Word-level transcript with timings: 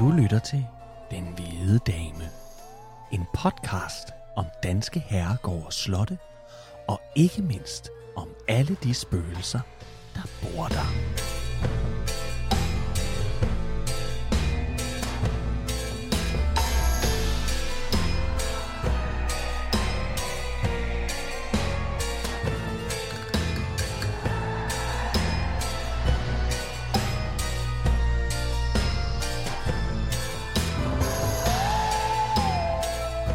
Du 0.00 0.10
lytter 0.10 0.38
til 0.38 0.66
Den 1.10 1.24
Hvide 1.36 1.78
Dame. 1.78 2.24
En 3.12 3.26
podcast 3.34 4.08
om 4.36 4.44
danske 4.62 5.00
herregårde 5.00 5.66
og 5.66 5.72
slotte, 5.72 6.18
og 6.88 7.00
ikke 7.16 7.42
mindst 7.42 7.90
om 8.16 8.28
alle 8.48 8.76
de 8.82 8.94
spøgelser, 8.94 9.60
der 10.14 10.22
bor 10.42 10.66
der. 10.66 11.29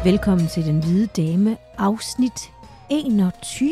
Velkommen 0.06 0.48
til 0.48 0.66
Den 0.66 0.78
Hvide 0.78 1.06
Dame, 1.06 1.56
afsnit 1.78 2.50
21. 2.90 3.70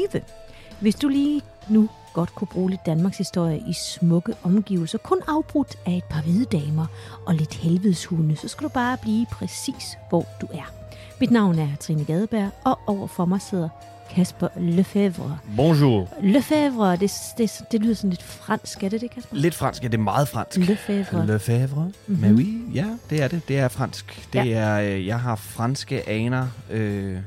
Hvis 0.81 0.95
du 0.95 1.09
lige 1.09 1.43
nu 1.69 1.89
godt 2.15 2.35
kunne 2.35 2.49
bruge 2.49 2.71
lidt 2.71 2.87
Danmarks 2.87 3.19
historie 3.19 3.59
i 3.69 3.73
smukke 3.73 4.35
omgivelser, 4.43 4.99
kun 4.99 5.21
afbrudt 5.29 5.79
af 5.87 5.93
et 5.93 6.05
par 6.05 6.23
hvide 6.23 6.45
damer 6.45 6.87
og 7.27 7.35
lidt 7.35 7.55
helvedeshunde, 7.55 8.37
så 8.37 8.49
skal 8.49 8.65
du 8.65 8.69
bare 8.69 8.97
blive 9.03 9.27
præcis, 9.27 9.99
hvor 10.09 10.27
du 10.41 10.47
er. 10.53 10.73
Mit 11.21 11.31
navn 11.31 11.59
er 11.59 11.69
Trine 11.81 12.05
Gadeberg, 12.05 12.51
og 12.65 12.79
overfor 12.87 13.25
mig 13.25 13.41
sidder 13.41 13.69
Kasper 14.11 14.49
Lefebvre. 14.57 15.39
Bonjour. 15.57 16.09
Lefebvre, 16.23 16.97
det, 16.97 17.13
det, 17.39 17.51
det 17.73 17.83
lyder 17.83 17.95
sådan 17.95 18.11
lidt 18.11 18.23
fransk, 18.23 18.83
er 18.83 18.89
det 18.89 19.01
det, 19.01 19.11
Kasper? 19.11 19.37
Lidt 19.37 19.55
fransk, 19.55 19.83
ja, 19.83 19.89
det 19.89 19.95
er 19.95 20.03
meget 20.03 20.29
fransk. 20.29 20.59
Lefebvre. 20.59 21.27
Lefebvre. 21.27 21.93
Mm-hmm. 22.07 22.23
Men 22.27 22.35
oui, 22.35 22.63
ja, 22.75 22.87
det 23.11 23.23
er 23.23 23.29
det. 23.29 23.49
Det 23.49 23.59
er 23.59 23.69
fransk. 23.69 24.29
Det 24.33 24.47
Ja. 24.47 24.53
er, 24.53 24.81
øh, 24.97 25.07
jeg 25.07 25.21
har 25.21 25.37
franske 25.37 26.09
aner 26.09 26.49
øh, 26.71 27.19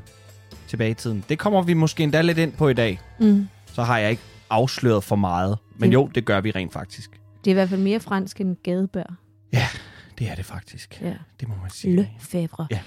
tilbage 0.68 0.92
i 0.92 0.94
tiden. 0.94 1.24
Det 1.30 1.40
kommer 1.40 1.62
vi 1.62 1.74
måske 1.74 2.04
endda 2.04 2.22
lidt 2.22 2.38
ind 2.38 2.52
på 2.54 2.70
i 2.70 2.74
dag. 2.74 3.00
Mm. 3.20 3.48
Så 3.74 3.84
har 3.84 3.98
jeg 3.98 4.10
ikke 4.12 4.24
afsløret 4.50 5.04
for 5.04 5.16
meget. 5.16 5.58
Men 5.78 5.90
Det- 5.90 5.94
jo, 5.94 6.08
det 6.16 6.26
gør 6.26 6.42
vi 6.42 6.52
rent 6.52 6.74
faktisk. 6.74 7.12
Det 7.46 7.52
er 7.52 7.52
i 7.52 7.54
hvert 7.54 7.70
fald 7.70 7.82
mere 7.82 8.00
fransk 8.00 8.42
end 8.42 8.56
Gadeberg. 8.64 9.14
Ja, 9.54 9.68
det 10.20 10.30
er 10.32 10.36
det 10.36 10.46
faktisk. 10.46 11.02
Ja. 11.02 11.14
Det 11.40 11.48
må 11.48 11.54
man 11.62 11.70
sige. 11.72 11.96
Lefebvre. 11.96 12.68
Ja. 12.72 12.80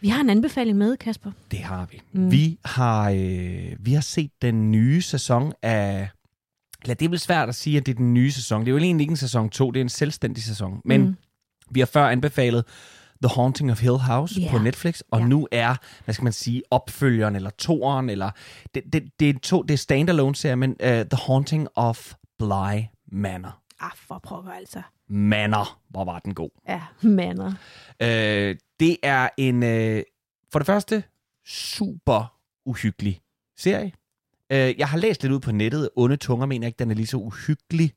Vi 0.00 0.08
har 0.08 0.20
en 0.20 0.30
anbefaling 0.30 0.78
med, 0.78 0.96
Kasper. 0.96 1.30
Det 1.50 1.58
har 1.58 1.86
vi. 1.90 2.00
Mm. 2.12 2.30
Vi, 2.30 2.58
har, 2.64 3.10
øh, 3.10 3.76
vi 3.80 3.92
har 3.92 4.00
set 4.00 4.30
den 4.42 4.70
nye 4.70 5.02
sæson 5.02 5.52
af... 5.62 6.08
Eller 6.82 6.94
det 6.94 7.04
er 7.04 7.08
vel 7.10 7.18
svært 7.18 7.48
at 7.48 7.54
sige, 7.54 7.76
at 7.76 7.86
det 7.86 7.92
er 7.92 7.96
den 7.96 8.14
nye 8.14 8.32
sæson. 8.32 8.60
Det 8.60 8.68
er 8.68 8.70
jo 8.70 8.78
egentlig 8.78 9.04
ikke 9.04 9.10
en 9.10 9.16
sæson 9.16 9.50
2, 9.50 9.70
det 9.70 9.80
er 9.80 9.84
en 9.84 9.88
selvstændig 9.88 10.42
sæson. 10.42 10.80
Men 10.84 11.00
Mm. 11.00 11.16
vi 11.70 11.80
har 11.80 11.86
før 11.86 12.08
anbefalet 12.08 12.64
The 13.22 13.34
Haunting 13.34 13.70
of 13.70 13.80
Hill 13.80 13.98
House 13.98 14.40
yeah. 14.40 14.50
på 14.50 14.58
Netflix, 14.58 15.00
og 15.10 15.18
yeah. 15.18 15.28
nu 15.28 15.48
er, 15.52 15.74
hvad 16.04 16.14
skal 16.14 16.24
man 16.24 16.32
sige, 16.32 16.62
opfølgeren 16.70 17.36
eller 17.36 17.50
toeren, 17.50 18.10
eller 18.10 18.30
det, 18.74 18.82
det, 18.92 19.02
det, 19.20 19.30
er, 19.30 19.38
to, 19.42 19.62
det 19.62 19.74
er 19.74 19.78
standalone 19.78 20.34
serie, 20.34 20.56
men 20.56 20.70
uh, 20.70 20.88
The 20.88 21.16
Haunting 21.26 21.68
of 21.74 22.12
Bly 22.38 22.82
Manor. 23.12 23.58
Ah, 23.80 23.90
for 24.08 24.20
pokker 24.22 24.52
altså. 24.52 24.82
Manor, 25.08 25.78
hvor 25.88 26.04
var 26.04 26.18
den 26.18 26.34
god. 26.34 26.50
Ja, 26.68 26.80
mander. 27.02 27.52
Øh, 28.02 28.56
det 28.80 28.96
er 29.02 29.28
en, 29.36 29.62
øh, 29.62 30.02
for 30.52 30.58
det 30.58 30.66
første, 30.66 31.04
super 31.46 32.36
uhyggelig 32.64 33.20
serie. 33.56 33.92
Øh, 34.52 34.78
jeg 34.78 34.88
har 34.88 34.98
læst 34.98 35.22
lidt 35.22 35.32
ud 35.32 35.40
på 35.40 35.52
nettet. 35.52 35.90
Onde 35.96 36.16
tunger 36.16 36.46
mener 36.46 36.66
ikke, 36.66 36.76
den 36.78 36.90
er 36.90 36.94
lige 36.94 37.06
så 37.06 37.16
uhyggelig 37.16 37.92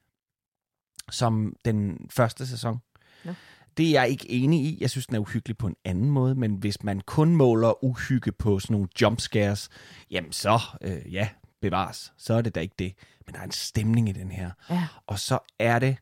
som 1.11 1.55
den 1.65 2.07
første 2.09 2.47
sæson. 2.47 2.79
Nå. 3.25 3.33
Det 3.77 3.85
er 3.87 3.91
jeg 3.91 4.09
ikke 4.09 4.29
enig 4.29 4.65
i. 4.65 4.77
Jeg 4.81 4.89
synes, 4.89 5.07
den 5.07 5.15
er 5.15 5.19
uhyggelig 5.19 5.57
på 5.57 5.67
en 5.67 5.75
anden 5.85 6.09
måde, 6.09 6.35
men 6.35 6.55
hvis 6.55 6.83
man 6.83 7.01
kun 7.01 7.35
måler 7.35 7.83
uhygge 7.83 8.31
på 8.31 8.59
sådan 8.59 8.73
nogle 8.73 8.87
jumpscares, 9.01 9.69
jamen 10.11 10.31
så, 10.31 10.59
øh, 10.81 11.13
ja, 11.13 11.29
bevares. 11.61 12.13
Så 12.17 12.33
er 12.33 12.41
det 12.41 12.55
da 12.55 12.59
ikke 12.59 12.75
det. 12.79 12.93
Men 13.25 13.33
der 13.35 13.39
er 13.41 13.45
en 13.45 13.51
stemning 13.51 14.09
i 14.09 14.11
den 14.11 14.31
her. 14.31 14.51
Ja, 14.69 14.87
Og 15.07 15.19
så 15.19 15.39
er 15.59 15.79
det, 15.79 15.97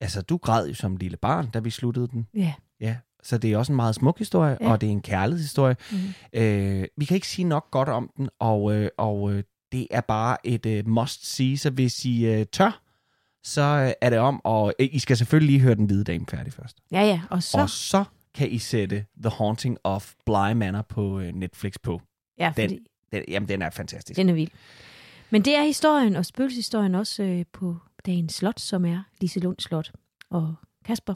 altså 0.00 0.22
du 0.22 0.36
græd 0.36 0.68
jo 0.68 0.74
som 0.74 0.96
lille 0.96 1.16
barn, 1.16 1.50
da 1.50 1.58
vi 1.58 1.70
sluttede 1.70 2.08
den. 2.08 2.26
ja. 2.34 2.54
Ja, 2.80 2.96
så 3.24 3.38
det 3.38 3.52
er 3.52 3.58
også 3.58 3.72
en 3.72 3.76
meget 3.76 3.94
smuk 3.94 4.18
historie, 4.18 4.58
Ja. 4.60 4.70
og 4.70 4.80
det 4.80 4.86
er 4.86 4.90
en 4.90 5.02
kærlighedshistorie. 5.02 5.76
Mm. 5.92 5.98
Øh, 6.40 6.84
vi 6.96 7.04
kan 7.04 7.14
ikke 7.14 7.28
sige 7.28 7.44
nok 7.44 7.70
godt 7.70 7.88
om 7.88 8.10
den, 8.16 8.28
og, 8.38 8.74
øh, 8.74 8.88
og 8.98 9.32
øh, 9.32 9.42
det 9.72 9.86
er 9.90 10.00
bare 10.00 10.46
et 10.46 10.66
øh, 10.66 10.88
must-see, 10.88 11.56
så 11.58 11.70
hvis 11.70 12.04
I 12.04 12.24
øh, 12.26 12.46
tør, 12.52 12.80
så 13.44 13.62
øh, 13.62 13.92
er 14.00 14.10
det 14.10 14.18
om, 14.18 14.40
og 14.44 14.74
øh, 14.78 14.88
I 14.92 14.98
skal 14.98 15.16
selvfølgelig 15.16 15.50
lige 15.52 15.60
høre 15.62 15.74
Den 15.74 15.86
Hvide 15.86 16.04
Dame 16.04 16.26
færdig 16.30 16.52
først. 16.52 16.76
Ja, 16.92 17.00
ja. 17.02 17.20
Og 17.30 17.42
så. 17.42 17.58
Og 17.58 17.70
så 17.70 18.04
kan 18.34 18.50
I 18.50 18.58
sætte 18.58 19.04
The 19.22 19.30
Haunting 19.30 19.78
of 19.84 20.12
Bly 20.26 20.52
Manor 20.52 20.82
på 20.82 21.20
øh, 21.20 21.32
Netflix 21.34 21.74
på. 21.82 22.00
ja, 22.38 22.52
Den, 22.56 22.68
fordi 22.70 22.80
den, 23.12 23.22
jamen, 23.28 23.48
den 23.48 23.62
er 23.62 23.70
fantastisk. 23.70 24.16
den 24.16 24.28
er 24.28 24.32
vild. 24.34 24.50
Men 25.30 25.42
det 25.44 25.56
er 25.56 25.62
historien 25.64 26.16
og 26.16 26.26
spøgelseshistorien 26.26 26.94
også 26.94 27.22
øh, 27.22 27.44
på 27.52 27.76
dagens 28.06 28.34
slot, 28.34 28.60
som 28.60 28.84
er 28.84 29.02
Liselund 29.20 29.56
Slot. 29.58 29.92
Og 30.30 30.54
Kasper, 30.84 31.14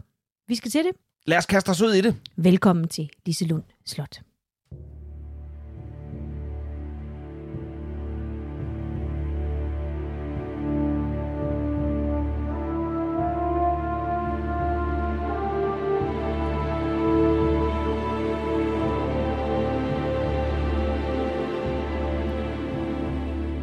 vi 0.49 0.55
skal 0.55 0.71
til 0.71 0.85
det. 0.85 0.93
Lad 1.29 1.39
os 1.39 1.47
kaste 1.47 1.69
os 1.71 1.81
ud 1.81 1.95
i 1.95 2.01
det. 2.01 2.15
Velkommen 2.37 2.89
til 2.89 3.11
Liselund 3.27 3.63
Slot. 3.87 4.21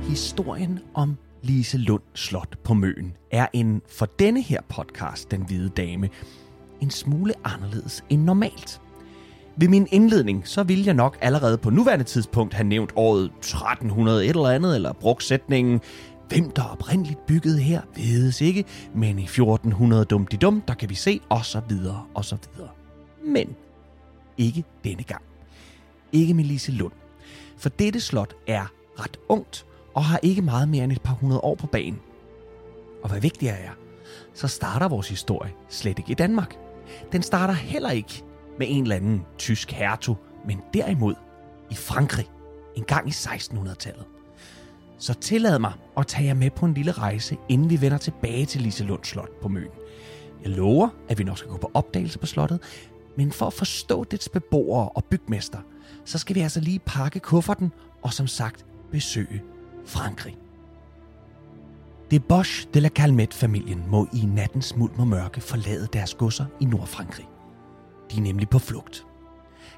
Historien 0.10 0.80
om 0.94 1.18
Lise 1.42 1.78
Lund 1.78 2.02
Slot 2.14 2.58
på 2.64 2.74
Møn 2.74 3.14
er 3.32 3.48
en 3.54 3.82
for 3.88 4.06
denne 4.06 4.42
her 4.42 4.62
podcast, 4.70 5.32
Den 5.32 5.46
Hvide 5.46 5.70
Dame, 5.70 6.10
en 6.82 6.90
smule 6.90 7.34
anderledes 7.44 8.04
end 8.10 8.22
normalt. 8.22 8.82
Ved 9.58 9.68
min 9.68 9.88
indledning, 9.92 10.48
så 10.48 10.64
ville 10.64 10.86
jeg 10.86 10.94
nok 10.94 11.18
allerede 11.22 11.58
på 11.58 11.70
nuværende 11.70 12.06
tidspunkt 12.06 12.54
have 12.54 12.68
nævnt 12.68 12.92
året 12.96 13.26
1300 13.26 14.26
et 14.26 14.30
eller 14.30 14.50
andet, 14.50 14.76
eller 14.76 14.94
brugt 14.94 15.24
sætningen, 15.24 15.82
hvem 16.30 16.50
der 16.50 16.64
oprindeligt 16.64 17.26
byggede 17.26 17.60
her, 17.60 17.82
vedes 17.96 18.42
ikke, 18.42 18.66
men 18.96 19.20
i 19.20 19.24
1400 19.24 20.06
dumt 20.06 20.32
de 20.32 20.38
dum, 20.38 20.62
der 20.68 20.74
kan 20.74 20.90
vi 20.90 20.96
se, 20.96 21.22
og 21.30 21.46
så 21.46 21.62
videre, 21.70 22.06
og 22.14 22.26
så 22.26 22.38
videre. 22.54 22.70
Men 23.26 23.56
ikke 24.38 24.64
denne 24.84 25.04
gang. 25.04 25.22
Ikke 26.12 26.34
med 26.34 26.44
Lise 26.44 26.72
Lund. 26.72 26.94
For 27.58 27.70
dette 27.70 28.00
slot 28.00 28.36
er 28.48 28.66
ret 29.00 29.18
ungt, 29.30 29.66
og 29.94 30.06
har 30.06 30.20
ikke 30.24 30.42
meget 30.42 30.70
mere 30.70 30.84
end 30.84 30.92
et 30.92 31.02
par 31.02 31.14
hundrede 31.14 31.42
år 31.42 31.56
på 31.56 31.68
banen. 31.68 32.00
Og 33.04 33.10
hvad 33.10 33.22
vigtigere 33.22 33.58
er, 33.58 33.72
så 34.34 34.48
starter 34.48 34.88
vores 34.88 35.10
historie 35.10 35.52
slet 35.70 36.00
ikke 36.00 36.12
i 36.12 36.16
Danmark. 36.16 36.65
Den 37.12 37.24
starter 37.24 37.54
heller 37.54 37.92
ikke 37.92 38.24
med 38.60 38.68
en 38.70 38.84
eller 38.84 38.96
anden 38.96 39.26
tysk 39.38 39.72
hertug, 39.72 40.18
men 40.48 40.62
derimod 40.74 41.16
i 41.72 41.76
Frankrig, 41.76 42.26
en 42.76 42.84
gang 42.84 43.08
i 43.08 43.12
1600-tallet. 43.12 44.06
Så 44.98 45.14
tillad 45.14 45.60
mig 45.60 45.74
at 45.98 46.08
tage 46.08 46.26
jer 46.28 46.34
med 46.34 46.50
på 46.50 46.66
en 46.66 46.74
lille 46.74 46.92
rejse, 46.92 47.38
inden 47.50 47.70
vi 47.70 47.82
vender 47.82 47.98
tilbage 47.98 48.46
til 48.46 48.62
Liselund 48.62 49.04
Slot 49.04 49.42
på 49.42 49.48
Møn. 49.48 49.68
Jeg 50.44 50.52
lover, 50.52 50.90
at 51.10 51.18
vi 51.18 51.24
nok 51.24 51.38
skal 51.38 51.52
gå 51.52 51.58
på 51.58 51.72
opdagelse 51.74 52.20
på 52.20 52.26
slottet, 52.26 52.60
men 53.18 53.32
for 53.32 53.46
at 53.48 53.54
forstå 53.54 54.04
dets 54.04 54.30
beboere 54.30 54.90
og 54.90 55.06
bygmester, 55.06 55.60
så 56.06 56.18
skal 56.18 56.36
vi 56.36 56.42
altså 56.42 56.60
lige 56.60 56.80
pakke 56.80 57.20
kufferten 57.20 57.72
og 58.02 58.14
som 58.14 58.28
sagt 58.28 58.66
besøge 58.92 59.44
Frankrig. 59.86 60.38
Det 62.12 62.24
Bosch 62.24 62.68
de 62.74 62.80
la 62.80 62.90
Calmette-familien 62.90 63.84
må 63.88 64.08
i 64.14 64.26
nattens 64.26 64.76
mulm 64.76 65.00
og 65.00 65.08
mørke 65.08 65.42
forlade 65.42 65.88
deres 65.94 66.14
godser 66.14 66.46
i 66.60 66.66
Nordfrankrig. 66.66 67.26
De 68.12 68.18
er 68.18 68.22
nemlig 68.22 68.50
på 68.50 68.60
flugt. 68.60 69.06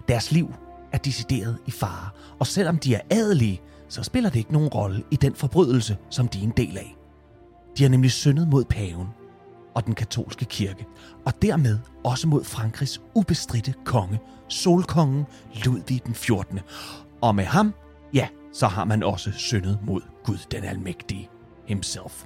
Deres 0.07 0.31
liv 0.31 0.53
er 0.91 0.97
decideret 0.97 1.57
i 1.65 1.71
fare, 1.71 2.09
og 2.39 2.47
selvom 2.47 2.77
de 2.77 2.95
er 2.95 3.01
adelige, 3.09 3.61
så 3.87 4.03
spiller 4.03 4.29
det 4.29 4.39
ikke 4.39 4.53
nogen 4.53 4.67
rolle 4.67 5.03
i 5.11 5.15
den 5.15 5.35
forbrydelse, 5.35 5.97
som 6.09 6.27
de 6.27 6.39
er 6.39 6.43
en 6.43 6.53
del 6.57 6.77
af. 6.77 6.97
De 7.77 7.83
har 7.83 7.89
nemlig 7.89 8.11
syndet 8.11 8.47
mod 8.47 8.65
paven 8.65 9.07
og 9.75 9.85
den 9.85 9.95
katolske 9.95 10.45
kirke, 10.45 10.85
og 11.25 11.41
dermed 11.41 11.79
også 12.03 12.27
mod 12.27 12.43
Frankrigs 12.43 13.01
ubestridte 13.13 13.73
konge, 13.85 14.19
solkongen 14.47 15.25
Ludvig 15.65 16.01
den 16.05 16.13
14. 16.13 16.59
Og 17.21 17.35
med 17.35 17.45
ham, 17.45 17.73
ja, 18.13 18.27
så 18.53 18.67
har 18.67 18.85
man 18.85 19.03
også 19.03 19.31
syndet 19.31 19.79
mod 19.83 20.01
Gud 20.23 20.37
den 20.51 20.63
Almægtige 20.63 21.29
himself. 21.67 22.25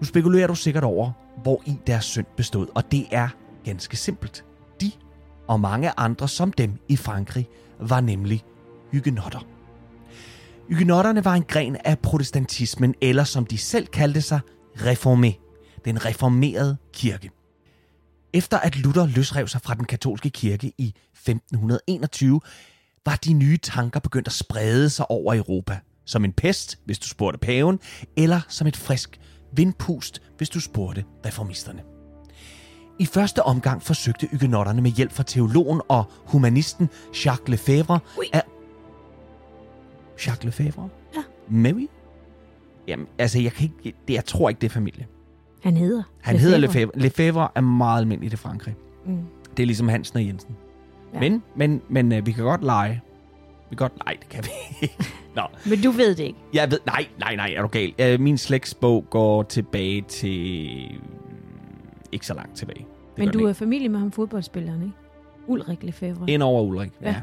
Nu 0.00 0.04
spekulerer 0.04 0.46
du 0.46 0.54
sikkert 0.54 0.84
over, 0.84 1.12
hvor 1.42 1.62
i 1.66 1.76
deres 1.86 2.04
synd 2.04 2.26
bestod, 2.36 2.66
og 2.74 2.92
det 2.92 3.06
er 3.10 3.28
ganske 3.64 3.96
simpelt. 3.96 4.44
De 4.80 4.92
og 5.48 5.60
mange 5.60 5.92
andre 5.96 6.28
som 6.28 6.52
dem 6.52 6.78
i 6.88 6.96
Frankrig 6.96 7.48
var 7.80 8.00
nemlig 8.00 8.44
hygenotter. 8.92 9.46
Hygenotterne 10.68 11.24
var 11.24 11.34
en 11.34 11.42
gren 11.42 11.76
af 11.84 11.98
protestantismen, 11.98 12.94
eller 13.00 13.24
som 13.24 13.46
de 13.46 13.58
selv 13.58 13.86
kaldte 13.86 14.22
sig, 14.22 14.40
reformé, 14.76 15.32
den 15.84 16.04
reformerede 16.04 16.76
kirke. 16.92 17.30
Efter 18.32 18.58
at 18.58 18.76
Luther 18.76 19.06
løsrev 19.06 19.48
sig 19.48 19.60
fra 19.60 19.74
den 19.74 19.84
katolske 19.84 20.30
kirke 20.30 20.72
i 20.78 20.94
1521, 21.12 22.40
var 23.06 23.16
de 23.16 23.32
nye 23.32 23.56
tanker 23.56 24.00
begyndt 24.00 24.28
at 24.28 24.32
sprede 24.32 24.90
sig 24.90 25.10
over 25.10 25.34
Europa. 25.34 25.78
Som 26.04 26.24
en 26.24 26.32
pest, 26.32 26.78
hvis 26.84 26.98
du 26.98 27.08
spurgte 27.08 27.38
paven, 27.38 27.80
eller 28.16 28.40
som 28.48 28.66
et 28.66 28.76
frisk 28.76 29.20
vindpust, 29.52 30.22
hvis 30.36 30.48
du 30.48 30.60
spurgte 30.60 31.04
reformisterne. 31.26 31.82
I 32.98 33.06
første 33.06 33.42
omgang 33.42 33.82
forsøgte 33.82 34.28
ygenotterne 34.32 34.82
med 34.82 34.90
hjælp 34.90 35.12
fra 35.12 35.22
teologen 35.22 35.80
og 35.88 36.04
humanisten 36.26 36.88
Jacques 37.24 37.48
Lefebvre 37.48 37.98
Ui. 38.18 38.24
at... 38.32 38.42
Jacques 40.26 40.44
Lefebvre? 40.44 40.88
Ja. 41.16 41.22
Mary? 41.48 41.86
Jamen, 42.88 43.06
altså, 43.18 43.40
jeg, 43.40 43.52
kan 43.52 43.70
ikke, 43.84 43.98
det, 44.08 44.14
jeg 44.14 44.24
tror 44.24 44.48
ikke, 44.48 44.60
det 44.60 44.66
er 44.66 44.70
familie. 44.70 45.06
Han 45.62 45.76
hedder 45.76 46.02
Han 46.20 46.36
hedder 46.36 46.58
Lefebvre. 46.58 47.00
Lefebvre 47.00 47.48
er 47.54 47.60
meget 47.60 48.00
almindelig 48.00 48.32
i 48.32 48.36
Frankrig. 48.36 48.74
Mm. 49.06 49.18
Det 49.56 49.62
er 49.62 49.66
ligesom 49.66 49.88
Hansen 49.88 50.16
og 50.16 50.26
Jensen. 50.26 50.56
Ja. 51.14 51.24
Ja. 51.24 51.30
Men, 51.30 51.42
men, 51.56 51.82
men 51.88 52.12
øh, 52.12 52.26
vi 52.26 52.32
kan 52.32 52.44
godt 52.44 52.64
lege. 52.64 53.02
Vi 53.70 53.76
godt... 53.76 53.92
Nej, 54.04 54.16
det 54.20 54.28
kan 54.28 54.44
vi 54.44 54.50
ikke. 54.82 54.94
Nå, 55.36 55.42
Men 55.66 55.82
du 55.82 55.90
ved 55.90 56.14
det 56.14 56.24
ikke. 56.24 56.38
jeg 56.54 56.70
ved... 56.70 56.78
Nej, 56.86 57.06
nej, 57.18 57.36
nej, 57.36 57.54
er 57.56 57.62
du 57.62 57.68
gal. 57.68 57.92
Øh, 57.98 58.20
min 58.20 58.38
slægtsbog 58.38 59.06
går 59.10 59.42
tilbage 59.42 60.02
til... 60.02 60.40
Ikke 62.12 62.26
så 62.26 62.34
langt 62.34 62.56
tilbage. 62.56 62.86
Det 63.16 63.18
Men 63.18 63.28
du 63.28 63.46
er 63.46 63.52
familie 63.52 63.88
med 63.88 63.98
ham 63.98 64.12
fodboldspilleren, 64.12 64.82
ikke? 64.82 64.94
Ulrik 65.46 65.82
Lefebvre. 65.82 66.30
Ind 66.30 66.42
over 66.42 66.62
Ulrik, 66.62 66.90
ja. 67.02 67.08
Ja. 67.08 67.16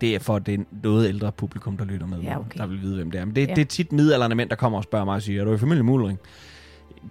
Det 0.00 0.14
er 0.14 0.18
for 0.18 0.38
det 0.38 0.64
noget 0.82 1.08
ældre 1.08 1.32
publikum, 1.32 1.76
der 1.76 1.84
lytter 1.84 2.06
med, 2.06 2.18
Ja, 2.18 2.38
okay. 2.38 2.58
der 2.58 2.66
vil 2.66 2.82
vide, 2.82 2.96
hvem 2.96 3.10
det 3.10 3.20
er. 3.20 3.24
Men 3.24 3.36
det, 3.36 3.48
ja. 3.48 3.54
det 3.54 3.60
er 3.60 3.66
tit 3.66 3.92
midalderne 3.92 4.34
mænd, 4.34 4.50
der 4.50 4.56
kommer 4.56 4.78
og 4.78 4.84
spørger 4.84 5.04
mig 5.04 5.14
og 5.14 5.22
siger, 5.22 5.40
er 5.40 5.44
du 5.44 5.52
i 5.54 5.58
familie 5.58 5.82
med 5.82 5.92
Ulrik? 5.92 6.16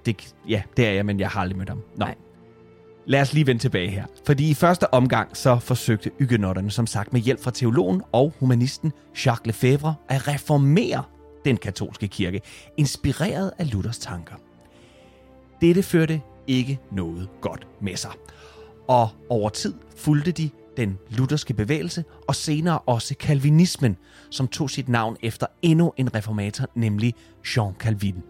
Det, 0.05 0.35
ja, 0.49 0.61
det 0.77 0.87
er 0.87 0.91
jeg, 0.91 1.05
men 1.05 1.19
jeg 1.19 1.29
har 1.29 1.41
aldrig 1.41 1.57
mødt 1.57 1.69
ham. 1.69 1.77
Nå. 1.95 2.05
Nej. 2.05 2.15
Lad 3.07 3.21
os 3.21 3.33
lige 3.33 3.47
vende 3.47 3.61
tilbage 3.61 3.89
her. 3.89 4.05
Fordi 4.25 4.49
i 4.49 4.53
første 4.53 4.93
omgang 4.93 5.37
så 5.37 5.59
forsøgte 5.59 6.11
ygenotterne, 6.19 6.71
som 6.71 6.87
sagt 6.87 7.13
med 7.13 7.21
hjælp 7.21 7.43
fra 7.43 7.51
teologen 7.51 8.01
og 8.11 8.33
humanisten 8.39 8.91
Jacques 9.25 9.45
Lefebvre, 9.45 9.95
at 10.09 10.27
reformere 10.27 11.03
den 11.45 11.57
katolske 11.57 12.07
kirke, 12.07 12.41
inspireret 12.77 13.51
af 13.57 13.71
Luthers 13.73 13.97
tanker. 13.97 14.35
Dette 15.61 15.83
førte 15.83 16.21
ikke 16.47 16.79
noget 16.91 17.29
godt 17.41 17.67
med 17.81 17.95
sig. 17.95 18.11
Og 18.87 19.09
over 19.29 19.49
tid 19.49 19.73
fulgte 19.97 20.31
de 20.31 20.49
den 20.77 20.97
lutherske 21.09 21.53
bevægelse 21.53 22.03
og 22.27 22.35
senere 22.35 22.79
også 22.79 23.15
kalvinismen, 23.19 23.97
som 24.29 24.47
tog 24.47 24.69
sit 24.69 24.89
navn 24.89 25.17
efter 25.23 25.45
endnu 25.61 25.93
en 25.97 26.15
reformator, 26.15 26.65
nemlig 26.75 27.13
Jean 27.55 27.73
Calvin. 27.79 28.23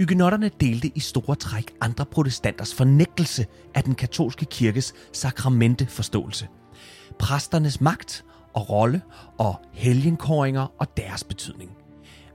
Ygenotterne 0.00 0.50
delte 0.60 0.92
i 0.94 1.00
store 1.00 1.36
træk 1.36 1.72
andre 1.80 2.06
protestanters 2.06 2.74
fornægtelse 2.74 3.46
af 3.74 3.84
den 3.84 3.94
katolske 3.94 4.44
kirkes 4.44 4.94
sakramenteforståelse. 5.12 6.48
Præsternes 7.18 7.80
magt 7.80 8.24
og 8.54 8.70
rolle 8.70 9.02
og 9.38 9.54
helgenkåringer 9.72 10.66
og 10.78 10.96
deres 10.96 11.24
betydning. 11.24 11.70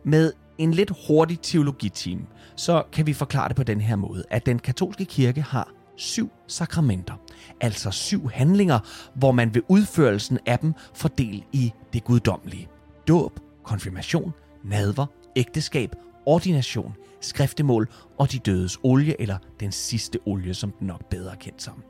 Med 0.06 0.33
en 0.57 0.74
lidt 0.74 0.92
hurtig 1.07 1.39
teologiteam, 1.42 2.27
så 2.56 2.83
kan 2.92 3.07
vi 3.07 3.13
forklare 3.13 3.48
det 3.48 3.56
på 3.56 3.63
den 3.63 3.81
her 3.81 3.95
måde, 3.95 4.24
at 4.30 4.45
den 4.45 4.59
katolske 4.59 5.06
kirke 5.06 5.42
har 5.42 5.71
syv 5.95 6.31
sakramenter, 6.48 7.13
altså 7.62 7.92
syv 7.92 8.30
handlinger, 8.30 8.80
hvor 9.15 9.31
man 9.31 9.56
ved 9.56 9.62
udførelsen 9.68 10.39
af 10.45 10.59
dem 10.59 10.74
får 10.94 11.09
del 11.09 11.44
i 11.51 11.74
det 11.94 12.04
guddommelige. 12.04 12.68
Dåb, 13.07 13.39
konfirmation, 13.63 14.33
nadver, 14.63 15.06
ægteskab, 15.36 15.95
ordination, 16.25 16.94
skriftemål 17.28 17.90
og 18.18 18.32
de 18.32 18.40
dødes 18.40 18.80
olie, 18.84 19.22
eller 19.22 19.38
den 19.60 19.72
sidste 19.72 20.20
olie, 20.26 20.54
som 20.54 20.72
den 20.72 20.88
nok 20.88 21.10
bedre 21.10 21.36
kendt 21.36 21.62
som. 21.62 21.84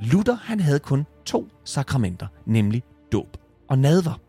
Luther 0.00 0.34
han 0.34 0.60
havde 0.60 0.78
kun 0.78 1.06
to 1.24 1.48
sakramenter, 1.64 2.26
nemlig 2.46 2.82
dåb 3.12 3.36
og 3.68 3.78
nadver. 3.78 4.20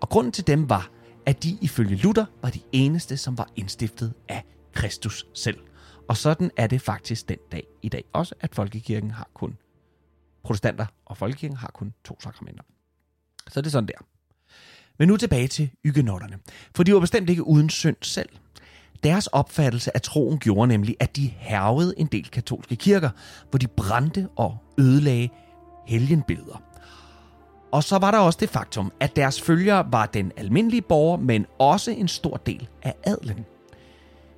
Og 0.00 0.08
grunden 0.08 0.32
til 0.32 0.46
dem 0.46 0.68
var, 0.68 0.90
at 1.26 1.42
de 1.42 1.58
ifølge 1.60 1.96
Luther 1.96 2.24
var 2.42 2.50
de 2.50 2.60
eneste, 2.72 3.16
som 3.16 3.38
var 3.38 3.50
indstiftet 3.56 4.14
af 4.28 4.44
Kristus 4.72 5.26
selv. 5.34 5.58
Og 6.08 6.16
sådan 6.16 6.50
er 6.56 6.66
det 6.66 6.80
faktisk 6.80 7.28
den 7.28 7.38
dag 7.52 7.66
i 7.82 7.88
dag 7.88 8.04
også, 8.12 8.34
at 8.40 8.54
folkekirken 8.54 9.10
har 9.10 9.28
kun 9.34 9.56
protestanter, 10.44 10.86
og 11.04 11.16
folkekirken 11.16 11.56
har 11.56 11.70
kun 11.74 11.94
to 12.04 12.20
sakramenter. 12.20 12.62
Så 13.48 13.60
det 13.60 13.66
er 13.66 13.70
sådan 13.70 13.88
der. 13.88 14.04
Men 14.98 15.08
nu 15.08 15.16
tilbage 15.16 15.48
til 15.48 15.70
ygenotterne. 15.84 16.38
For 16.76 16.82
de 16.82 16.94
var 16.94 17.00
bestemt 17.00 17.30
ikke 17.30 17.46
uden 17.46 17.70
synd 17.70 17.96
selv. 18.02 18.28
Deres 19.04 19.26
opfattelse 19.26 19.94
af 19.94 20.02
troen 20.02 20.38
gjorde 20.38 20.68
nemlig, 20.68 20.96
at 21.00 21.16
de 21.16 21.32
hervede 21.36 21.94
en 21.96 22.06
del 22.06 22.30
katolske 22.30 22.76
kirker, 22.76 23.10
hvor 23.50 23.58
de 23.58 23.66
brændte 23.66 24.28
og 24.36 24.58
ødelagde 24.78 25.28
helgenbilleder. 25.86 26.62
Og 27.72 27.84
så 27.84 27.98
var 27.98 28.10
der 28.10 28.18
også 28.18 28.38
det 28.40 28.48
faktum, 28.48 28.92
at 29.00 29.16
deres 29.16 29.42
følgere 29.42 29.92
var 29.92 30.06
den 30.06 30.32
almindelige 30.36 30.82
borger, 30.82 31.16
men 31.16 31.46
også 31.58 31.90
en 31.90 32.08
stor 32.08 32.36
del 32.36 32.68
af 32.82 32.94
adlen. 33.04 33.44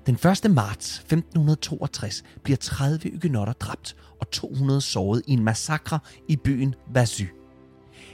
Den 0.07 0.15
1. 0.15 0.51
marts 0.51 0.99
1562 0.99 2.25
bliver 2.43 2.57
30 2.57 3.09
ygenotter 3.09 3.53
dræbt 3.53 3.97
og 4.21 4.31
200 4.31 4.81
såret 4.81 5.23
i 5.27 5.33
en 5.33 5.45
massakre 5.45 5.99
i 6.29 6.37
byen 6.37 6.75
Vassy. 6.93 7.23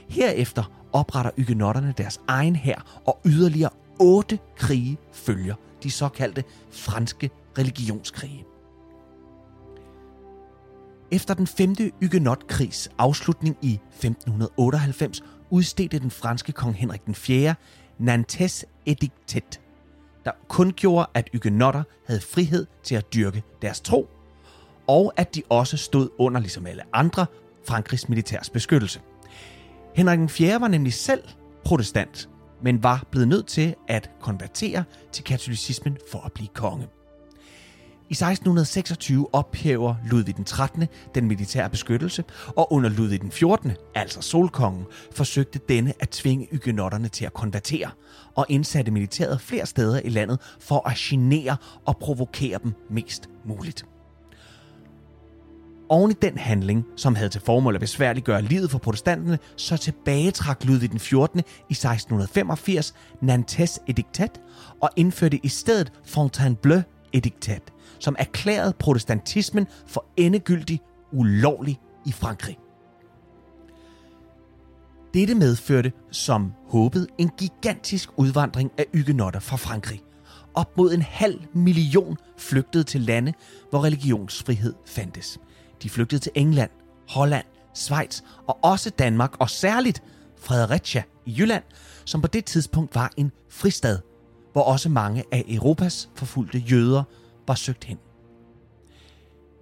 Herefter 0.09 0.71
opretter 0.93 1.31
ygenotterne 1.37 1.93
deres 1.97 2.19
egen 2.27 2.55
hær, 2.55 3.01
og 3.07 3.19
yderligere 3.25 3.69
otte 3.99 4.39
krige 4.57 4.97
følger, 5.13 5.55
de 5.85 5.91
såkaldte 5.91 6.43
franske 6.71 7.29
religionskrige. 7.57 8.45
Efter 11.11 11.33
den 11.33 11.47
5. 11.47 11.75
Huguenot-krigs 12.01 12.89
afslutning 12.97 13.57
i 13.61 13.79
1598 13.89 15.23
udstedte 15.49 15.99
den 15.99 16.11
franske 16.11 16.51
kong 16.51 16.75
Henrik 16.75 17.05
den 17.05 17.15
4. 17.15 17.55
Nantes 17.99 18.65
Ediktet, 18.85 19.61
der 20.25 20.31
kun 20.47 20.71
gjorde, 20.71 21.07
at 21.13 21.29
Huguenotter 21.33 21.83
havde 22.07 22.21
frihed 22.21 22.65
til 22.83 22.95
at 22.95 23.13
dyrke 23.13 23.43
deres 23.61 23.81
tro, 23.81 24.09
og 24.87 25.13
at 25.17 25.35
de 25.35 25.41
også 25.49 25.77
stod 25.77 26.09
under, 26.17 26.39
ligesom 26.39 26.65
alle 26.67 26.83
andre, 26.93 27.25
Frankrigs 27.67 28.09
militærs 28.09 28.49
beskyttelse. 28.49 29.01
Henrik 29.95 30.19
den 30.19 30.29
4. 30.29 30.61
var 30.61 30.67
nemlig 30.67 30.93
selv 30.93 31.23
protestant, 31.63 32.29
men 32.63 32.83
var 32.83 33.07
blevet 33.11 33.27
nødt 33.27 33.47
til 33.47 33.75
at 33.87 34.09
konvertere 34.21 34.83
til 35.11 35.23
katolicismen 35.23 35.97
for 36.11 36.19
at 36.19 36.33
blive 36.33 36.49
konge. 36.53 36.87
I 38.09 38.13
1626 38.13 39.27
ophæver 39.33 39.95
Ludvig 40.05 40.35
den 40.37 40.43
13. 40.43 40.87
den 41.15 41.27
militære 41.27 41.69
beskyttelse, 41.69 42.23
og 42.47 42.73
under 42.73 42.89
Ludvig 42.89 43.21
den 43.21 43.31
14., 43.31 43.71
altså 43.95 44.21
solkongen, 44.21 44.85
forsøgte 45.11 45.59
denne 45.69 45.93
at 45.99 46.09
tvinge 46.09 46.47
ygenotterne 46.51 47.07
til 47.07 47.25
at 47.25 47.33
konvertere, 47.33 47.89
og 48.35 48.45
indsatte 48.49 48.91
militæret 48.91 49.41
flere 49.41 49.65
steder 49.65 49.99
i 49.99 50.09
landet 50.09 50.39
for 50.59 50.89
at 50.89 50.95
genere 50.97 51.57
og 51.85 51.97
provokere 51.97 52.59
dem 52.63 52.73
mest 52.89 53.29
muligt. 53.45 53.85
Oven 55.89 56.11
i 56.11 56.13
den 56.13 56.37
handling, 56.37 56.85
som 56.95 57.15
havde 57.15 57.29
til 57.29 57.41
formål 57.41 57.75
at 57.75 57.81
besværliggøre 57.81 58.41
livet 58.41 58.71
for 58.71 58.77
protestanterne, 58.77 59.39
så 59.55 59.77
tilbagetrak 59.77 60.65
Ludvig 60.65 60.91
den 60.91 60.99
14. 60.99 61.39
i 61.39 61.41
1685 61.73 62.93
Nantes 63.21 63.79
Ediktat 63.87 64.41
og 64.81 64.89
indførte 64.95 65.39
i 65.43 65.47
stedet 65.47 65.91
Fontainebleau 66.05 66.81
Ediktat, 67.13 67.73
som 67.99 68.15
erklærede 68.19 68.73
protestantismen 68.79 69.67
for 69.87 70.05
endegyldig 70.17 70.81
ulovlig 71.11 71.79
i 72.05 72.11
Frankrig. 72.11 72.57
Dette 75.13 75.35
medførte, 75.35 75.91
som 76.11 76.53
håbet, 76.67 77.07
en 77.17 77.29
gigantisk 77.37 78.09
udvandring 78.17 78.71
af 78.77 78.85
ygenotter 78.93 79.39
fra 79.39 79.57
Frankrig. 79.57 80.01
Op 80.53 80.77
mod 80.77 80.93
en 80.93 81.01
halv 81.01 81.41
million 81.53 82.17
flygtede 82.37 82.83
til 82.83 83.01
lande, 83.01 83.33
hvor 83.69 83.83
religionsfrihed 83.83 84.73
fandtes. 84.85 85.39
De 85.85 85.89
flygtede 85.89 86.21
til 86.21 86.31
England, 86.35 86.69
Holland, 87.09 87.45
Schweiz 87.73 88.21
og 88.47 88.59
også 88.63 88.89
Danmark, 88.89 89.35
og 89.39 89.49
særligt 89.49 90.03
Fredericia 90.37 91.03
i 91.25 91.35
Jylland, 91.37 91.63
som 92.05 92.21
på 92.21 92.27
det 92.27 92.45
tidspunkt 92.45 92.95
var 92.95 93.11
en 93.17 93.31
fristad, 93.49 93.99
hvor 94.53 94.63
også 94.63 94.89
mange 94.89 95.23
af 95.31 95.45
Europas 95.47 96.09
forfulgte 96.15 96.57
jøder 96.57 97.03
var 97.47 97.55
søgt 97.55 97.83
hen. 97.83 97.97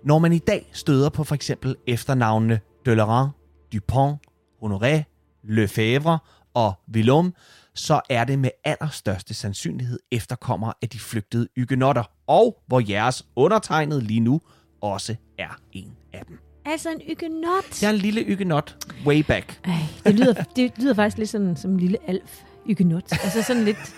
Når 0.06 0.20
man 0.20 0.34
i 0.34 0.39
dag 0.39 0.70
støder 0.74 1.10
på 1.10 1.24
for 1.24 1.36
eksempel 1.36 1.75
efternavnene 1.88 2.60
Delaurent, 2.86 3.32
Dupont, 3.74 4.18
Honoré, 4.63 5.03
Lefebvre 5.44 6.20
og 6.53 6.74
Villum, 6.88 7.34
så 7.75 8.01
er 8.10 8.24
det 8.24 8.39
med 8.39 8.50
allerstørste 8.63 9.34
sandsynlighed 9.34 10.00
efterkommere 10.12 10.74
af 10.82 10.89
de 10.89 11.00
flygtede 11.00 11.48
ygenotter, 11.58 12.03
og 12.27 12.63
hvor 12.68 12.82
jeres 12.89 13.25
undertegnet 13.36 14.03
lige 14.03 14.20
nu 14.20 14.42
også 14.84 15.16
er 15.38 15.60
en 15.72 15.92
af 16.13 16.24
dem. 16.28 16.40
Altså 16.66 16.90
en 16.90 17.02
ygenot. 17.10 17.82
Jeg 17.82 17.90
er 17.90 17.94
en 17.94 18.00
lille 18.00 18.22
ygenot 18.22 18.78
way 19.06 19.20
back. 19.20 19.60
Ej, 19.66 19.74
det 20.06 20.20
lyder, 20.20 20.34
det 20.56 20.72
lyder 20.80 20.94
faktisk 20.94 21.18
lidt 21.18 21.30
sådan 21.30 21.56
som 21.56 21.72
en 21.72 21.80
lille 21.80 21.98
alf 22.08 22.42
ygenot. 22.70 23.12
Altså 23.12 23.42
sådan 23.42 23.63
lidt... 23.63 23.96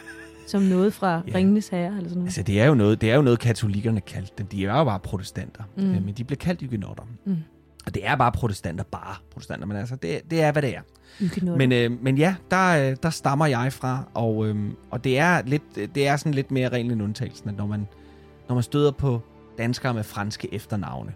Som 0.48 0.62
noget 0.62 0.94
fra 0.94 1.22
Ja. 1.28 1.36
Ringenes 1.36 1.68
Herre 1.68 1.86
eller 1.88 2.04
sådan 2.04 2.12
noget. 2.16 2.28
Altså, 2.28 2.44
det 2.44 2.62
er 2.62 2.66
jo 2.66 2.74
noget, 2.74 3.02
det 3.02 3.12
er 3.12 3.16
jo 3.16 3.22
noget 3.22 3.40
katolikkerne 3.40 4.02
kaldte 4.02 4.34
dem. 4.38 4.48
De 4.48 4.66
er 4.66 4.78
jo 4.78 4.84
bare 4.84 5.00
protestanter. 5.00 5.64
Mm. 5.78 5.84
Mm. 5.84 5.90
Men 5.90 6.14
de 6.14 6.24
bliver 6.24 6.38
kaldt 6.38 6.62
hygenotter. 6.62 7.04
Mm. 7.26 7.38
Og 7.86 7.94
det 7.96 8.08
er 8.08 8.16
bare 8.16 8.32
protestanter, 8.32 8.84
bare 8.84 9.16
protestanter. 9.32 9.66
Men 9.68 9.78
altså, 9.78 9.96
det, 9.96 10.22
det 10.32 10.42
er, 10.42 10.52
hvad 10.52 10.62
det 10.62 10.76
er. 10.76 10.82
Men, 11.58 11.72
øh, 11.72 12.04
men 12.04 12.18
ja, 12.18 12.36
der, 12.52 12.90
øh, 12.90 12.98
der 13.04 13.10
stammer 13.10 13.46
jeg 13.46 13.74
fra, 13.74 14.04
og, 14.14 14.48
øh, 14.48 14.56
og 14.92 15.04
det 15.04 15.20
er 15.20 15.42
lidt, 15.46 15.76
det 15.96 16.08
er 16.08 16.18
sådan 16.18 16.34
lidt 16.34 16.52
mere 16.52 16.70
reglen 16.70 16.92
end 16.92 17.04
undtagelsen, 17.04 17.50
at 17.50 17.56
når 17.58 17.66
man, 17.66 17.88
når 18.48 18.56
man 18.56 18.64
støder 18.64 18.92
på 18.92 19.22
danskere 19.58 19.94
med 19.94 20.04
franske 20.04 20.54
efternavne, 20.54 21.14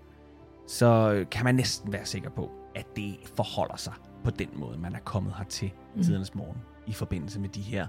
så 0.67 1.11
øh, 1.13 1.29
kan 1.31 1.43
man 1.45 1.55
næsten 1.55 1.93
være 1.93 2.05
sikker 2.05 2.29
på, 2.29 2.51
at 2.75 2.85
det 2.95 3.15
forholder 3.35 3.77
sig 3.77 3.93
på 4.23 4.31
den 4.31 4.47
måde, 4.55 4.77
man 4.79 4.95
er 4.95 4.99
kommet 4.99 5.33
hertil 5.37 5.71
Mm. 5.95 6.03
tidernes 6.03 6.35
morgen, 6.35 6.57
i 6.87 6.93
forbindelse 6.93 7.39
med 7.39 7.49
de 7.49 7.61
her 7.61 7.87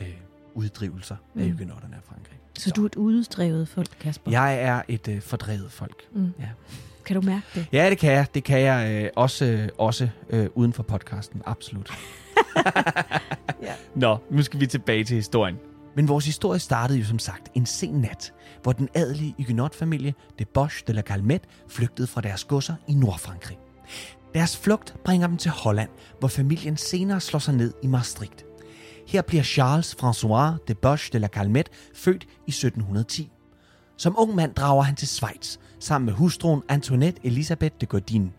øh, 0.00 0.06
uddrivelser 0.54 1.16
af 1.34 1.42
Mm. 1.42 1.42
hygenotterne 1.52 1.96
af 1.96 2.02
Frankrig. 2.02 2.38
Så 2.58 2.70
du 2.70 2.82
er 2.82 2.86
et 2.86 2.96
udstrevet 2.96 3.68
folk, 3.68 3.88
Kasper. 4.00 4.30
Jeg 4.30 4.62
er 4.62 4.82
et 4.88 5.08
øh, 5.08 5.20
fordrevet 5.20 5.72
folk. 5.72 6.02
Mm. 6.12 6.32
Ja. 6.40 6.48
Kan 7.04 7.16
du 7.16 7.22
mærke 7.26 7.46
det? 7.54 7.66
Ja, 7.72 7.90
det 7.90 7.98
kan 7.98 8.12
jeg. 8.12 8.26
Det 8.34 8.44
kan 8.44 8.60
jeg 8.60 9.02
øh, 9.04 9.10
også, 9.16 9.44
øh, 9.44 9.68
også 9.78 10.08
øh, 10.30 10.46
uden 10.54 10.72
for 10.72 10.82
podcasten. 10.82 11.42
Absolut. 11.46 11.92
Ja. 13.62 13.72
Nå, 13.94 14.16
nu 14.30 14.42
skal 14.42 14.60
vi 14.60 14.66
tilbage 14.66 15.04
til 15.04 15.14
historien. 15.16 15.56
Men 15.96 16.08
vores 16.08 16.24
historie 16.26 16.58
startede 16.58 16.98
jo 16.98 17.04
som 17.04 17.18
sagt 17.18 17.48
en 17.54 17.66
sen 17.66 17.94
nat, 18.00 18.32
hvor 18.62 18.72
den 18.72 18.88
adelige 18.94 19.34
Huguenot-familie 19.38 20.14
de 20.38 20.44
Bosch 20.44 20.86
de 20.86 20.92
la 20.92 21.02
Calmette 21.02 21.48
flygtede 21.68 22.06
fra 22.06 22.20
deres 22.20 22.44
godser 22.44 22.74
i 22.88 22.94
Nordfrankrig. 22.94 23.58
Deres 24.34 24.56
flugt 24.56 24.96
bringer 25.04 25.26
dem 25.26 25.36
til 25.36 25.50
Holland, 25.50 25.90
hvor 26.18 26.28
familien 26.28 26.76
senere 26.76 27.20
slår 27.20 27.38
sig 27.38 27.54
ned 27.54 27.72
i 27.82 27.86
Maastricht. 27.86 28.44
Her 29.06 29.22
bliver 29.22 29.42
Charles 29.42 29.96
François 30.02 30.64
de 30.68 30.74
Bosch 30.74 31.12
de 31.12 31.18
la 31.18 31.28
Calmette 31.28 31.70
født 31.94 32.24
i 32.24 32.50
1710. 32.50 33.32
Som 33.96 34.14
ung 34.18 34.34
mand 34.34 34.54
drager 34.54 34.82
han 34.82 34.96
til 34.96 35.08
Schweiz 35.08 35.56
sammen 35.80 36.06
med 36.06 36.14
hustruen 36.14 36.62
Antoinette 36.68 37.20
Elisabeth 37.24 37.74
de 37.80 37.86
Godin. 37.86 38.32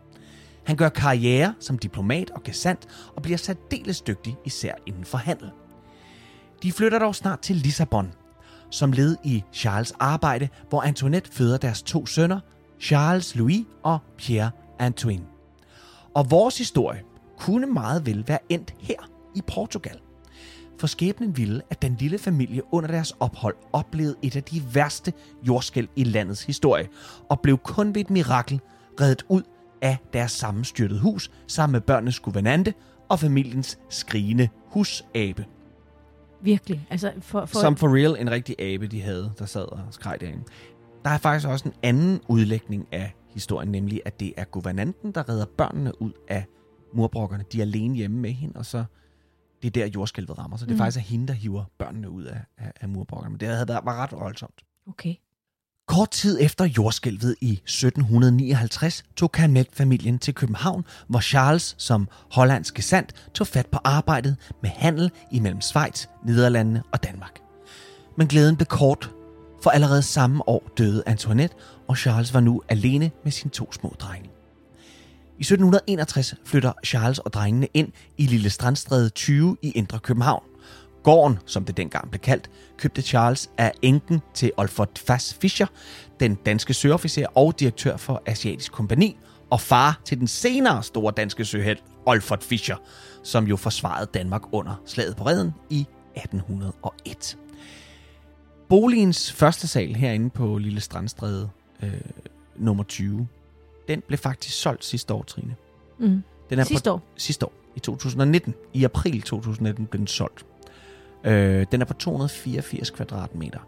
Han 0.66 0.76
gør 0.76 0.90
karriere 0.90 1.54
som 1.60 1.78
diplomat 1.78 2.30
og 2.30 2.44
gesandt 2.44 2.88
og 3.16 3.22
bliver 3.22 3.38
særdeles 3.38 4.02
dygtig 4.02 4.38
især 4.46 4.74
inden 4.86 5.06
for 5.06 5.18
handel. 5.18 5.50
De 6.64 6.72
flytter 6.72 7.00
dog 7.00 7.16
snart 7.16 7.40
til 7.40 7.56
Lissabon, 7.56 8.12
som 8.70 8.92
led 8.92 9.16
i 9.24 9.44
Charles' 9.56 9.96
arbejde, 10.00 10.50
hvor 10.70 10.82
Antoinette 10.82 11.32
føder 11.32 11.58
deres 11.58 11.82
to 11.82 12.06
sønner, 12.06 12.40
Charles 12.82 13.36
Louis 13.36 13.66
og 13.84 14.00
Pierre 14.18 14.52
Antoine. 14.80 15.24
Og 16.14 16.32
vores 16.32 16.58
historie 16.58 17.02
kunne 17.38 17.68
meget 17.68 18.06
vel 18.06 18.24
være 18.28 18.40
endt 18.50 18.74
her 18.80 19.10
i 19.36 19.42
Portugal. 19.48 20.00
For 20.80 20.88
skæbnen 20.88 21.38
ville, 21.38 21.62
at 21.70 21.82
den 21.82 21.96
lille 22.00 22.18
familie 22.18 22.62
under 22.74 22.92
deres 22.92 23.14
ophold 23.20 23.56
oplevede 23.74 24.16
et 24.22 24.36
af 24.36 24.44
de 24.44 24.62
værste 24.74 25.14
jordskæl 25.48 25.88
i 25.96 26.04
landets 26.04 26.44
historie, 26.44 26.88
og 27.30 27.40
blev 27.40 27.58
kun 27.58 27.96
ved 27.96 28.02
et 28.02 28.10
mirakel 28.10 28.62
reddet 29.02 29.26
ud 29.30 29.42
af 29.82 29.98
deres 30.14 30.32
sammenstyrtede 30.32 31.00
hus 31.00 31.32
sammen 31.48 31.72
med 31.72 31.82
børnenes 31.82 32.20
guvernante 32.20 32.74
og 33.10 33.20
familiens 33.20 33.80
skrigende 33.90 34.50
husabe. 34.66 35.46
Virkelig. 36.42 36.88
Altså, 36.90 37.14
for, 37.20 37.46
for, 37.46 37.60
Som 37.60 37.76
for 37.78 37.96
real 37.96 38.22
en 38.22 38.32
rigtig 38.32 38.56
abe, 38.62 38.88
de 38.88 39.02
havde, 39.02 39.32
der 39.40 39.46
sad 39.46 39.72
og 39.72 39.80
skreg 39.92 40.18
derinde. 40.22 40.44
Der 41.06 41.10
er 41.10 41.18
faktisk 41.18 41.48
også 41.48 41.66
en 41.68 41.74
anden 41.84 42.22
udlægning 42.28 42.88
af 42.92 43.14
historien, 43.34 43.70
nemlig 43.72 44.02
at 44.06 44.20
det 44.20 44.34
er 44.38 44.44
guvernanten, 44.44 45.12
der 45.12 45.30
redder 45.30 45.46
børnene 45.58 46.02
ud 46.02 46.12
af 46.28 46.46
murbrokkerne. 46.94 47.44
De 47.52 47.58
er 47.58 47.62
alene 47.62 47.96
hjemme 47.96 48.18
med 48.18 48.32
hende, 48.32 48.60
og 48.60 48.66
så 48.66 48.84
det 49.62 49.68
er 49.68 49.72
der 49.72 49.88
jordskælvet 49.88 50.38
rammer. 50.38 50.58
Så 50.58 50.66
det 50.66 50.72
er 50.72 50.74
Mm. 50.74 50.76
mm. 50.76 50.80
faktisk 50.80 50.98
er 51.06 51.10
hende, 51.10 51.28
der 51.28 51.34
hiver 51.34 51.64
børnene 51.78 52.10
ud 52.10 52.24
af, 52.24 52.42
af, 52.58 52.72
af 52.82 52.90
murbrokkerne. 52.90 53.30
Men 53.32 53.40
det 53.40 53.48
havde 53.48 53.68
været, 53.68 53.86
var 53.86 54.04
ret 54.04 54.12
voldsomt. 54.12 54.62
Okay. 54.88 55.16
Kort 55.90 56.12
tid 56.12 56.38
efter 56.42 56.66
jordskælvet 56.66 57.36
i 57.42 57.52
1759 57.52 59.04
tog 59.16 59.30
Calmette-familien 59.34 60.20
til 60.20 60.34
København, 60.34 60.86
hvor 61.08 61.20
Charles 61.20 61.76
som 61.78 62.08
hollandsk 62.32 62.74
gesandt 62.74 63.30
tog 63.34 63.48
fat 63.48 63.68
på 63.68 63.80
arbejdet 63.84 64.36
med 64.62 64.70
handel 64.70 65.12
imellem 65.32 65.62
Schweiz, 65.62 66.06
Nederlandene 66.26 66.84
og 66.92 67.04
Danmark. 67.04 67.40
Men 68.18 68.28
glæden 68.28 68.56
blev 68.56 68.66
kort, 68.66 69.12
for 69.64 69.70
allerede 69.70 70.02
samme 70.02 70.50
år 70.50 70.70
døde 70.78 71.04
Antoinette, 71.06 71.56
og 71.88 71.98
Charles 71.98 72.34
var 72.34 72.40
nu 72.40 72.62
alene 72.70 73.12
med 73.24 73.32
sine 73.32 73.52
to 73.52 73.72
små 73.72 73.96
drenge. 74.00 74.30
I 75.38 75.42
1761 75.42 76.36
flytter 76.46 76.74
Charles 76.86 77.20
og 77.20 77.34
drengene 77.34 77.68
ind 77.74 77.92
i 78.18 78.26
Lille 78.26 78.50
Strandstræde 78.50 79.10
20 79.10 79.58
i 79.62 79.72
Indre 79.72 80.00
København. 80.00 80.44
Gården, 81.04 81.40
som 81.46 81.66
det 81.66 81.78
dengang 81.78 82.10
blev 82.10 82.20
kaldt, 82.20 82.50
købte 82.78 83.02
Charles 83.02 83.50
af 83.58 83.72
enken 83.82 84.22
til 84.34 84.52
Olfert 84.58 85.00
Fass 85.08 85.34
Fischer, 85.42 85.68
den 86.20 86.36
danske 86.36 86.74
søofficer 86.74 87.28
og 87.36 87.60
direktør 87.60 87.98
for 87.98 88.24
Asiatisk 88.26 88.72
Kompani, 88.72 89.18
og 89.50 89.62
far 89.62 90.02
til 90.06 90.20
den 90.20 90.28
senere 90.28 90.84
store 90.84 91.14
danske 91.18 91.46
søhelt, 91.46 91.84
Olfert 92.06 92.44
Fischer, 92.44 92.76
som 93.24 93.48
jo 93.48 93.56
forsvarede 93.56 94.10
Danmark 94.14 94.42
under 94.52 94.82
slaget 94.86 95.16
på 95.16 95.26
Reden 95.26 95.54
i 95.70 95.86
1801. 96.16 97.38
Boligens 98.70 99.32
første 99.32 99.68
sal 99.68 99.96
herinde 99.96 100.30
på 100.30 100.58
Lille 100.58 100.82
Strandstræde 100.82 101.50
øh, 101.84 101.94
nummer 102.56 102.84
20, 102.84 103.28
den 103.88 104.02
blev 104.08 104.18
faktisk 104.18 104.62
solgt 104.62 104.86
sidste 104.86 105.14
år, 105.14 105.24
Trine. 105.24 105.56
Mm. 106.00 106.24
Den 106.50 106.60
er 106.60 106.64
Sidste 106.64 106.90
på, 106.90 106.94
år. 106.94 107.02
sidste 107.18 107.46
år, 107.46 107.54
i 107.76 107.80
2019. 107.80 108.54
I 108.74 108.84
april 108.84 109.22
2019 109.22 109.86
blev 109.86 110.00
den 110.00 110.08
solgt. 110.08 110.46
Øh, 111.24 111.66
den 111.72 111.82
er 111.82 111.86
på 111.86 111.94
284 111.94 112.90
kvadratmeter. 112.90 113.60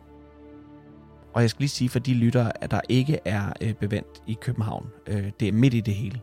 Og 1.33 1.41
jeg 1.41 1.49
skal 1.49 1.61
lige 1.61 1.69
sige 1.69 1.89
for 1.89 1.99
de 1.99 2.13
lyttere, 2.13 2.63
at 2.63 2.71
der 2.71 2.81
ikke 2.89 3.19
er 3.25 3.53
øh, 3.61 3.73
bevendt 3.73 4.21
i 4.27 4.37
København. 4.41 4.85
Øh, 5.07 5.31
det 5.39 5.47
er 5.47 5.51
midt 5.51 5.73
i 5.73 5.79
det 5.81 5.93
hele. 5.93 6.21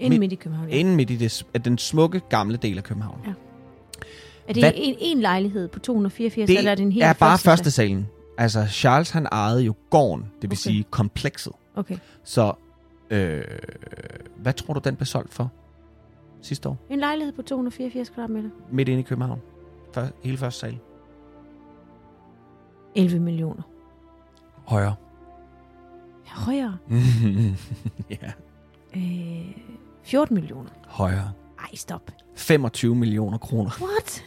Inde 0.00 0.14
Midt- 0.14 0.20
midt 0.20 0.32
i 0.32 0.34
København. 0.36 0.68
Ja. 0.68 0.76
Inden 0.76 0.96
midt 0.96 1.10
i 1.10 1.16
det, 1.16 1.46
den 1.64 1.78
smukke 1.78 2.20
gamle 2.28 2.56
del 2.56 2.78
af 2.78 2.84
København. 2.84 3.20
Ja. 3.26 3.32
Er 4.48 4.52
det 4.52 4.62
Hvad- 4.62 4.72
en, 4.74 4.94
en 5.00 5.20
lejlighed 5.20 5.68
på 5.68 5.78
284, 5.78 6.46
Det 6.46 6.58
eller 6.58 6.70
er 6.70 6.74
det 6.74 6.82
en 6.82 6.92
hel 6.92 7.02
er 7.02 7.12
bare 7.12 7.30
første 7.38 7.44
første 7.44 7.70
salen. 7.70 8.06
Altså, 8.38 8.66
Charles 8.66 9.10
han 9.10 9.26
ejede 9.32 9.62
jo 9.62 9.74
gården, 9.90 10.24
det 10.24 10.42
vil 10.42 10.46
Okay. 10.48 10.56
sige 10.56 10.84
komplekset. 10.90 11.52
Okay. 11.74 11.96
Så, 12.24 12.52
øh, 13.10 13.42
hvad 14.36 14.52
tror 14.52 14.74
du, 14.74 14.80
den 14.84 14.96
blev 14.96 15.06
solgt 15.06 15.34
for 15.34 15.50
sidste 16.42 16.68
år? 16.68 16.78
En 16.90 16.98
lejlighed 17.00 17.32
på 17.32 17.42
284 17.42 18.08
kvadratmeter. 18.08 18.48
Midt 18.72 18.88
inde 18.88 19.00
i 19.00 19.02
København. 19.02 19.40
For, 19.92 20.08
hele 20.22 20.36
første 20.38 20.60
sal. 20.60 20.78
11 22.94 23.20
millioner. 23.20 23.62
Højere. 24.66 24.94
Ja, 26.26 26.30
højere. 26.40 26.78
ja, 28.10 28.32
Øh, 28.96 29.56
14 30.02 30.34
millioner. 30.34 30.70
højere. 30.88 31.32
Ej, 31.58 31.74
stop. 31.74 32.10
25 32.34 32.94
millioner 32.94 33.38
kroner. 33.38 33.70
What? 33.80 34.24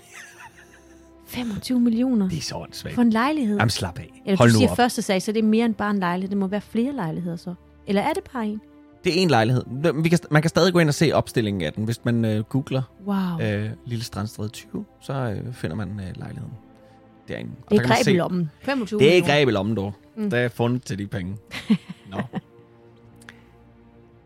25 1.27 1.79
millioner 1.79 2.29
Det 2.29 2.37
er 2.37 2.41
så 2.41 2.55
åndssvagt. 2.55 2.95
for 2.95 3.01
en 3.01 3.09
lejlighed? 3.09 3.57
Jamen 3.57 3.69
slap 3.69 3.99
af. 3.99 4.21
Eller 4.25 4.37
Hold 4.37 4.49
du 4.49 4.53
nu 4.53 4.57
siger 4.59 4.69
op. 4.71 4.77
første 4.77 5.01
sag, 5.01 5.21
så 5.21 5.31
det 5.31 5.39
er 5.39 5.43
mere 5.47 5.65
end 5.65 5.75
bare 5.75 5.91
en 5.91 5.99
lejlighed. 5.99 6.29
Det 6.29 6.37
må 6.37 6.47
være 6.47 6.61
flere 6.61 6.93
lejligheder 6.93 7.35
så. 7.37 7.53
Eller 7.87 8.01
er 8.01 8.13
det 8.13 8.23
bare 8.33 8.47
en? 8.47 8.61
Det 9.03 9.17
er 9.17 9.21
en 9.21 9.29
lejlighed. 9.29 9.63
Vi 10.03 10.09
kan, 10.09 10.19
man 10.31 10.41
kan 10.41 10.49
stadig 10.49 10.73
gå 10.73 10.79
ind 10.79 10.89
og 10.89 10.93
se 10.95 11.11
opstillingen 11.11 11.61
af 11.61 11.73
den. 11.73 11.85
Hvis 11.85 12.05
man 12.05 12.25
øh, 12.25 12.43
googler 12.43 12.81
Wow. 13.07 13.47
øh, 13.47 13.69
Lille 13.85 14.03
Strandstræde 14.05 14.49
20, 14.49 14.85
så 15.01 15.13
øh, 15.13 15.53
finder 15.53 15.75
man 15.75 15.89
øh, 15.89 16.15
lejligheden 16.15 16.53
derinde. 17.27 17.51
Og 17.65 17.71
det 17.71 17.79
er 17.79 17.87
greb 17.87 18.07
i 18.07 18.13
lommen. 18.17 18.51
25 18.61 18.99
Det 18.99 19.17
er 19.17 19.21
greb 19.21 19.47
i 19.47 19.51
lommen, 19.51 19.75
dog. 19.77 19.93
Mm. 20.17 20.29
Der 20.29 20.37
er 20.37 20.49
fundet 20.49 20.83
til 20.83 20.99
de 20.99 21.07
penge. 21.07 21.37
Nå. 22.11 22.17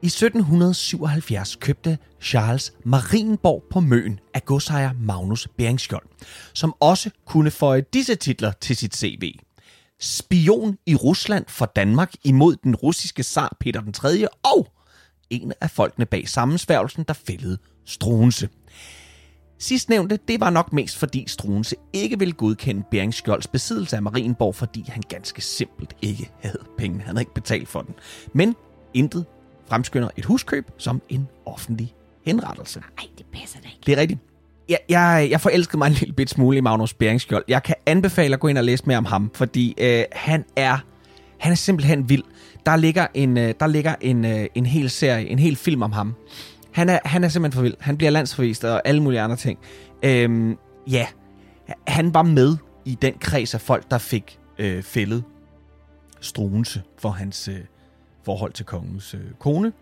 I 0.01 0.05
1777 0.07 1.55
købte 1.55 1.98
Charles 2.22 2.74
Marienborg 2.84 3.63
på 3.72 3.79
Møn 3.79 4.19
af 4.34 4.46
godsejer 4.46 4.91
Magnus 5.00 5.48
Beringskjold, 5.57 6.05
som 6.53 6.75
også 6.79 7.10
kunne 7.25 7.51
føje 7.51 7.81
disse 7.93 8.15
titler 8.15 8.51
til 8.51 8.75
sit 8.75 8.96
CV. 8.96 9.34
Spion 10.00 10.77
i 10.86 10.96
Rusland 10.96 11.46
for 11.48 11.66
Danmark 11.66 12.13
imod 12.24 12.56
den 12.63 12.75
russiske 12.75 13.24
zar 13.24 13.58
Peter 13.60 13.82
den 13.82 13.94
3. 13.94 14.27
og 14.44 14.68
en 15.30 15.54
af 15.62 15.70
folkene 15.70 16.06
bag 16.06 16.30
sammensværgelsen, 16.30 17.04
der 17.08 17.13
fældede 17.13 17.58
Struense. 17.86 18.50
Sidstnævnte, 19.60 20.20
det 20.27 20.39
var 20.39 20.50
nok 20.50 20.74
mest 20.74 20.98
fordi 20.98 21.24
Struense 21.27 21.75
ikke 21.94 22.20
ville 22.20 22.34
godkende 22.34 22.84
Beringskjolds 22.92 23.48
besiddelse 23.48 23.96
af 23.96 24.01
Marienborg, 24.01 24.56
fordi 24.56 24.86
han 24.88 25.04
ganske 25.10 25.42
simpelt 25.42 25.96
ikke 26.01 26.32
havde 26.42 26.63
penge. 26.77 27.00
Han 27.00 27.08
havde 27.08 27.22
ikke 27.22 27.34
betalt 27.34 27.68
for 27.68 27.82
den. 27.82 27.96
Men 28.34 28.56
intet 28.94 29.25
fremskynder 29.66 30.10
et 30.18 30.25
huskøb 30.25 30.72
som 30.77 31.01
en 31.10 31.27
offentlig 31.46 31.96
henrettelse. 32.25 32.82
Ej, 32.98 33.06
det 33.18 33.25
passer 33.34 33.60
da 33.60 33.68
ikke. 33.68 33.82
Det 33.86 33.94
er 33.94 33.98
rigtigt. 33.98 34.20
Jeg, 34.69 34.79
jeg, 34.89 35.27
jeg 35.31 35.41
forelskede 35.41 35.77
mig 35.77 35.88
en 35.88 35.93
lille 35.93 36.13
bit 36.13 36.29
smule 36.29 36.57
i 36.57 36.62
Magnus 36.62 36.93
Beringskjold. 36.93 37.43
Jeg 37.47 37.63
kan 37.63 37.75
anbefale 37.86 38.33
at 38.33 38.39
gå 38.39 38.47
ind 38.47 38.57
og 38.57 38.63
læse 38.63 38.83
mere 38.88 38.97
om 38.97 39.05
ham, 39.05 39.31
fordi 39.33 39.75
øh, 39.77 40.03
han 40.12 40.45
er 40.55 40.77
han 41.38 41.51
er 41.51 41.55
simpelthen 41.55 42.09
vild. 42.09 42.24
Der 42.65 42.75
ligger 42.75 43.07
en 43.13 43.38
øh, 43.38 43.53
der 43.59 43.67
ligger 43.67 43.95
en, 44.01 44.25
øh, 44.25 44.47
en 44.55 44.65
hel 44.65 44.89
serie, 44.89 45.27
en 45.27 45.39
hel 45.39 45.55
film 45.55 45.81
om 45.81 45.91
ham. 45.91 46.15
Han 46.71 46.89
er, 46.89 47.00
han 47.05 47.24
er 47.24 47.27
simpelthen 47.27 47.57
for 47.57 47.62
vild. 47.62 47.75
Han 47.79 47.97
bliver 47.97 48.09
landsforvist 48.09 48.63
og 48.63 48.81
alle 48.86 49.03
mulige 49.03 49.21
andre 49.21 49.36
ting. 49.36 49.59
Øhm, 50.03 50.57
ja, 50.89 51.07
han 51.88 52.13
var 52.13 52.24
med 52.24 52.57
i 52.86 52.97
den 53.01 53.13
kreds 53.19 53.53
af 53.53 53.62
folk, 53.62 53.91
der 53.91 53.97
fik 53.97 54.39
øh, 54.57 54.83
fældet 54.83 55.24
Struense 56.21 56.81
for 56.97 57.09
hans 57.09 57.47
øh, 57.47 57.59
forhold 58.25 58.53
til 58.53 58.65
kongens 58.65 59.13
øh, 59.13 59.21
kone. 59.39 59.74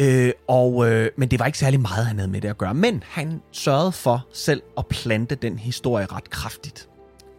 Øh, 0.00 0.32
og, 0.48 0.90
øh, 0.90 1.10
men 1.16 1.28
det 1.28 1.38
var 1.38 1.46
ikke 1.46 1.58
særlig 1.58 1.80
meget, 1.80 2.06
han 2.06 2.18
havde 2.18 2.30
med 2.30 2.40
det 2.40 2.48
at 2.48 2.58
gøre. 2.58 2.74
Men 2.74 3.02
han 3.06 3.42
sørgede 3.52 3.92
for 3.92 4.26
selv 4.32 4.62
at 4.78 4.86
plante 4.86 5.34
den 5.34 5.58
historie 5.58 6.06
ret 6.06 6.30
kraftigt. 6.30 6.88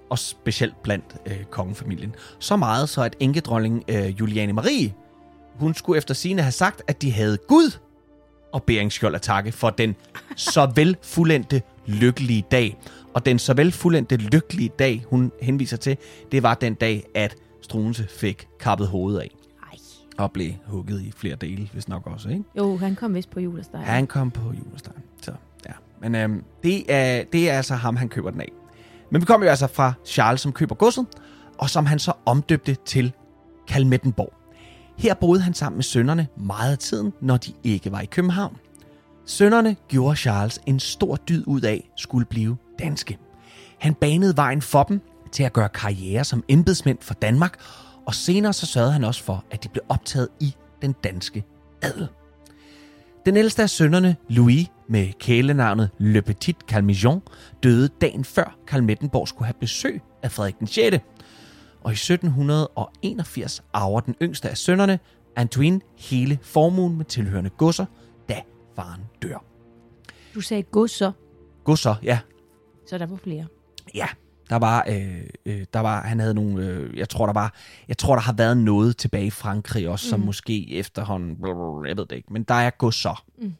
Og 0.09 0.19
specielt 0.19 0.83
blandt 0.83 1.05
øh, 1.25 1.43
kongefamilien. 1.43 2.15
Så 2.39 2.55
meget 2.55 2.89
så, 2.89 3.01
at 3.01 3.15
enkedronning 3.19 3.83
øh, 3.87 4.19
Juliane 4.19 4.53
Marie, 4.53 4.93
hun 5.55 5.73
skulle 5.73 5.97
efter 5.97 6.13
sine 6.13 6.41
have 6.41 6.51
sagt, 6.51 6.81
at 6.87 7.01
de 7.01 7.11
havde 7.11 7.37
Gud 7.37 7.77
og 8.51 8.63
Beringskjold 8.63 9.15
at 9.15 9.21
takke 9.21 9.51
for 9.51 9.69
den 9.69 9.95
så 10.35 10.71
vel 10.75 10.97
fuldendte 11.01 11.61
lykkelige 11.85 12.45
dag. 12.51 12.77
Og 13.13 13.25
den 13.25 13.39
så 13.39 13.53
vel 13.53 13.71
fuldendte 13.71 14.15
lykkelige 14.15 14.71
dag, 14.79 15.05
hun 15.07 15.31
henviser 15.41 15.77
til, 15.77 15.97
det 16.31 16.43
var 16.43 16.53
den 16.53 16.73
dag, 16.73 17.03
at 17.15 17.35
Strunse 17.61 18.07
fik 18.09 18.47
kappet 18.59 18.87
hovedet 18.87 19.19
af. 19.19 19.40
Og 20.17 20.31
blev 20.31 20.51
hugget 20.65 21.01
i 21.01 21.11
flere 21.11 21.35
dele, 21.35 21.69
hvis 21.73 21.87
nok 21.87 22.07
også, 22.07 22.29
ikke? 22.29 22.43
Jo, 22.57 22.77
han 22.77 22.95
kom 22.95 23.15
vist 23.15 23.29
på 23.29 23.39
julesteg. 23.39 23.79
Han 23.79 24.07
kom 24.07 24.31
på 24.31 24.41
julestegen. 24.41 25.01
Så, 25.21 25.31
ja. 25.67 25.71
Men 26.01 26.15
øhm, 26.15 26.43
det, 26.63 26.93
er, 26.93 27.23
det 27.33 27.49
er 27.49 27.57
altså 27.57 27.75
ham, 27.75 27.95
han 27.95 28.09
køber 28.09 28.31
den 28.31 28.41
af. 28.41 28.51
Men 29.11 29.21
vi 29.21 29.25
kommer 29.25 29.45
jo 29.45 29.49
altså 29.49 29.67
fra 29.67 29.93
Charles, 30.05 30.41
som 30.41 30.51
køber 30.51 30.75
godset, 30.75 31.05
og 31.57 31.69
som 31.69 31.85
han 31.85 31.99
så 31.99 32.13
omdøbte 32.25 32.75
til 32.85 33.13
Kalmettenborg. 33.67 34.33
Her 34.97 35.13
boede 35.13 35.41
han 35.41 35.53
sammen 35.53 35.77
med 35.77 35.83
sønnerne 35.83 36.27
meget 36.37 36.71
af 36.71 36.77
tiden, 36.77 37.13
når 37.21 37.37
de 37.37 37.53
ikke 37.63 37.91
var 37.91 38.01
i 38.01 38.05
København. 38.05 38.57
Sønnerne 39.25 39.75
gjorde 39.87 40.15
Charles 40.15 40.59
en 40.65 40.79
stor 40.79 41.15
dyd 41.15 41.43
ud 41.47 41.61
af 41.61 41.89
skulle 41.97 42.25
blive 42.25 42.57
danske. 42.79 43.17
Han 43.79 43.93
banede 43.93 44.37
vejen 44.37 44.61
for 44.61 44.83
dem 44.83 45.01
til 45.31 45.43
at 45.43 45.53
gøre 45.53 45.69
karriere 45.69 46.23
som 46.23 46.43
embedsmænd 46.47 46.97
for 47.01 47.13
Danmark, 47.13 47.59
og 48.11 48.15
senere 48.15 48.53
så 48.53 48.65
sørgede 48.65 48.93
han 48.93 49.03
også 49.03 49.23
for, 49.23 49.45
at 49.51 49.63
de 49.63 49.69
blev 49.69 49.83
optaget 49.89 50.27
i 50.39 50.55
den 50.81 50.95
danske 51.03 51.43
adel. 51.81 52.07
Den 53.25 53.37
ældste 53.37 53.63
af 53.63 53.69
sønnerne, 53.69 54.15
Louis, 54.29 54.67
med 54.87 55.13
kælenavnet 55.19 55.89
Le 55.97 56.21
Petit 56.21 56.57
Calmijon, 56.67 57.21
døde 57.63 57.89
dagen 58.01 58.23
før 58.25 58.57
Karl 58.67 58.83
Mettenborg 58.83 59.27
skulle 59.27 59.45
have 59.45 59.55
besøg 59.59 60.01
af 60.23 60.31
Frederik 60.31 60.59
den 60.59 60.67
6. 60.67 60.97
Og 61.83 61.91
i 61.91 61.93
1781 61.93 63.63
arver 63.73 63.99
den 63.99 64.15
yngste 64.21 64.49
af 64.49 64.57
sønnerne, 64.57 64.99
Antoine, 65.35 65.81
hele 65.97 66.39
formuen 66.41 66.97
med 66.97 67.05
tilhørende 67.05 67.49
godser, 67.49 67.85
da 68.29 68.41
faren 68.75 69.01
dør. 69.21 69.43
Du 70.35 70.41
sagde 70.41 70.63
godser, 70.63 71.11
Godser, 71.63 71.95
ja, 72.03 72.19
så 72.87 72.97
der 72.97 73.05
var 73.05 73.15
flere. 73.15 73.45
Ja, 73.95 74.07
der 74.51 74.57
var, 74.59 74.85
øh, 74.89 75.23
øh, 75.45 75.65
der 75.73 75.79
var, 75.79 76.01
han 76.01 76.19
havde 76.19 76.33
nogle, 76.33 76.65
øh, 76.65 76.97
jeg 76.97 77.09
tror 77.09 77.25
der 77.25 77.33
var, 77.33 77.53
jeg 77.87 77.97
tror 77.97 78.15
der 78.15 78.21
har 78.21 78.33
været 78.33 78.57
noget 78.57 78.97
tilbage 78.97 79.25
i 79.25 79.29
Frankrig 79.29 79.89
også, 79.89 80.05
mm. 80.05 80.09
som 80.09 80.19
måske 80.19 80.73
efterhånden, 80.73 81.37
jeg 81.87 81.97
ved 81.97 82.05
det 82.05 82.15
ikke, 82.15 82.33
men 82.33 82.43
der 82.43 82.53
er 82.53 82.69
gå 82.69 82.91
så. 82.91 83.15
Mm. 83.37 83.53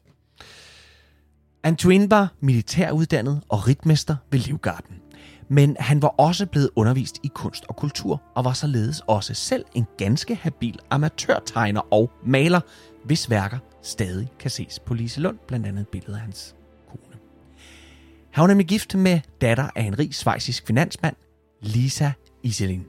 Antoine 1.62 2.10
var 2.10 2.32
militæruddannet 2.40 3.40
og 3.48 3.68
ritmester 3.68 4.16
ved 4.30 4.38
Livgarden. 4.38 4.96
Men 5.48 5.76
han 5.80 6.02
var 6.02 6.08
også 6.08 6.46
blevet 6.46 6.70
undervist 6.76 7.18
i 7.22 7.30
kunst 7.34 7.64
og 7.68 7.76
kultur, 7.76 8.22
og 8.34 8.44
var 8.44 8.52
således 8.52 9.02
også 9.06 9.34
selv 9.34 9.64
en 9.74 9.86
ganske 9.98 10.34
habil 10.34 10.78
amatørtegner 10.90 11.80
og 11.92 12.10
maler, 12.26 12.60
hvis 13.04 13.30
værker 13.30 13.58
stadig 13.82 14.28
kan 14.38 14.50
ses 14.50 14.78
på 14.78 14.94
Lise 14.94 15.20
Lund, 15.20 15.38
blandt 15.48 15.66
andet 15.66 15.80
et 15.80 15.88
billede 15.88 16.14
af 16.14 16.20
hans. 16.20 16.54
Han 18.32 18.42
var 18.42 18.48
nemlig 18.48 18.66
gift 18.66 18.94
med 18.94 19.20
datter 19.40 19.68
af 19.74 19.82
en 19.82 19.98
rig 19.98 20.14
svejsisk 20.14 20.66
finansmand, 20.66 21.16
Lisa 21.60 22.10
Iselin. 22.42 22.86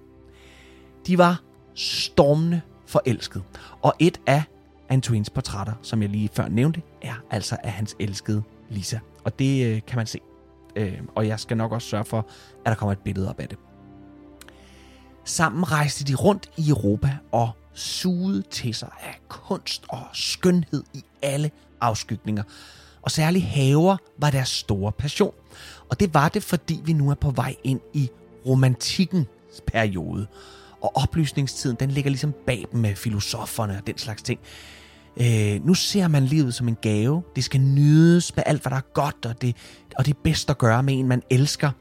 De 1.08 1.18
var 1.18 1.42
stormende 1.76 2.62
forelsket, 2.88 3.44
og 3.82 3.94
et 4.00 4.22
af 4.28 4.44
Antoines 4.90 5.30
portrætter, 5.30 5.74
som 5.82 6.02
jeg 6.02 6.10
lige 6.10 6.30
før 6.34 6.48
nævnte, 6.48 6.82
er 7.02 7.14
altså 7.32 7.58
af 7.64 7.72
hans 7.72 7.96
elskede 8.00 8.44
Lisa. 8.70 9.00
Og 9.24 9.40
det 9.40 9.66
øh, 9.66 9.82
kan 9.88 9.98
man 9.98 10.08
se. 10.08 10.20
Øh, 10.76 11.00
og 11.16 11.28
jeg 11.28 11.40
skal 11.40 11.58
nok 11.58 11.72
også 11.72 11.88
sørge 11.88 12.06
for, 12.06 12.28
at 12.66 12.70
der 12.70 12.76
kommer 12.76 12.92
et 12.92 13.00
billede 13.00 13.30
op 13.30 13.40
af 13.40 13.48
det. 13.48 13.58
Sammen 15.26 15.72
rejste 15.72 16.04
de 16.04 16.16
rundt 16.16 16.50
i 16.58 16.70
Europa 16.70 17.18
og 17.32 17.52
sugede 17.74 18.42
til 18.42 18.74
sig 18.74 18.90
af 19.02 19.20
kunst 19.28 19.86
og 19.90 20.02
skønhed 20.14 20.84
i 20.94 21.04
alle 21.22 21.52
afskygninger. 21.82 22.44
Og 23.04 23.12
særligt 23.12 23.46
haver 23.46 23.98
var 24.18 24.30
deres 24.30 24.50
store 24.50 24.92
passion. 24.92 25.34
Og 25.90 26.00
det 26.00 26.14
var 26.14 26.30
det, 26.30 26.44
fordi 26.44 26.82
vi 26.86 26.94
nu 26.94 27.10
er 27.10 27.16
på 27.16 27.32
vej 27.32 27.56
ind 27.64 27.80
i 27.94 28.10
romantikkens 28.46 29.28
periode. 29.68 30.28
Og 30.82 30.92
oplysningstiden, 30.98 31.78
den 31.80 31.92
ligger 31.92 32.10
ligesom 32.10 32.34
bag 32.46 32.66
dem 32.72 32.80
med 32.80 32.96
filosoferne 32.96 33.78
og 33.78 33.88
den 33.88 33.98
slags 33.98 34.22
ting. 34.22 34.40
Øh, 35.18 35.66
nu 35.66 35.74
ser 35.74 36.08
man 36.08 36.26
livet 36.26 36.54
som 36.54 36.68
en 36.68 36.78
gave. 36.82 37.24
Det 37.36 37.44
skal 37.44 37.62
nydes 37.62 38.36
med 38.36 38.44
alt, 38.46 38.62
hvad 38.62 38.70
der 38.70 38.78
er 38.78 38.92
godt, 38.94 39.26
og 39.26 39.42
det, 39.42 39.56
og 39.98 40.06
det 40.06 40.14
er 40.14 40.20
bedst 40.24 40.50
at 40.50 40.58
gøre 40.58 40.84
med 40.84 41.00
en, 41.00 41.08
man 41.08 41.24
elsker 41.30 41.72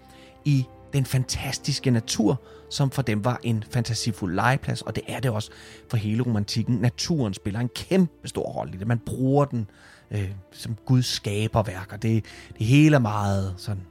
i 0.45 0.65
den 0.93 1.05
fantastiske 1.05 1.91
natur, 1.91 2.41
som 2.71 2.91
for 2.91 3.03
dem 3.03 3.25
var 3.25 3.41
en 3.43 3.65
fantasifuld 3.71 4.35
legeplads, 4.35 4.83
og 4.83 4.97
det 4.97 5.05
er 5.09 5.21
det 5.21 5.31
også 5.31 5.51
for 5.91 5.97
hele 5.97 6.23
romantikken. 6.23 6.77
Naturen 6.77 7.35
spiller 7.35 7.61
en 7.61 7.69
kæmpe 7.69 8.29
stor 8.29 8.43
rolle 8.43 8.75
i 8.75 8.77
det. 8.77 8.87
Man 8.87 8.99
bruger 8.99 9.45
den 9.45 9.67
øh, 10.13 10.31
som 10.53 10.77
Guds 10.87 11.07
skaberværk, 11.07 11.93
og 11.93 12.03
det, 12.03 12.25
det 12.59 12.67
hele 12.67 12.97
er 12.97 13.01
meget 13.01 13.55
sådan 13.57 13.83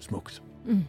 smukt. 0.00 0.42
Mm. 0.66 0.84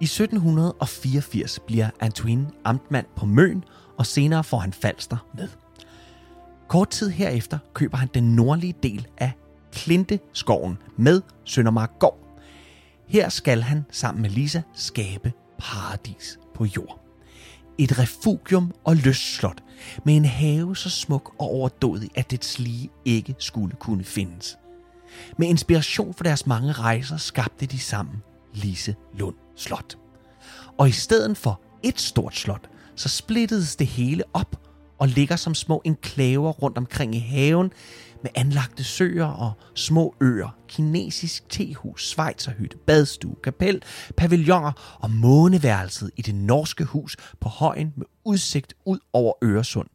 I 0.00 0.04
1784 0.04 1.58
bliver 1.66 1.90
Antoine 2.00 2.50
amtmand 2.64 3.06
på 3.16 3.26
Møn, 3.26 3.64
og 3.96 4.06
senere 4.06 4.44
får 4.44 4.58
han 4.58 4.72
Falster 4.72 5.16
med. 5.34 5.48
Kort 6.68 6.88
tid 6.90 7.10
herefter 7.10 7.58
køber 7.74 7.96
han 7.96 8.08
den 8.14 8.36
nordlige 8.36 8.74
del 8.82 9.06
af 9.18 9.32
Klinteskoven 9.72 10.78
med 10.96 11.22
Søndermark 11.44 11.98
Gård. 11.98 12.18
Her 13.06 13.28
skal 13.28 13.62
han 13.62 13.84
sammen 13.90 14.22
med 14.22 14.30
Lisa 14.30 14.62
skabe 14.74 15.32
paradis 15.58 16.38
på 16.54 16.64
jord. 16.64 17.00
Et 17.78 17.98
refugium 17.98 18.74
og 18.84 18.96
lystslot 18.96 19.62
med 20.04 20.16
en 20.16 20.24
have 20.24 20.76
så 20.76 20.90
smuk 20.90 21.34
og 21.38 21.50
overdådig, 21.50 22.10
at 22.14 22.30
dets 22.30 22.58
lige 22.58 22.90
ikke 23.04 23.34
skulle 23.38 23.76
kunne 23.76 24.04
findes. 24.04 24.58
Med 25.38 25.48
inspiration 25.48 26.14
for 26.14 26.24
deres 26.24 26.46
mange 26.46 26.72
rejser 26.72 27.16
skabte 27.16 27.66
de 27.66 27.78
sammen 27.78 28.22
Lise 28.54 28.94
Lund 29.14 29.34
Slot. 29.56 29.98
Og 30.78 30.88
i 30.88 30.92
stedet 30.92 31.36
for 31.36 31.60
et 31.82 32.00
stort 32.00 32.36
slot, 32.36 32.70
så 32.94 33.08
splittedes 33.08 33.76
det 33.76 33.86
hele 33.86 34.22
op 34.32 34.56
og 34.98 35.08
ligger 35.08 35.36
som 35.36 35.54
små 35.54 35.82
enklaver 35.84 36.50
rundt 36.50 36.78
omkring 36.78 37.14
i 37.14 37.18
haven 37.18 37.72
med 38.26 38.40
anlagte 38.40 38.84
søer 38.84 39.26
og 39.26 39.52
små 39.74 40.14
øer, 40.20 40.58
kinesisk 40.68 41.48
tehus, 41.48 42.08
svejserhytte, 42.08 42.76
badstue, 42.86 43.36
kapel, 43.44 43.82
pavilloner 44.16 44.98
og 45.00 45.10
måneværelset 45.10 46.10
i 46.16 46.22
det 46.22 46.34
norske 46.34 46.84
hus 46.84 47.16
på 47.40 47.48
højen 47.48 47.92
med 47.96 48.06
udsigt 48.24 48.74
ud 48.84 48.98
over 49.12 49.32
Øresund. 49.44 49.88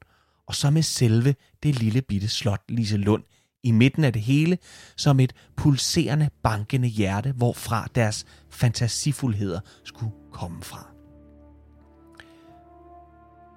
Og 0.48 0.56
så 0.56 0.70
med 0.70 0.84
selve 0.84 1.36
det 1.63 1.80
lille 1.80 2.02
bitte 2.02 2.28
slot 2.28 2.62
Lise 2.70 2.98
Lund 2.98 3.24
i 3.63 3.72
midten 3.72 4.04
af 4.04 4.13
det 4.13 4.22
hele, 4.22 4.58
som 4.98 5.20
et 5.20 5.34
pulserende, 5.56 6.30
bankende 6.44 6.88
hjerte, 6.88 7.32
hvorfra 7.32 7.88
deres 7.96 8.26
fantasifuldheder 8.50 9.60
skulle 9.84 10.13
komme 10.32 10.63
fra. 10.63 10.88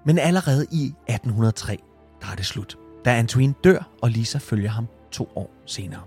Men 0.05 0.19
allerede 0.19 0.65
i 0.71 0.85
1803, 0.85 1.77
der 2.21 2.27
er 2.27 2.35
det 2.35 2.45
slut, 2.45 2.77
da 3.05 3.09
Antoine 3.09 3.53
dør, 3.63 3.89
og 4.01 4.09
Lisa 4.09 4.37
følger 4.37 4.69
ham 4.69 4.87
to 5.11 5.29
år 5.35 5.51
senere. 5.65 6.01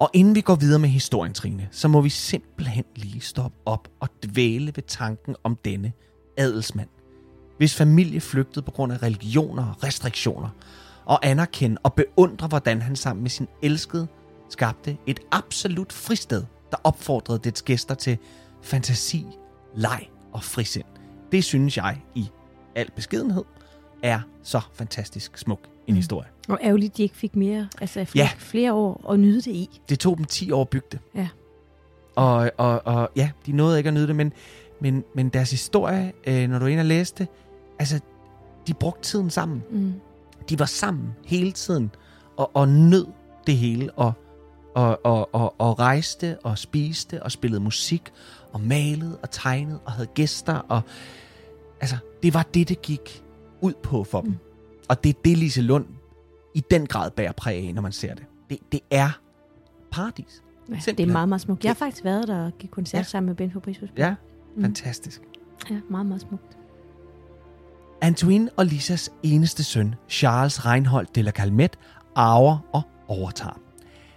Og 0.00 0.10
inden 0.12 0.34
vi 0.34 0.40
går 0.40 0.54
videre 0.54 0.78
med 0.78 0.88
historien, 0.88 1.34
Trine, 1.34 1.68
så 1.70 1.88
må 1.88 2.00
vi 2.00 2.08
simpelthen 2.08 2.84
lige 2.96 3.20
stoppe 3.20 3.56
op 3.66 3.88
og 4.00 4.08
dvæle 4.24 4.66
ved 4.66 4.82
tanken 4.82 5.36
om 5.44 5.56
denne 5.64 5.92
adelsmand, 6.36 6.88
hvis 7.58 7.74
familie 7.74 8.20
flygtede 8.20 8.64
på 8.64 8.70
grund 8.70 8.92
af 8.92 9.02
religioner 9.02 9.66
og 9.66 9.84
restriktioner, 9.84 10.48
og 11.04 11.26
anerkende 11.26 11.78
og 11.82 11.94
beundre, 11.94 12.48
hvordan 12.48 12.82
han 12.82 12.96
sammen 12.96 13.22
med 13.22 13.30
sin 13.30 13.48
elskede 13.62 14.06
skabte 14.48 14.96
et 15.06 15.20
absolut 15.32 15.92
fristed, 15.92 16.44
der 16.70 16.76
opfordrede 16.84 17.40
dets 17.44 17.62
gæster 17.62 17.94
til 17.94 18.18
fantasi, 18.62 19.26
leg 19.74 20.08
og 20.32 20.44
frisind. 20.44 20.84
Det 21.32 21.44
synes 21.44 21.76
jeg 21.76 22.00
i 22.14 22.28
al 22.74 22.90
beskedenhed 22.96 23.44
er 24.02 24.20
så 24.42 24.60
fantastisk 24.74 25.38
smuk 25.38 25.71
en 25.86 25.96
historie. 25.96 26.28
Og 26.48 26.58
ærgerligt, 26.62 26.96
de 26.96 27.02
ikke 27.02 27.16
fik 27.16 27.36
mere, 27.36 27.68
altså 27.80 28.04
flere, 28.04 28.24
Ja. 28.24 28.30
flere 28.38 28.72
år 28.72 29.10
at 29.12 29.20
nyde 29.20 29.36
det 29.36 29.46
i. 29.50 29.80
Det 29.88 29.98
tog 29.98 30.16
dem 30.16 30.24
10 30.24 30.50
år 30.52 30.60
at 30.60 30.68
bygge 30.68 30.86
det. 30.92 31.00
Ja. 31.14 31.28
Og, 32.16 32.50
og, 32.58 32.86
og 32.86 33.10
ja, 33.16 33.30
de 33.46 33.52
nåede 33.52 33.78
ikke 33.78 33.88
at 33.88 33.94
nyde 33.94 34.06
det, 34.06 34.16
men, 34.16 34.32
men, 34.80 35.04
men 35.14 35.28
deres 35.28 35.50
historie, 35.50 36.12
øh, 36.26 36.48
når 36.50 36.58
du 36.58 36.64
er 36.64 36.68
inde 36.68 36.80
og 36.80 36.84
læste 36.86 37.18
det, 37.24 37.32
altså, 37.78 38.00
de 38.66 38.74
brugte 38.74 39.02
tiden 39.02 39.30
sammen. 39.30 39.62
Mm. 39.70 39.92
De 40.48 40.58
var 40.58 40.64
sammen 40.64 41.08
hele 41.26 41.52
tiden, 41.52 41.90
og, 42.36 42.50
og 42.56 42.68
nød 42.68 43.06
det 43.46 43.56
hele, 43.56 43.90
og 43.92 44.12
og, 44.74 45.00
og, 45.04 45.34
og, 45.34 45.54
og 45.60 45.78
rejste 45.78 46.38
og 46.44 46.58
spiste 46.58 47.22
og 47.22 47.32
spillede 47.32 47.60
musik 47.62 48.12
og 48.52 48.60
malede 48.60 49.18
og 49.22 49.30
tegnede 49.30 49.78
og 49.84 49.92
havde 49.92 50.06
gæster. 50.14 50.54
Og, 50.54 50.80
altså, 51.80 51.96
det 52.22 52.34
var 52.34 52.42
det, 52.54 52.68
det 52.68 52.82
gik 52.82 53.22
ud 53.60 53.72
på 53.82 54.04
for 54.04 54.20
dem. 54.20 54.30
Mm. 54.30 54.36
Og 54.92 55.04
det 55.04 55.10
er 55.16 55.20
det, 55.24 55.38
Lise 55.38 55.62
Lund 55.62 55.86
i 56.54 56.62
den 56.70 56.86
grad 56.86 57.10
bærer 57.10 57.32
præg 57.32 57.68
af, 57.68 57.74
når 57.74 57.82
man 57.82 57.92
ser 57.92 58.14
det. 58.14 58.24
Det, 58.50 58.58
det 58.72 58.80
er 58.90 59.10
paradis. 59.92 60.42
Ja, 60.68 60.72
det 60.72 60.78
er 60.78 60.82
Simpelthen. 60.82 61.12
meget, 61.12 61.28
meget 61.28 61.40
smukt. 61.40 61.64
Jeg 61.64 61.70
har 61.70 61.74
faktisk 61.74 62.04
været 62.04 62.28
der 62.28 62.44
og 62.46 62.52
gik 62.58 62.70
koncert 62.70 62.94
Ja. 62.94 62.98
ja. 62.98 63.04
sammen 63.04 63.26
med 63.28 63.36
Ben 63.36 63.50
Fabricius. 63.52 63.90
Ja, 63.96 64.14
Mm. 64.56 64.62
fantastisk. 64.62 65.20
ja, 65.70 65.80
meget, 65.90 66.06
meget 66.06 66.20
smukt. 66.20 66.56
Antoine 68.00 68.50
og 68.56 68.66
Lisas 68.66 69.10
eneste 69.22 69.64
søn, 69.64 69.94
Charles 70.08 70.66
Reinhold 70.66 71.06
de 71.14 71.22
la 71.22 71.30
Calmette, 71.30 71.78
arver 72.14 72.58
og 72.72 72.82
overtager. 73.08 73.58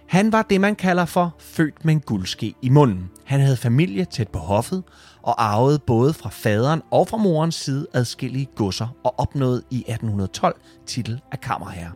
Han 0.06 0.32
var 0.32 0.42
det, 0.42 0.60
man 0.60 0.76
kalder 0.76 1.04
for 1.04 1.34
født 1.38 1.84
med 1.84 1.94
en 1.94 2.00
guldske 2.00 2.54
i 2.62 2.68
munden. 2.68 3.10
Han 3.24 3.40
havde 3.40 3.56
familie 3.56 4.04
tæt 4.04 4.28
på 4.28 4.38
hoffet 4.38 4.82
og 5.26 5.44
arvede 5.44 5.78
både 5.78 6.12
fra 6.12 6.28
faderen 6.28 6.82
og 6.90 7.08
fra 7.08 7.16
morens 7.16 7.54
side 7.54 7.86
adskillige 7.92 8.46
godser 8.54 8.96
og 9.04 9.14
opnåede 9.18 9.62
i 9.70 9.76
1812 9.78 10.60
titel 10.86 11.20
af 11.32 11.40
kammerherre. 11.40 11.92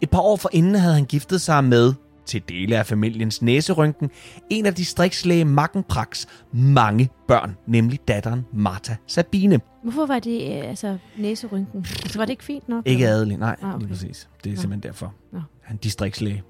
Et 0.00 0.10
par 0.10 0.20
år 0.20 0.36
forinden 0.36 0.74
havde 0.74 0.94
han 0.94 1.04
giftet 1.04 1.40
sig 1.40 1.64
med, 1.64 1.92
til 2.26 2.42
dele 2.48 2.78
af 2.78 2.86
familiens 2.86 3.42
næserynken, 3.42 4.10
en 4.50 4.66
af 4.66 4.74
distriktslæge 4.74 5.44
Mackenpraks 5.44 6.26
mange 6.52 7.08
børn, 7.28 7.56
nemlig 7.66 7.98
datteren 8.08 8.46
Martha 8.52 8.94
Sabine. 9.06 9.60
Hvorfor 9.82 10.06
var 10.06 10.18
det 10.18 10.42
øh, 10.58 10.68
altså 10.68 10.98
næserynken? 11.18 11.78
Altså, 12.02 12.18
var 12.18 12.24
det 12.24 12.30
ikke 12.30 12.44
fint 12.44 12.68
nok? 12.68 12.86
Ikke 12.86 13.08
adelig, 13.08 13.36
nej, 13.36 13.56
Ah, 13.62 13.68
okay. 13.68 13.78
lige 13.78 13.88
præcis. 13.88 14.28
Det 14.44 14.50
er 14.50 14.54
Nå. 14.54 14.60
simpelthen 14.60 14.82
derfor. 14.90 15.14
Nå. 15.32 15.40
Han 15.62 15.76
distriktslæge. 15.76 16.42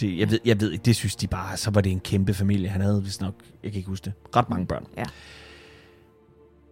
Det, 0.00 0.18
jeg, 0.18 0.30
ved, 0.30 0.38
jeg 0.44 0.60
ved 0.60 0.72
ikke, 0.72 0.82
det 0.82 0.96
synes 0.96 1.16
de 1.16 1.26
bare, 1.26 1.56
så 1.56 1.70
var 1.70 1.80
det 1.80 1.92
en 1.92 2.00
kæmpe 2.00 2.34
familie. 2.34 2.68
Han 2.68 2.80
havde 2.80 3.02
vist 3.04 3.20
nok, 3.20 3.34
jeg 3.62 3.72
kan 3.72 3.78
ikke 3.78 3.88
huske 3.88 4.04
det, 4.04 4.12
ret 4.36 4.50
mange 4.50 4.66
børn. 4.66 4.86
Ja. 4.96 5.04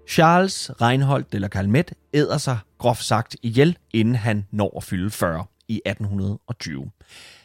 Charles 0.08 0.70
Reinhold 0.80 1.24
de 1.32 1.38
la 1.38 1.48
Calmette 1.48 1.94
æder 2.12 2.38
sig 2.38 2.58
groft 2.78 3.04
sagt 3.04 3.36
ihjel, 3.42 3.78
inden 3.90 4.14
han 4.14 4.46
når 4.50 4.76
at 4.76 4.84
fylde 4.84 5.10
40 5.10 5.44
i 5.68 5.80
1820. 5.86 6.90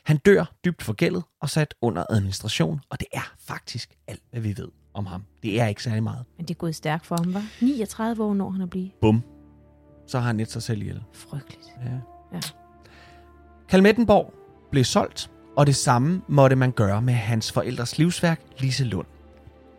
Han 0.03 0.17
dør 0.17 0.53
dybt 0.65 0.83
forgældet 0.83 1.23
og 1.41 1.49
sat 1.49 1.73
under 1.81 2.03
administration, 2.09 2.81
og 2.89 2.99
det 2.99 3.07
er 3.13 3.33
faktisk 3.39 3.89
alt, 4.07 4.21
hvad 4.31 4.41
vi 4.41 4.57
ved 4.57 4.67
om 4.93 5.05
ham. 5.05 5.23
Det 5.43 5.61
er 5.61 5.67
ikke 5.67 5.83
særlig 5.83 6.03
meget. 6.03 6.25
Men 6.38 6.45
det 6.47 6.53
er 6.53 6.57
gået 6.57 6.75
stærkt 6.75 7.05
for 7.05 7.15
ham, 7.17 7.33
var 7.33 7.43
39 7.61 8.23
år, 8.23 8.33
når 8.33 8.49
han 8.49 8.61
er 8.61 8.65
blevet 8.65 8.91
Bum. 9.01 9.23
Så 10.07 10.19
har 10.19 10.27
han 10.27 10.35
net 10.35 10.51
sig 10.51 10.63
selv 10.63 10.81
ihjel. 10.81 11.03
frygteligt. 11.13 11.67
Ja. 11.85 11.91
Ja. 12.33 12.39
Kalmettenborg 13.69 14.33
blev 14.71 14.83
solgt, 14.83 15.31
og 15.58 15.68
det 15.68 15.76
samme 15.76 16.22
måtte 16.28 16.56
man 16.56 16.72
gøre 16.72 17.02
med 17.02 17.13
hans 17.13 17.52
forældres 17.52 17.98
livsværk, 17.98 18.41
Lise 18.60 18.84
Lund. 18.84 19.08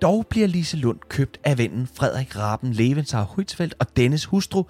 Dog 0.03 0.27
bliver 0.31 0.47
Lise 0.47 0.77
Lund 0.77 0.99
købt 1.09 1.41
af 1.45 1.59
vennen 1.59 1.89
Frederik 1.95 2.39
Raben 2.39 2.73
Levensar 2.73 3.23
Huitsfeldt 3.25 3.75
og 3.79 3.97
dennes 3.97 4.25
hustru, 4.25 4.65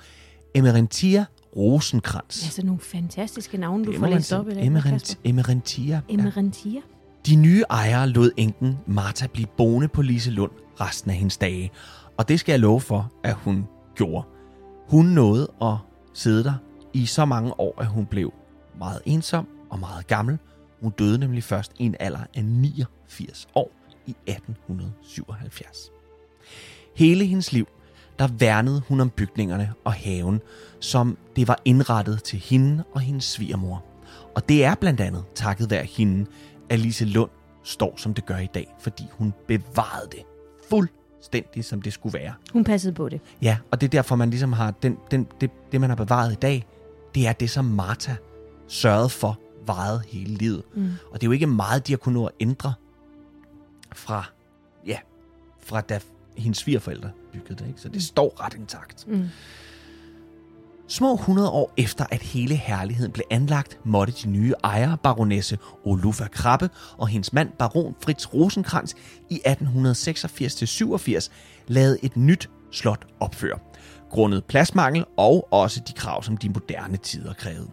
Emerentia 0.55 1.25
Rosenkrantz. 1.57 2.45
Ja, 2.45 2.51
så 2.51 2.67
nogle 2.67 2.81
fantastiske 2.81 3.59
navne, 3.59 3.85
du 3.85 3.93
får 3.99 4.07
læst 4.07 4.33
op 4.33 4.49
i 4.49 4.55
dag. 4.55 4.67
Emerent, 4.67 5.03
Kasper. 5.03 5.21
Emerentia. 5.25 6.01
Ja. 6.09 6.15
Emerentia. 6.15 6.81
De 7.27 7.37
nye 7.37 7.65
ejere 7.71 8.09
lod 8.09 8.31
enken 8.37 8.79
Martha 8.87 9.27
blive 9.27 9.47
boende 9.57 9.89
på 9.89 10.03
Lise 10.03 10.31
Lund 10.31 10.51
resten 10.81 11.11
af 11.11 11.17
hendes 11.17 11.37
dage. 11.37 11.71
Og 12.19 12.29
det 12.29 12.41
skal 12.41 12.53
jeg 12.53 12.61
love 12.61 12.81
for, 12.81 13.13
at 13.25 13.35
hun 13.35 13.67
gjorde. 13.95 14.27
Hun 14.89 15.07
nåede 15.07 15.49
at 15.63 15.75
sidde 16.15 16.45
der 16.45 16.55
i 16.93 17.07
så 17.07 17.25
mange 17.25 17.61
år, 17.61 17.81
at 17.81 17.87
hun 17.87 18.07
blev 18.07 18.33
meget 18.79 19.01
ensom 19.05 19.49
og 19.71 19.79
meget 19.79 20.07
gammel. 20.07 20.39
Hun 20.81 20.91
døde 20.91 21.19
nemlig 21.19 21.45
først 21.45 21.73
i 21.79 21.85
en 21.85 21.95
alder 22.01 22.21
af 22.35 22.45
89 22.45 23.49
år 23.55 23.71
i 24.07 24.17
1877. 24.27 25.91
Hele 26.97 27.25
hendes 27.25 27.53
liv, 27.53 27.69
der 28.19 28.29
værnede 28.29 28.83
hun 28.89 29.01
om 29.01 29.11
bygningerne 29.11 29.73
og 29.85 29.93
haven, 29.93 30.41
som 30.81 31.19
det 31.37 31.49
var 31.49 31.61
indrettet 31.65 32.23
til 32.23 32.39
hende 32.39 32.85
og 32.93 33.01
hendes 33.01 33.25
svigermor. 33.25 33.85
Og 34.35 34.49
det 34.49 34.65
er 34.65 34.75
blandt 34.75 35.01
andet 35.01 35.25
takket 35.35 35.71
være 35.71 35.85
hende, 35.85 36.27
at 36.71 36.79
Lise 36.79 37.05
Lund 37.05 37.31
står, 37.65 37.95
som 37.97 38.15
det 38.15 38.27
gør 38.27 38.39
i 38.39 38.49
dag, 38.55 38.75
fordi 38.81 39.05
hun 39.13 39.35
bevarede 39.49 40.09
det 40.13 40.23
fuldstændig, 40.69 41.65
som 41.65 41.83
det 41.83 41.93
skulle 41.93 42.19
være. 42.19 42.35
Hun 42.53 42.65
passede 42.65 42.95
på 42.95 43.09
det. 43.09 43.21
Ja, 43.43 43.59
og 43.71 43.81
det 43.81 43.87
er 43.87 43.91
derfor, 43.91 44.17
man 44.17 44.31
ligesom 44.31 44.53
har, 44.53 44.71
den, 44.71 44.97
den, 45.11 45.27
det, 45.41 45.51
det 45.73 45.81
man 45.81 45.91
har 45.91 45.97
bevaret 45.97 46.33
i 46.33 46.37
dag, 46.37 46.67
det 47.15 47.27
er 47.27 47.33
det, 47.33 47.51
som 47.51 47.65
Martha 47.65 48.15
sørgede 48.69 49.09
for, 49.09 49.39
varede 49.67 50.03
hele 50.09 50.35
livet. 50.35 50.63
Mm. 50.75 50.93
Og 51.11 51.21
det 51.21 51.23
er 51.23 51.27
jo 51.27 51.33
ikke 51.33 51.47
meget, 51.47 51.87
de 51.87 51.93
har 51.93 51.97
kunnet 51.97 52.15
nå 52.15 52.27
at 52.27 52.33
ændre 52.41 52.75
fra, 53.93 54.25
ja, 54.87 54.99
fra 55.65 55.81
da 55.81 56.01
hendes 56.37 56.59
svigerforældre 56.59 57.11
byggede 57.33 57.55
det, 57.55 57.69
ikke? 57.69 57.81
Så 57.81 57.89
det 57.89 58.03
står 58.03 58.45
ret 58.45 58.55
intakt. 58.55 59.09
Mm. 59.09 59.29
Små 60.89 61.15
100 61.15 61.51
år 61.51 61.73
efter, 61.77 62.07
at 62.11 62.23
hele 62.23 62.55
herligheden 62.55 63.13
blev 63.13 63.25
anlagt, 63.31 63.79
måtte 63.85 64.13
de 64.23 64.29
nye 64.29 64.55
ejere, 64.65 64.99
baronesse 65.03 65.59
Olufa 65.85 66.29
Krabbe 66.29 66.71
og 66.99 67.09
hendes 67.09 67.33
mand, 67.33 67.53
baron 67.59 67.95
Fritz 68.01 68.27
Rosenkrantz, 68.35 68.95
i 69.31 69.41
1886-87 69.47 71.29
lade 71.67 71.99
et 72.03 72.17
nyt 72.17 72.51
slot 72.71 73.07
opføre, 73.21 73.59
grundet 74.11 74.45
pladsmangel 74.45 75.05
og 75.17 75.49
også 75.53 75.81
de 75.89 75.93
krav, 75.93 76.23
som 76.23 76.37
de 76.37 76.49
moderne 76.49 76.97
tider 76.97 77.33
krævede. 77.33 77.71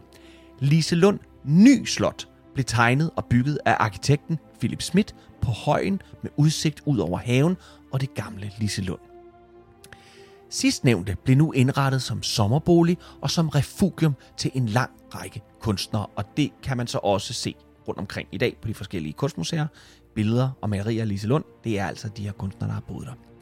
Liselund 0.60 1.20
Ny 1.46 1.86
Slot 1.86 2.28
blev 2.54 2.66
tegnet 2.66 3.12
og 3.16 3.26
bygget 3.26 3.60
af 3.66 3.76
arkitekten 3.80 4.40
Philip 4.60 4.82
Schmidt 4.82 5.16
på 5.42 5.52
højen 5.52 6.02
med 6.22 6.32
udsigt 6.38 6.82
ud 6.86 6.98
over 6.98 7.18
haven 7.18 7.58
og 7.92 8.02
det 8.02 8.14
gamle 8.14 8.52
Liselund. 8.60 9.00
Sidstnævnte 10.50 11.16
blev 11.24 11.38
nu 11.38 11.52
indrettet 11.52 12.02
som 12.02 12.24
sommerbolig 12.24 12.98
og 13.22 13.32
som 13.32 13.50
refugium 13.50 14.16
til 14.38 14.52
en 14.54 14.66
lang 14.66 14.92
række 15.16 15.42
kunstnere, 15.60 16.06
og 16.06 16.26
det 16.38 16.52
kan 16.64 16.78
man 16.78 16.88
så 16.88 17.00
også 17.04 17.34
se 17.34 17.56
rundt 17.88 18.00
omkring 18.00 18.30
i 18.32 18.38
dag 18.38 18.58
på 18.62 18.68
de 18.68 18.74
forskellige 18.74 19.14
kunstmuseer. 19.14 19.68
Billeder 20.16 20.50
og 20.62 20.70
malerier 20.70 21.02
af 21.02 21.08
Lise 21.08 21.28
Lund, 21.28 21.44
det 21.64 21.80
er 21.80 21.88
altså 21.88 22.10
de 22.18 22.24
her 22.24 22.32
kunstnere, 22.32 22.68
der 22.68 22.74
har 22.74 22.82
boet 22.82 23.08
der. 23.08 23.33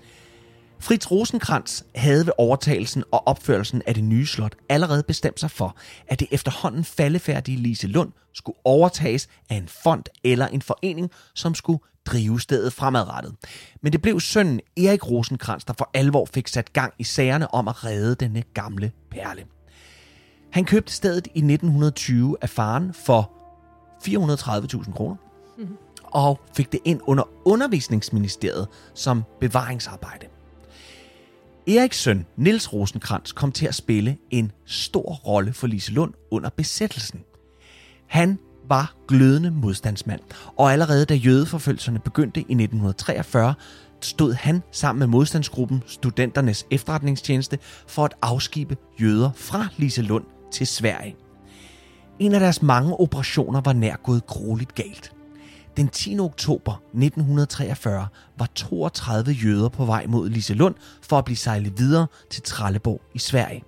Fritz 0.81 1.11
Rosenkrantz 1.11 1.83
havde 1.95 2.25
ved 2.25 2.33
overtagelsen 2.37 3.03
og 3.11 3.27
opførelsen 3.27 3.81
af 3.87 3.93
det 3.93 4.03
nye 4.03 4.25
slot 4.25 4.55
allerede 4.69 5.03
bestemt 5.03 5.39
sig 5.39 5.51
for, 5.51 5.75
at 6.07 6.19
det 6.19 6.27
efterhånden 6.31 6.83
faldefærdige 6.83 7.57
Lise 7.57 7.87
Lund 7.87 8.11
skulle 8.33 8.57
overtages 8.63 9.29
af 9.49 9.55
en 9.55 9.67
fond 9.67 10.03
eller 10.23 10.47
en 10.47 10.61
forening, 10.61 11.11
som 11.35 11.55
skulle 11.55 11.79
drive 12.05 12.41
stedet 12.41 12.73
fremadrettet. 12.73 13.35
Men 13.81 13.91
det 13.91 14.01
blev 14.01 14.19
sønnen 14.19 14.59
Erik 14.77 15.09
Rosenkrantz, 15.09 15.65
der 15.65 15.73
for 15.77 15.89
alvor 15.93 16.25
fik 16.33 16.47
sat 16.47 16.73
gang 16.73 16.93
i 16.99 17.03
sagerne 17.03 17.53
om 17.53 17.67
at 17.67 17.85
redde 17.85 18.15
denne 18.15 18.43
gamle 18.53 18.91
perle. 19.11 19.43
Han 20.51 20.65
købte 20.65 20.93
stedet 20.93 21.27
i 21.27 21.39
1920 21.39 22.37
af 22.41 22.49
faren 22.49 22.93
for 22.93 23.31
430.000 24.07 24.93
kroner 24.93 25.15
og 26.03 26.39
fik 26.55 26.71
det 26.71 26.79
ind 26.85 27.01
under 27.03 27.23
undervisningsministeriet 27.45 28.67
som 28.93 29.23
bevaringsarbejde. 29.39 30.27
Eriks 31.67 32.01
søn, 32.01 32.25
Niels 32.37 32.73
Rosenkrantz, 32.73 33.33
kom 33.33 33.51
til 33.51 33.65
at 33.65 33.75
spille 33.75 34.17
en 34.29 34.51
stor 34.65 35.13
rolle 35.13 35.53
for 35.53 35.67
Lise 35.67 35.91
Lund 35.91 36.13
under 36.31 36.49
besættelsen. 36.49 37.19
Han 38.07 38.39
var 38.69 38.95
glødende 39.07 39.51
modstandsmand, 39.51 40.19
og 40.57 40.71
allerede 40.71 41.05
da 41.05 41.13
jødeforfølgelserne 41.13 41.99
begyndte 41.99 42.39
i 42.39 42.41
1943, 42.41 43.53
stod 44.01 44.33
han 44.33 44.63
sammen 44.71 44.99
med 44.99 45.07
modstandsgruppen 45.07 45.83
Studenternes 45.87 46.65
Efterretningstjeneste 46.71 47.57
for 47.87 48.05
at 48.05 48.13
afskibe 48.21 48.77
jøder 49.01 49.31
fra 49.35 49.67
Lise 49.77 50.01
Lund 50.01 50.25
til 50.51 50.67
Sverige. 50.67 51.15
En 52.19 52.33
af 52.33 52.39
deres 52.39 52.61
mange 52.61 52.99
operationer 52.99 53.61
var 53.61 53.73
nær 53.73 53.95
gået 54.03 54.25
grueligt 54.25 54.75
galt. 54.75 55.13
Den 55.77 55.87
10. 55.87 56.19
oktober 56.19 56.71
1943 56.73 58.07
var 58.37 58.49
32 58.55 59.31
jøder 59.31 59.69
på 59.69 59.85
vej 59.85 60.05
mod 60.07 60.29
Liselund 60.29 60.75
for 61.01 61.17
at 61.17 61.25
blive 61.25 61.37
sejlet 61.37 61.79
videre 61.79 62.07
til 62.29 62.43
Trelleborg 62.43 63.01
i 63.13 63.19
Sverige. 63.19 63.63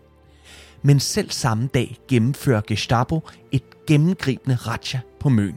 Men 0.81 0.99
selv 0.99 1.31
samme 1.31 1.67
dag 1.73 1.97
gennemfører 2.07 2.61
Gestapo 2.67 3.21
et 3.51 3.63
gennemgribende 3.87 4.55
razzia 4.55 4.99
på 5.19 5.29
Møn. 5.29 5.55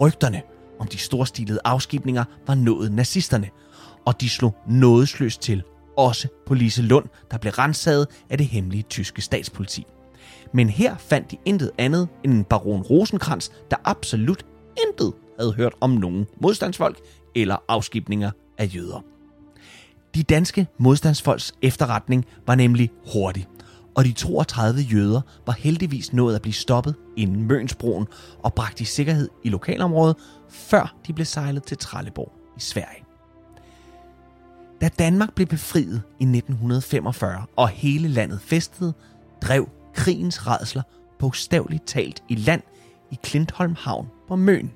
Rygterne 0.00 0.42
om 0.78 0.86
de 0.86 0.98
storstilede 0.98 1.60
afskibninger 1.64 2.24
var 2.46 2.54
nået 2.54 2.92
nazisterne, 2.92 3.50
og 4.04 4.20
de 4.20 4.28
slog 4.28 4.56
nådesløst 4.68 5.40
til, 5.40 5.62
også 5.96 6.28
på 6.46 6.54
Lise 6.54 6.82
Lund, 6.82 7.04
der 7.30 7.38
blev 7.38 7.52
rensaget 7.52 8.06
af 8.30 8.38
det 8.38 8.46
hemmelige 8.46 8.82
tyske 8.82 9.22
statspoliti. 9.22 9.86
Men 10.52 10.68
her 10.68 10.96
fandt 10.96 11.30
de 11.30 11.36
intet 11.44 11.70
andet 11.78 12.08
end 12.24 12.32
en 12.32 12.44
baron 12.44 12.82
Rosenkrantz, 12.82 13.48
der 13.70 13.76
absolut 13.84 14.46
intet 14.86 15.12
havde 15.38 15.52
hørt 15.52 15.74
om 15.80 15.90
nogen 15.90 16.26
modstandsfolk 16.40 16.98
eller 17.34 17.56
afskibninger 17.68 18.30
af 18.58 18.70
jøder. 18.74 19.04
De 20.14 20.22
danske 20.22 20.66
modstandsfolks 20.78 21.52
efterretning 21.62 22.24
var 22.46 22.54
nemlig 22.54 22.90
hurtig, 23.12 23.46
og 23.94 24.04
de 24.04 24.12
32 24.12 24.80
jøder 24.80 25.20
var 25.46 25.52
heldigvis 25.52 26.12
nået 26.12 26.34
at 26.34 26.42
blive 26.42 26.54
stoppet 26.54 26.94
inden 27.16 27.42
Mønsbroen 27.42 28.06
og 28.42 28.54
bragt 28.54 28.80
i 28.80 28.84
sikkerhed 28.84 29.28
i 29.44 29.48
lokalområdet, 29.48 30.16
før 30.48 30.96
de 31.06 31.12
blev 31.12 31.24
sejlet 31.24 31.64
til 31.64 31.78
Trelleborg 31.78 32.32
i 32.56 32.60
Sverige. 32.60 33.04
Da 34.80 34.88
Danmark 34.98 35.34
blev 35.34 35.46
befriet 35.46 36.02
i 36.20 36.24
1945 36.24 37.44
og 37.56 37.68
hele 37.68 38.08
landet 38.08 38.40
festede, 38.40 38.92
drev 39.42 39.68
krigens 39.94 40.46
redsler 40.46 40.82
bogstaveligt 41.18 41.86
talt 41.86 42.22
i 42.28 42.34
land 42.34 42.62
i 43.12 43.18
Klintholm 43.22 43.74
Havn 43.78 44.06
på 44.28 44.36
Møn. 44.36 44.72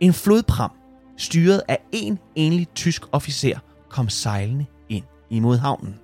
En 0.00 0.12
flodpram, 0.12 0.70
styret 1.16 1.62
af 1.68 1.78
en 1.92 2.18
enlig 2.34 2.68
tysk 2.74 3.02
officer, 3.12 3.58
kom 3.88 4.08
sejlende 4.08 4.66
ind 4.88 5.04
imod 5.30 5.56
havnen. 5.56 5.98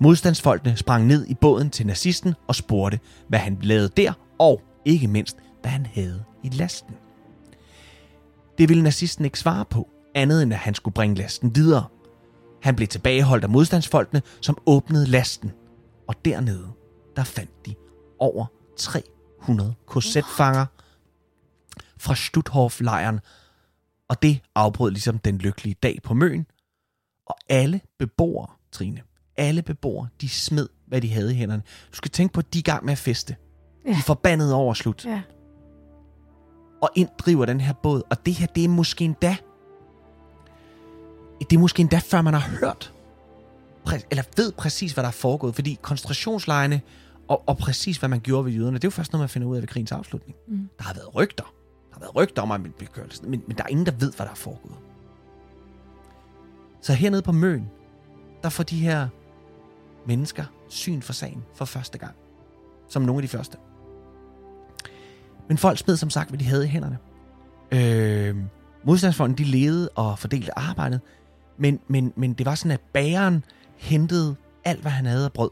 Modstandsfolkene 0.00 0.76
sprang 0.76 1.06
ned 1.06 1.26
i 1.26 1.34
båden 1.34 1.70
til 1.70 1.86
nazisten 1.86 2.34
og 2.48 2.54
spurgte, 2.54 3.00
hvad 3.28 3.38
han 3.38 3.58
lavede 3.62 3.88
der, 3.96 4.12
og 4.38 4.60
ikke 4.84 5.08
mindst, 5.08 5.36
hvad 5.60 5.70
han 5.70 5.86
havde 5.86 6.24
i 6.42 6.48
lasten. 6.48 6.94
Det 8.58 8.68
ville 8.68 8.82
nazisten 8.82 9.24
ikke 9.24 9.38
svare 9.38 9.64
på, 9.64 9.88
andet 10.14 10.42
end 10.42 10.52
at 10.52 10.58
han 10.58 10.74
skulle 10.74 10.94
bringe 10.94 11.16
lasten 11.16 11.56
videre. 11.56 11.84
Han 12.62 12.76
blev 12.76 12.88
tilbageholdt 12.88 13.44
af 13.44 13.50
modstandsfolkene, 13.50 14.22
som 14.40 14.58
åbnede 14.66 15.06
lasten, 15.06 15.52
og 16.08 16.14
dernede, 16.24 16.68
der 17.16 17.24
fandt 17.24 17.66
de 17.66 17.74
over 18.18 18.46
300 18.76 19.74
korsetfanger 19.86 20.66
fra 22.04 22.14
Stutthof-lejren, 22.14 23.20
og 24.08 24.22
det 24.22 24.40
afbrød 24.54 24.90
ligesom 24.90 25.18
den 25.18 25.38
lykkelige 25.38 25.76
dag 25.82 25.98
på 26.02 26.14
Møn, 26.14 26.46
og 27.26 27.36
alle 27.48 27.80
beboere, 27.98 28.46
Trine, 28.72 29.02
alle 29.36 29.62
beboere, 29.62 30.08
de 30.20 30.28
smed, 30.28 30.68
hvad 30.86 31.00
de 31.00 31.10
havde 31.10 31.32
i 31.32 31.36
hænderne. 31.36 31.62
Du 31.90 31.96
skal 31.96 32.10
tænke 32.10 32.32
på, 32.32 32.40
at 32.40 32.54
de 32.54 32.58
er 32.58 32.60
i 32.60 32.62
gang 32.62 32.84
med 32.84 32.92
at 32.92 32.98
feste. 32.98 33.36
Ja. 33.84 33.90
De 33.90 33.96
er 33.96 34.02
forbandet 34.02 34.52
over 34.52 34.74
slut. 34.74 35.04
Ja. 35.04 35.22
Og 36.82 36.90
ind 36.94 37.08
driver 37.18 37.46
den 37.46 37.60
her 37.60 37.72
båd, 37.72 38.02
og 38.10 38.26
det 38.26 38.34
her, 38.34 38.46
det 38.46 38.64
er 38.64 38.68
måske 38.68 39.04
endda, 39.04 39.36
det 41.50 41.56
er 41.56 41.60
måske 41.60 41.80
endda 41.80 41.98
før 41.98 42.22
man 42.22 42.34
har 42.34 42.40
hørt, 42.60 42.92
eller 44.10 44.24
ved 44.36 44.52
præcis, 44.52 44.92
hvad 44.92 45.04
der 45.04 45.08
er 45.08 45.12
foregået, 45.12 45.54
fordi 45.54 45.78
koncentrationslejrene 45.82 46.80
og, 47.28 47.48
og 47.48 47.58
præcis, 47.58 47.96
hvad 47.96 48.08
man 48.08 48.20
gjorde 48.20 48.44
ved 48.44 48.52
jøderne, 48.52 48.74
det 48.74 48.84
er 48.84 48.88
jo 48.88 48.90
først 48.90 49.12
noget, 49.12 49.22
man 49.22 49.28
finder 49.28 49.48
ud 49.48 49.56
af 49.56 49.62
ved 49.62 49.68
krigens 49.68 49.92
afslutning. 49.92 50.36
Mm. 50.48 50.68
Der 50.78 50.84
har 50.84 50.94
været 50.94 51.14
rygter. 51.14 51.54
Der 51.94 52.00
har 52.00 52.12
været 52.12 52.16
rygter 52.16 52.42
om, 52.42 52.50
at 52.50 52.60
man 52.60 52.74
men, 53.22 53.42
men 53.46 53.56
der 53.56 53.62
er 53.62 53.68
ingen, 53.68 53.86
der 53.86 53.92
ved, 53.92 54.12
hvad 54.12 54.26
der 54.26 54.32
er 54.32 54.36
foregået. 54.36 54.76
Så 56.80 56.92
hernede 56.92 57.22
på 57.22 57.32
Møn, 57.32 57.70
der 58.42 58.48
får 58.48 58.64
de 58.64 58.78
her 58.78 59.08
mennesker 60.06 60.44
syn 60.68 61.02
for 61.02 61.12
sagen 61.12 61.44
for 61.54 61.64
første 61.64 61.98
gang. 61.98 62.14
Som 62.88 63.02
nogle 63.02 63.18
af 63.18 63.22
de 63.22 63.28
første. 63.28 63.58
Men 65.48 65.58
folk 65.58 65.78
smed 65.78 65.96
som 65.96 66.10
sagt, 66.10 66.28
hvad 66.28 66.38
de 66.38 66.44
havde 66.44 66.64
i 66.64 66.68
hænderne. 66.68 66.98
Øh, 67.72 68.36
modstandsfonden, 68.84 69.38
de 69.38 69.44
ledede 69.44 69.88
og 69.88 70.18
fordelte 70.18 70.58
arbejdet, 70.58 71.00
men, 71.58 71.80
men, 71.88 72.12
men 72.16 72.32
det 72.32 72.46
var 72.46 72.54
sådan, 72.54 72.70
at 72.70 72.80
bageren 72.92 73.44
hentede 73.76 74.36
alt, 74.64 74.80
hvad 74.80 74.92
han 74.92 75.06
havde 75.06 75.24
af 75.24 75.32
brød, 75.32 75.50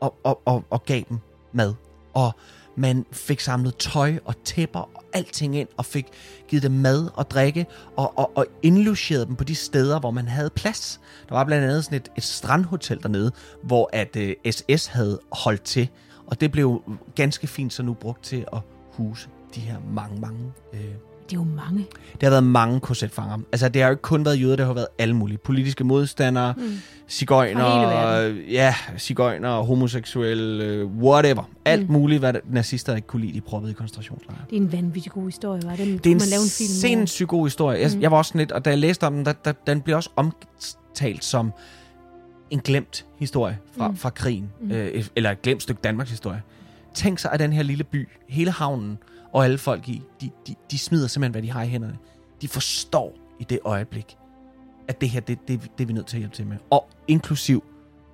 og, 0.00 0.14
og, 0.24 0.42
og, 0.44 0.64
og 0.70 0.84
gav 0.84 1.02
dem 1.08 1.18
mad. 1.52 1.74
Og 2.14 2.32
man 2.76 3.06
fik 3.12 3.40
samlet 3.40 3.76
tøj 3.76 4.18
og 4.24 4.44
tæpper 4.44 4.80
og 4.80 5.04
alting 5.12 5.56
ind, 5.56 5.68
og 5.76 5.84
fik 5.84 6.06
givet 6.48 6.62
dem 6.62 6.72
mad 6.72 7.08
og 7.14 7.30
drikke, 7.30 7.66
og, 7.96 8.18
og, 8.18 8.36
og 8.36 8.46
indlogeret 8.62 9.28
dem 9.28 9.36
på 9.36 9.44
de 9.44 9.54
steder, 9.54 10.00
hvor 10.00 10.10
man 10.10 10.28
havde 10.28 10.50
plads. 10.50 11.00
Der 11.28 11.34
var 11.34 11.44
blandt 11.44 11.64
andet 11.64 11.84
sådan 11.84 11.96
et, 11.96 12.08
et 12.16 12.22
strandhotel 12.22 13.02
dernede, 13.02 13.32
hvor 13.62 13.90
at 13.92 14.16
øh, 14.16 14.34
SS 14.50 14.86
havde 14.86 15.20
holdt 15.32 15.62
til, 15.62 15.88
og 16.26 16.40
det 16.40 16.52
blev 16.52 16.82
ganske 17.14 17.46
fint 17.46 17.72
så 17.72 17.82
nu 17.82 17.94
brugt 17.94 18.24
til 18.24 18.44
at 18.52 18.58
huse 18.90 19.28
de 19.54 19.60
her 19.60 19.76
mange, 19.94 20.20
mange 20.20 20.52
øh, 20.72 20.94
er 21.34 21.38
jo 21.40 21.44
mange. 21.44 21.86
det 22.12 22.22
har 22.22 22.30
været 22.30 22.44
mange 22.44 22.80
korsetfanger. 22.80 23.38
Altså, 23.52 23.68
det 23.68 23.82
har 23.82 23.88
jo 23.88 23.92
ikke 23.92 24.02
kun 24.02 24.24
været 24.24 24.40
jøder, 24.40 24.56
det 24.56 24.66
har 24.66 24.72
været 24.72 24.86
alle 24.98 25.16
mulige. 25.16 25.38
Politiske 25.38 25.84
modstandere, 25.84 26.54
mm. 26.56 26.62
cigøjner, 27.08 28.18
ja, 28.50 28.74
cigøjner, 28.98 29.60
homoseksuelle, 29.62 30.84
whatever. 30.86 31.42
Alt 31.64 31.86
mm. 31.88 31.92
muligt, 31.92 32.20
hvad 32.20 32.34
nazister 32.50 32.96
ikke 32.96 33.08
kunne 33.08 33.22
lide, 33.26 33.32
de 33.32 33.40
proppede 33.40 33.70
i 33.72 33.74
koncentrationslejre. 33.74 34.40
Det 34.50 34.56
er 34.56 34.60
en 34.60 34.72
vanvittig 34.72 35.12
god 35.12 35.24
historie, 35.24 35.62
var 35.64 35.70
det? 35.76 35.78
Det 35.78 36.06
er 36.06 36.10
en 36.10 36.18
man 36.18 36.28
lave 36.30 36.42
en 36.42 36.48
film 36.50 36.68
sindssygt 36.68 37.28
god 37.28 37.46
historie. 37.46 37.78
Jeg, 37.80 37.90
Mm. 37.90 37.96
mm. 37.96 38.02
jeg 38.02 38.10
var 38.10 38.16
også 38.18 38.28
sådan 38.28 38.38
lidt, 38.38 38.52
og 38.52 38.64
da 38.64 38.70
jeg 38.70 38.78
læste 38.78 39.06
om 39.06 39.14
den, 39.14 39.24
der, 39.24 39.32
der, 39.32 39.52
den 39.66 39.80
bliver 39.80 39.96
også 39.96 40.10
omtalt 40.16 41.24
som 41.24 41.52
en 42.50 42.60
glemt 42.60 43.06
historie 43.18 43.58
fra, 43.76 43.86
Mm. 43.88 43.92
mm. 43.92 43.98
fra 43.98 44.10
krigen. 44.10 44.50
Mm. 44.60 44.66
Mm. 44.66 44.72
Øh, 44.72 45.04
eller 45.16 45.30
et 45.30 45.42
glemt 45.42 45.62
stykke 45.62 45.80
Danmarks 45.84 46.10
historie. 46.10 46.42
Tænk 46.94 47.18
sig, 47.18 47.32
at 47.32 47.40
den 47.40 47.52
her 47.52 47.62
lille 47.62 47.84
by, 47.84 48.08
hele 48.28 48.50
havnen 48.50 48.98
og 49.34 49.44
alle 49.44 49.58
folk 49.58 49.88
i, 49.88 50.02
de, 50.20 50.30
de, 50.46 50.54
de 50.70 50.78
smider 50.78 51.06
simpelthen, 51.06 51.32
hvad 51.32 51.42
de 51.42 51.50
har 51.50 51.62
i 51.62 51.68
hænderne. 51.68 51.98
De 52.42 52.48
forstår 52.48 53.14
i 53.40 53.44
det 53.44 53.58
øjeblik, 53.64 54.16
at 54.88 55.00
det 55.00 55.08
her, 55.08 55.20
det, 55.20 55.38
det, 55.48 55.60
det 55.78 55.84
er 55.84 55.86
vi 55.86 55.92
nødt 55.92 56.06
til 56.06 56.16
at 56.16 56.20
hjælpe 56.20 56.36
til 56.36 56.46
med. 56.46 56.56
Og 56.70 56.88
inklusiv, 57.08 57.64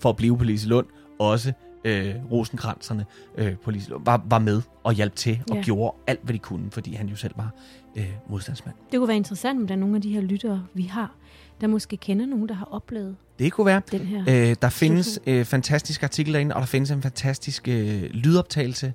for 0.01 0.11
at 0.11 0.17
blive 0.17 0.39
på 0.39 0.45
Liselund, 0.45 0.87
også 1.19 1.53
øh, 1.85 2.15
rosenkranserne 2.31 3.07
øh, 3.39 3.57
på 3.57 3.71
Liselund, 3.71 4.05
var, 4.05 4.23
var 4.31 4.39
med 4.39 4.63
og 4.85 4.93
hjalp 4.93 5.17
til 5.17 5.43
og 5.51 5.57
Ja. 5.57 5.63
gjorde 5.63 5.95
alt, 6.07 6.21
hvad 6.23 6.35
de 6.35 6.39
kunne, 6.39 6.71
fordi 6.71 6.95
han 6.95 7.09
jo 7.09 7.17
selv 7.17 7.33
var 7.37 7.51
øh, 7.97 8.09
modstandsmand. 8.31 8.77
Det 8.93 8.99
kunne 8.99 9.09
være 9.09 9.17
interessant, 9.17 9.61
om 9.61 9.67
der 9.67 9.75
er 9.75 9.79
nogle 9.79 9.97
af 9.97 10.03
de 10.03 10.13
her 10.13 10.21
lyttere, 10.21 10.65
vi 10.75 10.83
har, 10.83 11.15
der 11.61 11.67
måske 11.67 11.97
kender 11.97 12.27
nogen, 12.27 12.49
der 12.49 12.55
har 12.55 12.69
oplevet 12.71 13.17
Det 13.39 13.53
kunne 13.53 13.67
være. 13.67 13.83
den 13.93 14.01
her. 14.01 14.25
Øh, 14.51 14.57
der 14.63 14.69
findes 14.69 15.21
øh, 15.27 15.45
fantastiske 15.45 16.05
artikler 16.05 16.39
inde, 16.39 16.55
og 16.55 16.61
der 16.61 16.67
findes 16.67 16.91
en 16.91 17.03
fantastisk 17.03 17.69
øh, 17.69 18.03
lydoptagelse 18.03 18.93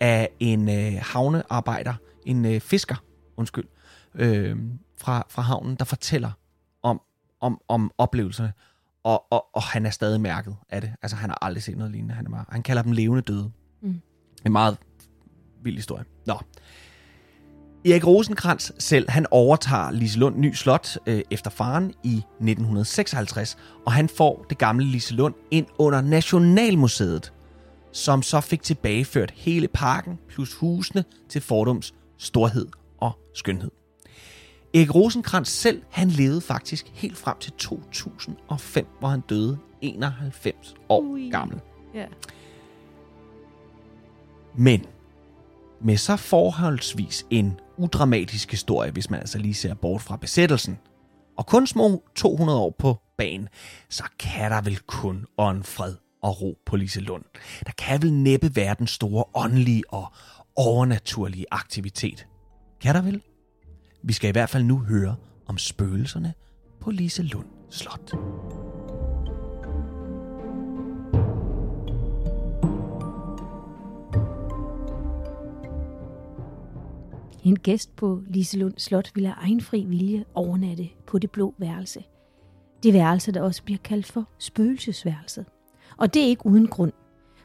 af 0.00 0.28
en 0.40 0.68
øh, 0.68 0.92
havnearbejder, 1.02 1.94
en 2.26 2.44
øh, 2.44 2.60
fisker, 2.60 2.96
undskyld, 3.36 3.64
øh, 4.14 4.56
fra, 4.96 5.26
fra 5.28 5.42
havnen, 5.42 5.74
der 5.74 5.84
fortæller 5.84 6.30
om, 6.82 7.00
om, 7.40 7.60
om 7.68 7.90
oplevelserne, 7.98 8.52
og, 9.04 9.32
og, 9.32 9.46
og 9.52 9.62
han 9.62 9.86
er 9.86 9.90
stadig 9.90 10.20
mærket 10.20 10.56
af 10.70 10.80
det. 10.80 10.92
Altså, 11.02 11.16
han 11.16 11.30
har 11.30 11.38
aldrig 11.42 11.62
set 11.62 11.76
noget 11.76 11.92
lignende. 11.92 12.14
Han, 12.14 12.26
er 12.26 12.30
bare, 12.30 12.44
han 12.48 12.62
kalder 12.62 12.82
dem 12.82 12.92
levende 12.92 13.22
døde. 13.22 13.50
Mm. 13.82 14.00
En 14.46 14.52
meget 14.52 14.76
vild 15.62 15.76
historie. 15.76 16.04
Nå. 16.26 16.38
Erik 17.84 18.06
Rosenkrantz 18.06 18.70
selv, 18.78 19.10
han 19.10 19.26
overtager 19.30 19.90
Liselund 19.90 20.36
Ny 20.36 20.52
Slot 20.52 20.98
øh, 21.06 21.22
efter 21.30 21.50
faren 21.50 21.94
i 22.04 22.16
1956, 22.16 23.56
og 23.86 23.92
han 23.92 24.08
får 24.08 24.46
det 24.50 24.58
gamle 24.58 24.84
Liselund 24.84 25.34
ind 25.50 25.66
under 25.78 26.00
Nationalmuseet, 26.00 27.32
som 27.96 28.22
så 28.22 28.40
fik 28.40 28.62
tilbageført 28.62 29.30
hele 29.36 29.68
parken 29.68 30.18
plus 30.28 30.54
husene 30.54 31.04
til 31.28 31.40
Fordums 31.40 31.94
storhed 32.18 32.66
og 32.98 33.12
skønhed. 33.34 33.70
Erik 34.74 34.94
Rosenkrantz 34.94 35.50
selv, 35.50 35.82
han 35.90 36.08
levede 36.08 36.40
faktisk 36.40 36.90
helt 36.94 37.16
frem 37.16 37.38
til 37.38 37.52
2005, 37.52 38.86
hvor 38.98 39.08
han 39.08 39.20
døde 39.20 39.58
91 39.80 40.74
år 40.88 41.00
Ui. 41.02 41.30
gammel. 41.30 41.60
Ja. 41.94 42.06
Men 44.58 44.84
med 45.80 45.96
så 45.96 46.16
forholdsvis 46.16 47.26
en 47.30 47.60
udramatisk 47.76 48.50
historie, 48.50 48.90
hvis 48.90 49.10
man 49.10 49.20
altså 49.20 49.38
lige 49.38 49.54
ser 49.54 49.74
bort 49.74 50.02
fra 50.02 50.16
besættelsen, 50.16 50.78
og 51.36 51.46
kun 51.46 51.66
små 51.66 52.04
200 52.14 52.58
år 52.58 52.74
på 52.78 52.96
banen, 53.18 53.48
så 53.90 54.04
kan 54.18 54.50
der 54.50 54.60
vel 54.60 54.78
kun 54.78 55.26
ånd 55.38 55.62
fred 55.62 55.94
og 56.26 56.42
ro 56.42 56.58
på 56.66 56.76
Liselund. 56.76 57.24
Der 57.66 57.72
kan 57.78 58.02
vel 58.02 58.12
næppe 58.12 58.56
være 58.56 58.74
den 58.78 58.86
store 58.86 59.24
åndelige 59.34 59.82
og 59.88 60.12
overnaturlige 60.56 61.46
aktivitet. 61.50 62.26
Kan 62.80 62.94
der 62.94 63.02
vel? 63.02 63.22
Vi 64.02 64.12
skal 64.12 64.28
i 64.28 64.32
hvert 64.32 64.50
fald 64.50 64.64
nu 64.64 64.78
høre 64.78 65.16
om 65.46 65.58
spøgelserne 65.58 66.34
på 66.80 66.90
Liselund 66.90 67.46
Slot. 67.70 68.12
En 77.44 77.58
gæst 77.58 77.96
på 77.96 78.22
Liselund 78.26 78.74
Slot 78.76 79.10
ville 79.14 79.28
af 79.28 79.34
egen 79.42 79.60
fri 79.60 79.84
vilje 79.84 80.24
overnatte 80.34 80.88
på 81.06 81.18
det 81.18 81.30
blå 81.30 81.54
værelse. 81.58 82.04
Det 82.82 82.92
værelse, 82.92 83.32
der 83.32 83.42
også 83.42 83.62
bliver 83.62 83.78
kaldt 83.78 84.06
for 84.06 84.28
spøgelsesværelset. 84.38 85.46
Og 85.96 86.14
det 86.14 86.22
er 86.22 86.26
ikke 86.26 86.46
uden 86.46 86.66
grund, 86.66 86.92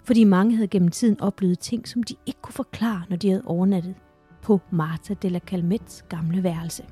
fordi 0.04 0.24
mange 0.24 0.56
havde 0.56 0.68
gennem 0.68 0.90
tiden 0.90 1.22
oplevet 1.22 1.60
ting, 1.60 1.88
som 1.88 2.04
de 2.04 2.16
ikke 2.26 2.42
kunne 2.42 2.54
forklare, 2.54 3.04
når 3.10 3.16
de 3.16 3.30
havde 3.30 3.44
overnattet 3.46 3.96
på 4.42 4.60
Marta 4.72 5.14
de 5.14 5.30
la 5.30 5.40
Calmets 5.40 6.06
gamle 6.10 6.44
værelse. 6.44 6.84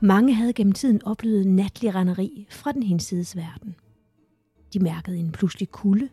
Mange 0.00 0.34
havde 0.34 0.52
gennem 0.52 0.72
tiden 0.72 1.04
oplevet 1.04 1.46
natlig 1.46 1.94
renderi 1.94 2.46
fra 2.50 2.72
den 2.72 2.82
hinsides 2.82 3.36
verden. 3.36 3.74
De 4.72 4.78
mærkede 4.78 5.16
en 5.16 5.32
pludselig 5.32 5.70
kulde, 5.70 6.08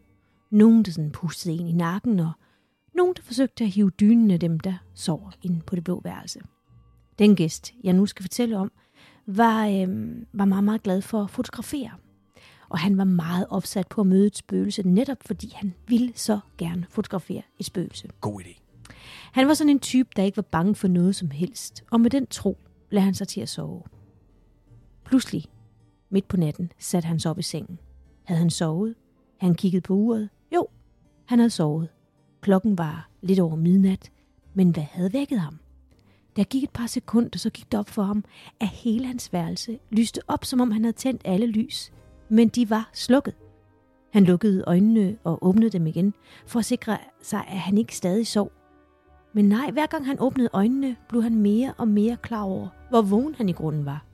nogen 0.51 0.83
der 0.83 0.91
sådan 0.91 1.11
pustede 1.11 1.55
en 1.55 1.67
i 1.67 1.73
nakken, 1.73 2.19
og 2.19 2.31
nogen, 2.95 3.13
der 3.15 3.21
forsøgte 3.21 3.63
at 3.63 3.69
hive 3.69 3.89
dynen 3.89 4.31
af 4.31 4.39
dem, 4.39 4.59
der 4.59 4.73
sover 4.93 5.31
inde 5.43 5.61
på 5.61 5.75
det 5.75 5.83
blå 5.83 6.01
værelse. 6.03 6.39
Den 7.19 7.35
gæst, 7.35 7.73
jeg 7.83 7.93
nu 7.93 8.05
skal 8.05 8.23
fortælle 8.23 8.57
om, 8.57 8.71
var, 9.27 9.67
øh, 9.67 9.87
var 10.33 10.45
meget, 10.45 10.63
meget 10.63 10.83
glad 10.83 11.01
for 11.01 11.23
at 11.23 11.29
fotografere. 11.29 11.91
Og 12.69 12.79
han 12.79 12.97
var 12.97 13.03
meget 13.03 13.45
opsat 13.49 13.87
på 13.87 14.01
at 14.01 14.07
møde 14.07 14.27
et 14.27 14.37
spøgelse, 14.37 14.83
netop 14.83 15.17
fordi 15.25 15.51
han 15.55 15.73
ville 15.87 16.11
så 16.15 16.39
gerne 16.57 16.85
fotografere 16.89 17.41
et 17.59 17.65
spøgelse. 17.65 18.07
God 18.21 18.41
idé. 18.41 18.61
Han 19.31 19.47
var 19.47 19.53
sådan 19.53 19.69
en 19.69 19.79
type, 19.79 20.09
der 20.15 20.23
ikke 20.23 20.37
var 20.37 20.43
bange 20.43 20.75
for 20.75 20.87
noget 20.87 21.15
som 21.15 21.31
helst, 21.31 21.83
og 21.91 22.01
med 22.01 22.09
den 22.09 22.27
tro 22.27 22.57
lagde 22.91 23.05
han 23.05 23.13
sig 23.13 23.27
til 23.27 23.41
at 23.41 23.49
sove. 23.49 23.83
Pludselig, 25.05 25.45
midt 26.09 26.27
på 26.27 26.37
natten, 26.37 26.71
satte 26.79 27.07
han 27.07 27.19
sig 27.19 27.31
op 27.31 27.39
i 27.39 27.43
sengen. 27.43 27.79
Havde 28.23 28.39
han 28.39 28.49
sovet? 28.49 28.95
Han 29.37 29.55
kiggede 29.55 29.81
på 29.81 29.93
uret. 29.93 30.29
Jo, 30.55 30.67
han 31.25 31.39
havde 31.39 31.49
sovet. 31.49 31.89
Klokken 32.41 32.77
var 32.77 33.09
lidt 33.21 33.39
over 33.39 33.55
midnat, 33.55 34.11
men 34.53 34.69
hvad 34.69 34.83
havde 34.83 35.13
vækket 35.13 35.39
ham? 35.39 35.59
Der 36.35 36.43
gik 36.43 36.63
et 36.63 36.69
par 36.69 36.87
sekunder, 36.87 37.39
så 37.39 37.49
gik 37.49 37.71
det 37.71 37.79
op 37.79 37.89
for 37.89 38.03
ham, 38.03 38.23
at 38.59 38.67
hele 38.67 39.07
hans 39.07 39.33
værelse 39.33 39.79
lyste 39.91 40.21
op, 40.27 40.45
som 40.45 40.61
om 40.61 40.71
han 40.71 40.83
havde 40.83 40.95
tændt 40.95 41.21
alle 41.25 41.47
lys. 41.47 41.91
Men 42.29 42.47
de 42.47 42.69
var 42.69 42.89
slukket. 42.93 43.33
Han 44.13 44.23
lukkede 44.23 44.63
øjnene 44.67 45.17
og 45.23 45.45
åbnede 45.45 45.69
dem 45.69 45.87
igen, 45.87 46.13
for 46.47 46.59
at 46.59 46.65
sikre 46.65 46.97
sig, 47.21 47.39
at 47.47 47.59
han 47.59 47.77
ikke 47.77 47.95
stadig 47.97 48.27
sov. 48.27 48.51
Men 49.33 49.49
nej, 49.49 49.71
hver 49.71 49.85
gang 49.85 50.05
han 50.05 50.17
åbnede 50.19 50.49
øjnene, 50.53 50.95
blev 51.09 51.23
han 51.23 51.35
mere 51.35 51.73
og 51.77 51.87
mere 51.87 52.17
klar 52.17 52.41
over, 52.41 52.67
hvor 52.89 53.01
vågen 53.01 53.35
han 53.35 53.49
i 53.49 53.53
grunden 53.53 53.85
var. 53.85 54.05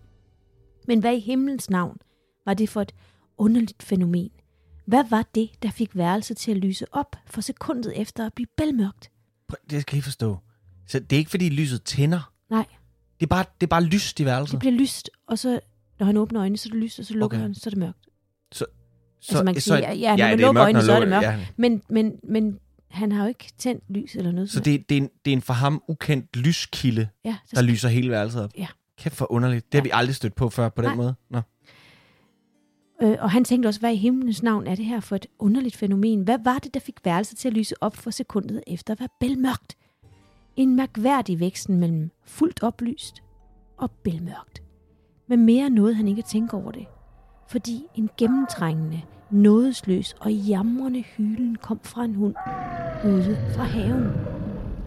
Men 0.88 1.00
hvad 1.00 1.14
i 1.16 1.20
himlens 1.20 1.70
navn 1.70 1.98
var 2.46 2.54
det 2.54 2.70
for 2.70 2.82
et 2.82 2.92
underligt 3.38 3.84
fænomen? 3.84 4.30
Hvad 4.86 5.04
var 5.10 5.26
det, 5.36 5.50
der 5.64 5.70
fik 5.70 5.96
værelset 5.96 6.38
til 6.38 6.52
at 6.52 6.58
lyse 6.58 6.86
op 6.92 7.16
for 7.26 7.42
sekundet 7.42 8.02
efter 8.02 8.26
at 8.26 8.34
blive 8.34 8.48
bælmørkt? 8.58 9.12
Det 9.50 9.60
skal 9.62 9.76
jeg 9.76 9.94
lige 9.94 10.04
forstå. 10.04 10.38
Så 10.88 11.00
det 11.00 11.14
er 11.14 11.18
ikke, 11.18 11.32
fordi 11.32 11.50
lyset 11.50 11.84
tænder. 11.84 12.32
Nej, 12.50 12.66
Det 13.20 13.26
er 13.26 13.28
bare, 13.28 13.46
det 13.62 13.68
er 13.68 13.70
bare 13.70 13.84
lyst 13.84 14.20
i 14.20 14.26
værelset. 14.26 14.52
det 14.52 14.60
bliver 14.60 14.74
lyst, 14.74 15.10
og 15.28 15.40
så 15.40 15.60
når 16.02 16.06
han 16.06 16.18
åbner 16.18 16.42
øjnene, 16.42 16.58
så 16.58 16.70
er 16.70 16.72
det 16.74 16.84
lyst, 16.84 17.00
og 17.00 17.06
så 17.06 17.14
lukker 17.14 17.38
Okay. 17.38 17.42
han, 17.44 17.56
så 17.56 17.62
er 17.66 17.70
det 17.72 17.78
mørkt. 17.80 17.98
Så, 18.52 18.66
altså 19.30 19.44
man 19.44 19.54
kan 19.54 19.62
sige, 19.62 19.78
ja, 19.78 19.94
ja, 19.94 20.16
når 20.16 20.18
man 20.28 20.40
er 20.40 20.46
lukker 20.46 20.64
øjnene, 20.64 20.86
så 20.86 20.92
er 20.94 21.00
det 21.00 21.10
mørkt. 21.10 21.26
Ja. 21.26 21.40
Men, 21.58 21.82
men, 21.90 22.14
men 22.24 22.60
han 22.90 23.12
har 23.12 23.24
jo 23.24 23.28
ikke 23.28 23.52
tændt 23.58 23.84
lys 23.90 24.16
eller 24.16 24.32
noget. 24.32 24.50
Så 24.50 24.60
det, 24.60 24.90
det, 24.90 24.98
er 24.98 25.02
en, 25.02 25.10
det 25.26 25.32
er 25.32 25.36
en 25.36 25.42
for 25.42 25.54
ham 25.54 25.84
ukendt 25.88 26.38
lyskilde, 26.38 27.08
ja, 27.26 27.36
så 27.46 27.56
der 27.56 27.62
lyser 27.62 27.90
hele 27.90 28.10
værelset 28.12 28.44
op. 28.44 28.52
Ja. 28.58 28.68
Kæft 28.98 29.16
for 29.16 29.32
underligt. 29.32 29.66
Det 29.66 29.74
har 29.74 29.80
Ja. 29.80 29.84
vi 29.84 29.90
aldrig 29.94 30.16
stødt 30.16 30.36
på 30.36 30.50
før 30.50 30.70
på 30.70 30.82
den 30.82 30.90
Nej. 30.90 30.96
måde. 30.96 31.16
Nå. 31.30 31.42
Øh, 33.02 33.18
og 33.20 33.32
han 33.32 33.44
tænkte 33.44 33.68
også, 33.68 33.80
hvad 33.80 33.94
i 33.94 33.96
himlens 33.96 34.44
navn 34.44 34.68
er 34.68 34.76
det 34.76 34.86
her 34.86 35.00
for 35.00 35.16
et 35.16 35.26
underligt 35.40 35.76
fænomen? 35.76 36.22
Hvad 36.24 36.38
var 36.44 36.58
det, 36.58 36.74
der 36.74 36.80
fik 36.80 36.96
værelset 37.04 37.38
til 37.38 37.48
at 37.48 37.54
lyse 37.54 37.76
op 37.84 37.96
for 37.98 38.12
sekundet 38.12 38.64
efter 38.68 38.94
at 38.94 39.00
være 39.00 39.10
bælmørkt? 39.20 39.76
En 40.56 40.76
mærkværdig 40.76 41.40
væksten 41.40 41.80
mellem 41.80 42.12
fuldt 42.26 42.64
oplyst 42.64 43.24
og 43.78 43.92
bælmørkt. 43.92 44.61
Men 45.32 45.46
mere 45.46 45.70
nåede 45.70 45.94
han 45.94 46.08
ikke 46.08 46.20
at 46.20 46.26
tænke 46.26 46.58
over 46.58 46.72
det. 46.72 46.86
Fordi 47.48 47.86
en 47.96 48.10
gennemtrængende, 48.18 49.02
nådesløs 49.30 50.16
og 50.20 50.32
jamrende 50.32 51.02
hylen 51.02 51.56
kom 51.56 51.80
fra 51.84 52.04
en 52.04 52.16
hund 52.16 52.36
ude 53.06 53.38
fra 53.56 53.64
haven. 53.64 54.12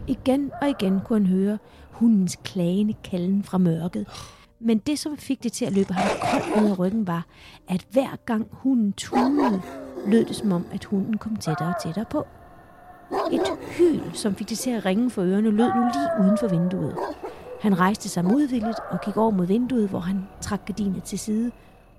Igen 0.06 0.50
og 0.62 0.68
igen 0.68 1.00
kunne 1.04 1.18
han 1.18 1.26
høre 1.26 1.58
hundens 1.90 2.38
klagende 2.44 2.94
kalden 3.04 3.42
fra 3.42 3.58
mørket. 3.58 4.06
Men 4.60 4.78
det, 4.78 4.98
som 4.98 5.16
fik 5.16 5.42
det 5.42 5.52
til 5.52 5.64
at 5.64 5.72
løbe 5.72 5.92
ham 5.92 6.08
koldt 6.30 6.64
ud 6.64 6.70
af 6.70 6.78
ryggen, 6.78 7.06
var, 7.06 7.26
at 7.68 7.86
hver 7.90 8.16
gang 8.26 8.46
hunden 8.50 8.92
tunede, 8.92 9.62
lød 10.06 10.24
det 10.24 10.36
som 10.36 10.52
om, 10.52 10.66
at 10.72 10.84
hunden 10.84 11.18
kom 11.18 11.36
tættere 11.36 11.68
og 11.68 11.82
tættere 11.82 12.04
på. 12.10 12.26
Et 13.32 13.40
hyl, 13.78 14.00
som 14.12 14.34
fik 14.34 14.48
det 14.48 14.58
til 14.58 14.70
at 14.70 14.84
ringe 14.84 15.10
for 15.10 15.22
ørerne, 15.22 15.50
lød 15.50 15.74
nu 15.74 15.82
lige 15.82 16.24
uden 16.24 16.38
for 16.38 16.48
vinduet. 16.48 16.96
Han 17.64 17.80
rejste 17.80 18.08
sig 18.08 18.24
modvilligt 18.24 18.78
og 18.90 19.00
gik 19.00 19.16
over 19.16 19.30
mod 19.30 19.46
vinduet, 19.46 19.88
hvor 19.88 19.98
han 19.98 20.22
trak 20.40 20.66
gardinet 20.66 21.02
til 21.02 21.18
side, 21.18 21.50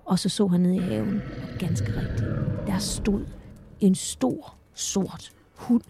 og 0.05 0.19
så 0.19 0.29
så 0.29 0.47
han 0.47 0.59
ned 0.59 0.73
i 0.73 0.79
haven, 0.79 1.21
og 1.41 1.59
ganske 1.59 1.87
rigtigt, 1.87 2.29
der 2.67 2.77
stod 2.77 3.25
en 3.79 3.95
stor, 3.95 4.55
sort 4.73 5.31
hund, 5.55 5.81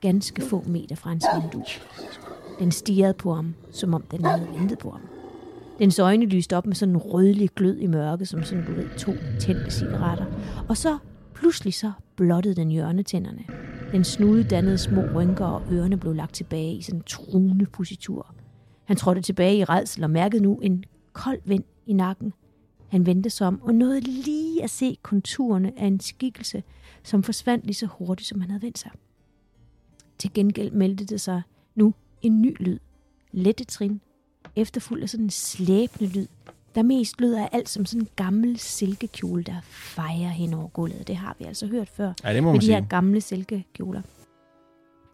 ganske 0.00 0.42
få 0.42 0.64
meter 0.66 0.96
fra 0.96 1.10
hans 1.10 1.24
vindue. 1.34 1.64
Den 2.58 2.72
stirrede 2.72 3.14
på 3.14 3.34
ham, 3.34 3.54
som 3.70 3.94
om 3.94 4.02
den 4.10 4.24
havde 4.24 4.48
ventet 4.58 4.78
på 4.78 4.90
ham. 4.90 5.00
Dens 5.78 5.98
øjne 5.98 6.24
lyste 6.24 6.56
op 6.56 6.66
med 6.66 6.74
sådan 6.74 6.94
en 6.94 7.00
rødlig 7.00 7.50
glød 7.56 7.78
i 7.78 7.86
mørket, 7.86 8.28
som 8.28 8.42
sådan, 8.42 8.64
du 8.64 8.72
ved, 8.72 8.88
to 8.98 9.12
tændte 9.40 9.70
cigaretter. 9.70 10.24
Og 10.68 10.76
så 10.76 10.98
pludselig 11.34 11.74
så 11.74 11.92
blottede 12.16 12.54
den 12.54 12.68
hjørnetænderne. 12.68 13.44
Den 13.92 14.04
snude 14.04 14.44
dannede 14.44 14.78
små 14.78 15.02
rynker, 15.14 15.46
og 15.46 15.62
ørerne 15.72 15.96
blev 15.96 16.12
lagt 16.12 16.34
tilbage 16.34 16.74
i 16.74 16.82
sådan 16.82 17.00
en 17.00 17.04
truende 17.06 17.66
positur. 17.66 18.34
Han 18.88 18.96
trådte 18.96 19.22
tilbage 19.22 19.56
i 19.56 19.64
redsel 19.64 20.04
og 20.04 20.10
mærkede 20.10 20.42
nu 20.42 20.56
en 20.56 20.84
kold 21.12 21.40
vind 21.44 21.64
i 21.86 21.92
nakken. 21.92 22.32
Han 22.88 23.06
vendte 23.06 23.30
sig 23.30 23.46
om 23.46 23.62
og 23.62 23.74
nåede 23.74 24.00
lige 24.00 24.64
at 24.64 24.70
se 24.70 24.96
konturerne 25.02 25.72
af 25.76 25.86
en 25.86 26.00
skikkelse, 26.00 26.62
som 27.02 27.22
forsvandt 27.22 27.64
lige 27.64 27.74
så 27.74 27.86
hurtigt, 27.86 28.28
som 28.28 28.40
han 28.40 28.50
havde 28.50 28.62
vendt 28.62 28.78
sig. 28.78 28.90
Til 30.18 30.32
gengæld 30.34 30.70
meldte 30.70 31.04
det 31.04 31.20
sig 31.20 31.42
nu 31.74 31.94
en 32.22 32.42
ny 32.42 32.56
lyd. 32.60 32.78
Lette 33.32 33.64
trin, 33.64 34.00
efterfulgt 34.56 35.02
af 35.02 35.08
sådan 35.08 35.24
en 35.24 35.30
slæbende 35.30 36.12
lyd, 36.12 36.26
der 36.74 36.82
mest 36.82 37.20
lød 37.20 37.34
af 37.34 37.48
alt 37.52 37.68
som 37.68 37.86
sådan 37.86 38.02
en 38.02 38.08
gammel 38.16 38.58
silkekjole, 38.58 39.42
der 39.42 39.60
fejrer 39.70 40.28
hen 40.28 40.54
over 40.54 40.68
gulvet. 40.68 41.06
Det 41.06 41.16
har 41.16 41.36
vi 41.38 41.44
altså 41.44 41.66
hørt 41.66 41.88
før 41.88 42.12
Ja, 42.24 42.34
det 42.34 42.42
må 42.42 42.52
med 42.52 42.60
man 42.60 42.60
de 42.60 42.72
her 42.72 42.86
gamle 42.88 43.20
silkekjoler. 43.20 44.02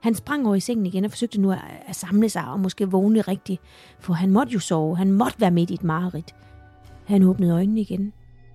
Han 0.04 0.14
sprang 0.14 0.46
over 0.46 0.54
i 0.54 0.60
sengen 0.60 0.86
igen 0.86 1.04
og 1.04 1.10
forsøgte 1.10 1.40
nu 1.40 1.52
at, 1.52 1.60
at 1.86 1.96
samle 1.96 2.28
sig 2.28 2.48
og 2.48 2.60
måske 2.60 2.90
vågne 2.90 3.20
rigtigt, 3.20 3.60
for 3.98 4.12
han 4.12 4.30
måtte 4.30 4.52
jo 4.52 4.58
sove. 4.58 4.96
Han 4.96 5.12
måtte 5.12 5.40
være 5.40 5.50
midt 5.50 5.70
i 5.70 5.74
et 5.74 5.84
mareridt. 5.84 6.34
Han 7.06 7.22
åbnede 7.22 7.52
øjnene 7.52 7.80
igen, 7.80 8.12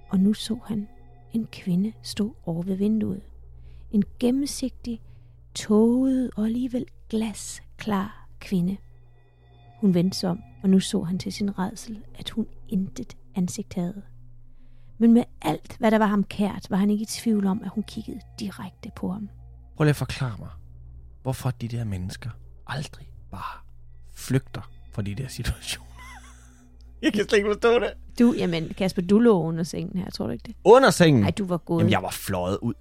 og 0.10 0.20
nu 0.20 0.34
så 0.34 0.58
han 0.66 0.88
en 1.34 1.48
kvinde 1.52 1.94
stå 2.02 2.36
over 2.46 2.64
ved 2.64 2.76
vinduet. 2.76 3.22
En 3.92 4.04
gennemsigtig, 4.20 5.02
tåget 5.56 6.32
og 6.36 6.46
alligevel 6.46 6.86
glasklar 7.10 8.28
kvinde. 8.40 8.78
Hun 9.82 9.94
vendte 9.94 10.18
sig 10.18 10.30
om, 10.30 10.40
og 10.64 10.70
nu 10.70 10.80
så 10.80 11.04
han 11.04 11.20
til 11.20 11.34
sin 11.34 11.60
redsel, 11.60 12.00
at 12.16 12.30
hun 12.30 12.48
intet 12.68 13.18
ansigt 13.36 13.74
havde. 13.74 14.02
Men 14.98 15.14
med 15.14 15.24
alt, 15.42 15.78
hvad 15.78 15.92
der 15.92 15.98
var 15.98 16.08
ham 16.08 16.24
kært, 16.24 16.68
var 16.70 16.78
han 16.78 16.90
ikke 16.90 17.04
i 17.04 17.06
tvivl 17.06 17.48
om, 17.48 17.62
at 17.64 17.70
hun 17.70 17.84
kiggede 17.84 18.20
direkte 18.40 18.92
på 18.96 19.12
ham. 19.12 19.30
Prøv 19.76 19.84
lige 19.84 19.90
at 19.90 19.96
forklare 19.96 20.36
mig, 20.40 20.50
hvorfor 21.24 21.52
de 21.52 21.68
der 21.68 21.84
mennesker 21.84 22.30
aldrig 22.68 23.08
bare 23.32 23.60
flygter 24.16 24.72
fra 24.92 25.02
de 25.02 25.16
der 25.16 25.28
situationer. 25.28 25.88
jeg 27.02 27.14
kan 27.14 27.24
slet 27.30 27.38
ikke 27.38 27.50
forstå 27.50 27.80
det. 27.80 27.94
Du, 28.20 28.34
jamen 28.38 28.72
Kasper, 28.78 29.02
du 29.02 29.20
lå 29.20 29.42
under 29.44 29.64
sengen 29.64 30.00
her, 30.00 30.10
tror 30.12 30.26
du 30.26 30.32
ikke 30.32 30.44
det? 30.48 30.56
Under 30.64 30.90
sengen. 30.90 31.22
Nej, 31.22 31.32
du 31.32 31.46
var 31.46 31.58
gået. 31.58 31.80
Jamen, 31.80 31.92
jeg 31.92 32.04
var 32.04 32.12
fløjet 32.12 32.58
ud. 32.62 32.74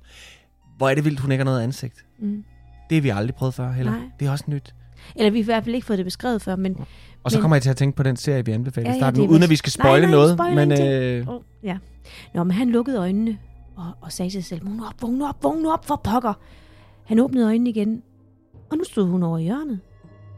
Hvor 0.76 0.88
er 0.88 0.94
det 0.94 1.04
vildt, 1.04 1.20
hun 1.20 1.32
ikke 1.32 1.40
har 1.40 1.44
noget 1.50 1.62
ansigt. 1.62 2.04
mm. 2.18 2.44
Det 2.90 2.96
har 2.96 3.02
vi 3.02 3.08
aldrig 3.08 3.34
prøvet 3.34 3.54
før 3.54 3.72
heller. 3.72 3.92
Nej. 3.92 4.00
Det 4.20 4.26
er 4.26 4.30
også 4.30 4.44
nyt. 4.48 4.74
Eller 5.16 5.30
vi 5.30 5.38
har 5.38 5.42
i 5.42 5.44
hvert 5.44 5.64
fald 5.64 5.74
ikke 5.74 5.86
fået 5.86 5.98
det 5.98 6.06
beskrevet 6.06 6.42
før, 6.42 6.56
men... 6.56 6.76
Og 7.24 7.30
så 7.30 7.36
Men- 7.38 7.42
kommer 7.42 7.56
jeg 7.56 7.62
til 7.62 7.70
at 7.70 7.76
tænke 7.76 7.96
på 7.96 8.02
den 8.02 8.16
serie, 8.16 8.44
vi 8.44 8.52
anbefalede 8.52 8.90
Ja, 8.90 8.94
i 8.94 8.96
ja, 8.96 9.00
starten, 9.00 9.20
det 9.20 9.26
er 9.26 9.30
uden 9.30 9.42
at 9.42 9.50
vi 9.50 9.56
skal 9.56 9.72
Nej, 9.78 9.86
spoile 9.86 10.06
nej, 10.06 10.10
noget. 10.10 10.34
spoiler 10.36 10.54
Men 10.66 10.82
øh, 11.28 11.28
Oh, 11.28 11.42
ja. 11.62 11.78
Nå, 12.34 12.44
men 12.44 12.50
han 12.56 12.70
lukkede 12.70 12.98
øjnene 12.98 13.38
og, 13.76 13.92
og 14.00 14.12
sagde 14.12 14.30
til 14.30 14.42
sig 14.44 14.48
selv, 14.48 14.66
vågn 14.66 14.80
op, 14.80 15.02
vågn 15.02 15.22
op, 15.22 15.42
vågn 15.44 15.66
op, 15.66 15.84
for 15.86 16.00
pokker. 16.04 16.32
Han 17.04 17.18
åbnede 17.18 17.46
øjnene 17.46 17.70
igen, 17.70 18.02
og 18.70 18.76
nu 18.76 18.84
stod 18.84 19.04
hun 19.04 19.22
over 19.22 19.38
hjørnet. 19.38 19.80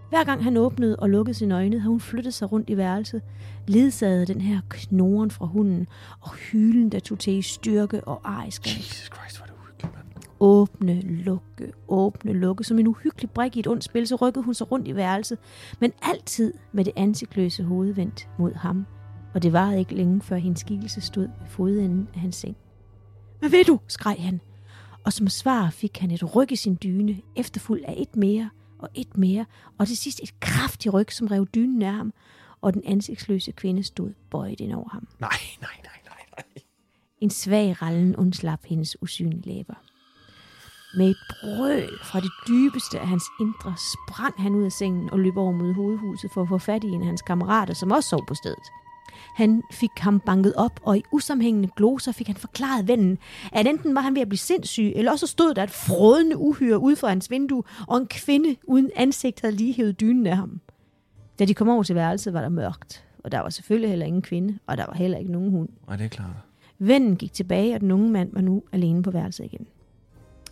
Hver 0.09 0.25
gang 0.25 0.45
han 0.45 0.57
åbnede 0.57 0.97
og 0.97 1.11
lukkede 1.11 1.35
sine 1.35 1.55
øjne, 1.55 1.79
havde 1.79 1.91
hun 1.91 2.01
flyttet 2.01 2.35
sig 2.35 2.53
rundt 2.53 2.71
i 2.71 2.77
værelset, 2.77 3.23
ledsaget 3.67 4.21
af 4.21 4.27
den 4.27 4.41
her 4.41 4.61
knoren 4.69 5.31
fra 5.31 5.47
hunden, 5.47 5.87
og 6.21 6.35
hylen, 6.35 6.93
der 6.93 7.01
tog 7.01 7.19
til 7.19 7.33
i 7.33 7.43
styrke 7.43 8.05
og 8.05 8.21
arisk. 8.25 8.67
Jesus 8.67 9.11
Christ, 9.15 9.37
hvor 9.37 9.47
er 9.47 9.51
det 9.51 9.57
uhyggeligt, 9.63 9.95
mand. 9.95 10.07
Åbne, 10.41 11.01
lukke, 11.01 11.73
åbne, 11.89 12.33
lukke. 12.33 12.65
Som 12.65 12.79
en 12.79 12.87
uhyggelig 12.87 13.31
brik 13.31 13.57
i 13.57 13.61
et 13.61 13.67
ondt 13.67 13.85
spil, 13.85 14.07
så 14.07 14.17
rykkede 14.17 14.45
hun 14.45 14.55
sig 14.55 14.73
rundt 14.73 14.89
i 14.89 14.97
værelset, 14.97 15.39
men 15.81 15.93
altid 16.03 16.53
med 16.73 16.85
det 16.85 16.93
ansigtløse 16.97 17.65
hoved 17.65 17.95
vendt 17.95 18.29
mod 18.39 18.55
ham. 18.55 18.87
Og 19.35 19.43
det 19.43 19.53
varede 19.53 19.79
ikke 19.79 19.95
længe, 19.95 20.21
før 20.21 20.37
hendes 20.37 20.61
skikkelse 20.61 21.01
stod 21.01 21.23
ved 21.23 21.49
fodenden 21.49 22.09
af 22.15 22.21
hans 22.21 22.37
seng. 22.37 22.57
Hvad 23.39 23.51
ved 23.51 23.65
du? 23.65 23.81
skreg 23.89 24.17
han. 24.19 24.41
Og 25.05 25.13
som 25.13 25.29
svar 25.29 25.71
fik 25.71 25.99
han 25.99 26.11
et 26.11 26.37
ryg 26.37 26.53
i 26.53 26.57
sin 26.57 26.79
dyne, 26.83 27.21
efterfulgt 27.37 27.85
af 27.85 27.95
et 27.99 28.17
mere 28.17 28.51
og 28.79 28.89
et 28.95 29.17
mere, 29.17 29.47
og 29.79 29.87
til 29.87 29.97
sidst 29.97 30.21
et 30.23 30.41
kraftigt 30.41 30.95
ryg, 30.95 31.13
som 31.13 31.27
rev 31.27 31.47
dynen 31.55 31.83
af 31.83 31.93
ham, 31.93 32.13
og 32.61 32.75
den 32.75 32.83
ansigtsløse 32.87 33.53
kvinde 33.53 33.83
stod 33.83 34.13
bøjet 34.31 34.61
ind 34.61 34.75
over 34.75 34.89
ham. 34.89 35.09
Nej, 35.21 35.31
nej, 35.61 35.71
nej, 35.85 35.99
nej, 36.05 36.25
nej. 36.37 36.63
En 37.19 37.31
svag 37.31 37.83
rallen 37.83 38.17
undslap 38.17 38.65
hendes 38.65 39.03
usynlige 39.03 39.43
læber. 39.47 39.75
Med 40.97 41.11
et 41.11 41.17
brøl 41.31 41.91
fra 42.05 42.21
det 42.21 42.31
dybeste 42.49 43.01
af 43.01 43.09
hans 43.09 43.25
indre 43.41 43.75
sprang 43.77 44.35
han 44.39 44.55
ud 44.55 44.65
af 44.65 44.73
sengen 44.73 45.11
og 45.11 45.19
løb 45.19 45.37
over 45.37 45.53
mod 45.53 45.75
hovedhuset 45.75 46.31
for 46.35 46.43
at 46.43 46.49
få 46.49 46.59
fat 46.59 46.85
i 46.85 46.87
en 46.87 47.01
af 47.01 47.07
hans 47.07 47.23
kammerater, 47.23 47.75
som 47.75 47.91
også 47.91 48.09
sov 48.09 48.27
på 48.27 48.35
stedet. 48.35 48.67
Han 49.35 49.63
fik 49.73 49.91
ham 49.99 50.21
banket 50.21 50.55
op, 50.57 50.81
og 50.83 50.99
i 50.99 51.03
usammenhængende 51.13 51.69
gloser 51.77 52.13
fik 52.13 52.27
han 52.27 52.37
forklaret 52.37 52.89
vennen, 52.89 53.19
at 53.53 53.67
enten 53.67 53.95
var 53.95 54.01
han 54.01 54.15
ved 54.15 54.23
at 54.23 54.29
blive 54.29 54.39
sindssyg, 54.39 54.93
eller 54.97 55.13
også 55.13 55.27
stod 55.27 55.55
der 55.55 55.63
et 55.63 55.71
frådende 55.71 56.37
uhyre 56.37 56.79
ude 56.79 56.97
for 56.97 57.07
hans 57.07 57.31
vindue, 57.31 57.63
og 57.89 57.99
en 57.99 58.07
kvinde 58.07 58.57
uden 58.65 58.91
ansigt 58.97 59.41
havde 59.41 59.57
lige 59.57 59.73
hævet 59.73 60.01
dynen 60.01 60.27
af 60.27 60.37
ham. 60.37 60.61
Da 61.39 61.45
de 61.45 61.55
kom 61.55 61.69
over 61.69 61.83
til 61.83 61.95
værelset, 61.95 62.33
var 62.33 62.41
der 62.41 62.49
mørkt, 62.49 63.05
og 63.25 63.33
der 63.33 63.41
var 63.41 63.51
selvfølgelig 63.51 63.91
heller 63.91 64.07
ingen 64.07 64.23
kvinde, 64.23 64.59
og 64.67 64.77
der 64.77 64.87
var 64.87 64.95
heller 64.95 65.19
ikke 65.19 65.33
nogen 65.33 65.51
hund. 65.51 65.69
Nej, 65.87 65.97
det 65.97 66.05
er 66.05 66.09
klart. 66.09 66.31
Vennen 66.79 67.17
gik 67.17 67.33
tilbage, 67.33 67.75
og 67.75 67.81
den 67.81 67.91
unge 67.91 68.11
mand 68.11 68.33
var 68.33 68.41
nu 68.41 68.63
alene 68.73 69.03
på 69.03 69.11
værelset 69.11 69.45
igen. 69.45 69.67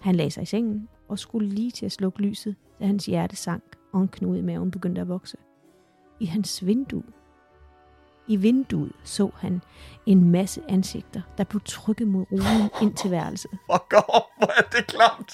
Han 0.00 0.14
lagde 0.14 0.30
sig 0.30 0.42
i 0.42 0.46
sengen 0.46 0.88
og 1.08 1.18
skulle 1.18 1.48
lige 1.48 1.70
til 1.70 1.86
at 1.86 1.92
slukke 1.92 2.22
lyset, 2.22 2.56
da 2.80 2.86
hans 2.86 3.06
hjerte 3.06 3.36
sank, 3.36 3.62
og 3.92 4.02
en 4.02 4.08
knude 4.08 4.38
i 4.38 4.42
maven 4.42 4.70
begyndte 4.70 5.00
at 5.00 5.08
vokse. 5.08 5.36
I 6.20 6.26
hans 6.26 6.66
vindue. 6.66 7.02
I 8.28 8.36
vinduet 8.36 8.92
så 9.04 9.30
han 9.36 9.62
en 10.06 10.30
masse 10.30 10.62
ansigter, 10.68 11.20
der 11.38 11.44
blev 11.44 11.60
trykket 11.64 12.08
mod 12.08 12.24
ruden 12.32 12.70
ind 12.82 12.94
til 12.94 13.10
værelset. 13.10 13.50
Fuck 13.72 13.92
off, 13.92 14.26
hvor 14.38 14.52
er 14.58 14.62
det 14.62 14.86
klamt. 14.86 15.32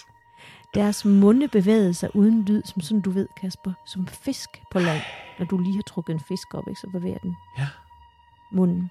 Deres 0.74 1.04
munde 1.04 1.48
bevægede 1.48 1.94
sig 1.94 2.16
uden 2.16 2.44
lyd, 2.44 2.62
som 2.64 2.80
sådan 2.80 3.00
du 3.00 3.10
ved, 3.10 3.28
Kasper, 3.40 3.72
som 3.86 4.06
fisk 4.06 4.48
på 4.72 4.78
land. 4.78 5.00
Når 5.38 5.46
du 5.46 5.58
lige 5.58 5.74
har 5.74 5.82
trukket 5.82 6.12
en 6.14 6.20
fisk 6.28 6.54
op, 6.54 6.64
ikke, 6.68 6.80
så 6.80 6.88
bevæger 6.92 7.18
den 7.18 7.36
Ja. 7.58 7.68
munden. 8.52 8.90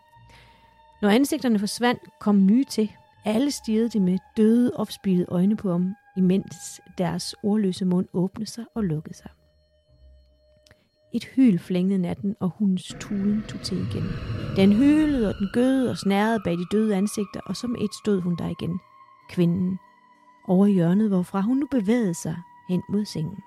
Når 1.01 1.09
ansigterne 1.09 1.59
forsvandt, 1.59 2.01
kom 2.19 2.45
nye 2.45 2.63
til. 2.63 2.91
Alle 3.25 3.51
stirrede 3.51 3.89
de 3.89 3.99
med 3.99 4.17
døde, 4.37 4.71
opspilede 4.75 5.25
øjne 5.29 5.55
på 5.57 5.71
ham, 5.71 5.95
imens 6.17 6.81
deres 6.97 7.35
ordløse 7.43 7.85
mund 7.85 8.07
åbnede 8.13 8.49
sig 8.49 8.65
og 8.75 8.83
lukkede 8.83 9.15
sig. 9.17 9.29
Et 11.13 11.25
hyl 11.25 11.59
flængede 11.59 12.01
natten, 12.01 12.35
og 12.39 12.53
hundens 12.57 12.95
tulen 12.99 13.43
tog 13.47 13.61
til 13.61 13.77
igen. 13.77 14.03
Den 14.55 14.73
hylede, 14.73 15.29
og 15.29 15.35
den 15.39 15.49
gøde 15.53 15.89
og 15.89 15.97
snærede 15.97 16.39
bag 16.43 16.53
de 16.57 16.65
døde 16.71 16.95
ansigter, 16.95 17.39
og 17.45 17.55
som 17.55 17.75
et 17.75 17.93
stod 18.03 18.21
hun 18.21 18.35
der 18.35 18.49
igen. 18.49 18.79
Kvinden. 19.29 19.79
Over 20.47 20.67
hjørnet, 20.67 21.09
hvorfra 21.09 21.41
hun 21.41 21.57
nu 21.57 21.67
bevægede 21.71 22.13
sig 22.13 22.37
hen 22.69 22.81
mod 22.89 23.05
sengen. 23.05 23.37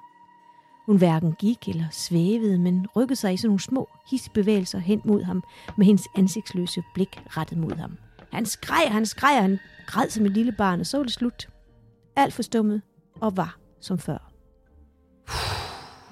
Hun 0.87 0.97
hverken 0.97 1.33
gik 1.33 1.69
eller 1.69 1.85
svævede, 1.91 2.59
men 2.59 2.87
rykkede 2.97 3.17
sig 3.17 3.35
i 3.35 3.37
sådan 3.37 3.49
nogle 3.49 3.61
små 3.61 3.89
hisbevægelser 4.11 4.79
hen 4.79 5.03
mod 5.05 5.23
ham, 5.23 5.43
med 5.79 5.87
hendes 5.87 6.09
ansigtsløse 6.17 6.83
blik 6.95 7.23
rettet 7.37 7.59
mod 7.59 7.73
ham. 7.73 7.97
Han 8.33 8.47
skreg, 8.47 8.93
han 8.93 9.07
skreg, 9.07 9.43
han 9.43 9.59
græd 9.87 10.11
som 10.11 10.27
et 10.27 10.33
lille 10.33 10.53
barn, 10.53 10.81
og 10.81 10.87
så 10.87 10.97
var 10.97 11.05
det 11.05 11.13
slut. 11.13 11.49
Alt 12.17 12.35
forstummet 12.35 12.83
og 13.21 13.37
var 13.37 13.59
som 13.81 13.99
før. 13.99 14.33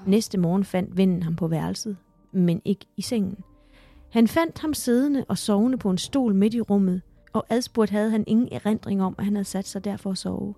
Næste 0.07 0.39
morgen 0.39 0.65
fandt 0.65 0.97
vennen 0.97 1.23
ham 1.23 1.37
på 1.37 1.49
værelset, 1.49 1.97
men 2.33 2.63
ikke 2.65 2.87
i 2.97 3.03
sengen. 3.03 3.37
Han 4.11 4.29
fandt 4.29 4.59
ham 4.59 4.75
siddende 4.75 5.25
og 5.29 5.39
sovende 5.39 5.79
på 5.79 5.91
en 5.91 5.99
stol 5.99 6.35
midt 6.35 6.55
i 6.55 6.61
rummet, 6.61 7.03
og 7.33 7.47
adspurgt 7.49 7.91
havde 7.91 8.11
han 8.11 8.25
ingen 8.27 8.49
erindring 8.53 9.03
om, 9.03 9.15
at 9.19 9.25
han 9.25 9.35
havde 9.35 9.45
sat 9.45 9.67
sig 9.67 9.85
der 9.85 9.97
for 9.97 10.11
at 10.11 10.19
sove. 10.19 10.55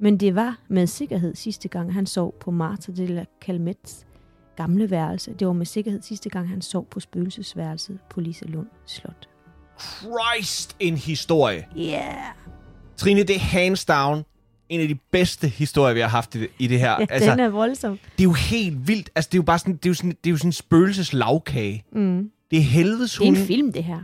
Men 0.00 0.20
det 0.20 0.34
var 0.34 0.58
med 0.68 0.86
sikkerhed 0.86 1.34
sidste 1.34 1.68
gang, 1.68 1.94
han 1.94 2.06
sov 2.06 2.34
på 2.40 2.50
Marta 2.50 2.92
de 2.92 3.06
la 3.06 3.24
Calmets 3.40 4.06
gamle 4.56 4.90
værelse. 4.90 5.34
Det 5.38 5.46
var 5.46 5.52
med 5.52 5.66
sikkerhed 5.66 6.02
sidste 6.02 6.30
gang, 6.30 6.48
han 6.48 6.62
sov 6.62 6.86
på 6.86 7.00
spøgelsesværelset 7.00 7.98
på 8.10 8.20
Liselund 8.20 8.66
Slot. 8.86 9.28
Christ, 9.78 10.76
en 10.80 10.96
historie. 10.96 11.66
Yeah! 11.78 12.34
Trine, 12.96 13.22
det 13.22 13.36
er 13.36 13.40
hands 13.40 13.84
down 13.84 14.24
en 14.68 14.80
af 14.80 14.88
de 14.88 14.94
bedste 14.94 15.48
historier, 15.48 15.94
vi 15.94 16.00
har 16.00 16.08
haft 16.08 16.34
i, 16.34 16.46
i 16.58 16.66
det 16.66 16.78
her. 16.80 16.90
Ja, 16.90 17.06
altså, 17.10 17.30
den 17.30 17.40
er 17.40 17.48
voldsom. 17.48 17.98
det 18.18 18.20
er 18.20 18.24
jo 18.24 18.32
helt 18.32 18.88
vildt. 18.88 19.10
Altså, 19.14 19.28
det 19.28 19.34
er 19.34 19.38
jo 19.38 19.42
bare 19.42 19.58
sådan, 19.58 19.76
det 19.76 19.86
er 19.86 19.90
jo 19.90 19.94
sådan, 19.94 20.10
det 20.10 20.26
er 20.26 20.30
jo 20.30 20.36
sådan 20.36 20.48
en 20.48 20.52
spøgelses 20.52 21.12
lavkage. 21.12 21.84
Mm. 21.92 22.30
Det 22.50 22.58
er 22.58 22.62
helvedes 22.62 23.12
Det 23.12 23.22
er 23.24 23.28
en 23.28 23.36
film, 23.36 23.72
det 23.72 23.84
her. 23.84 24.00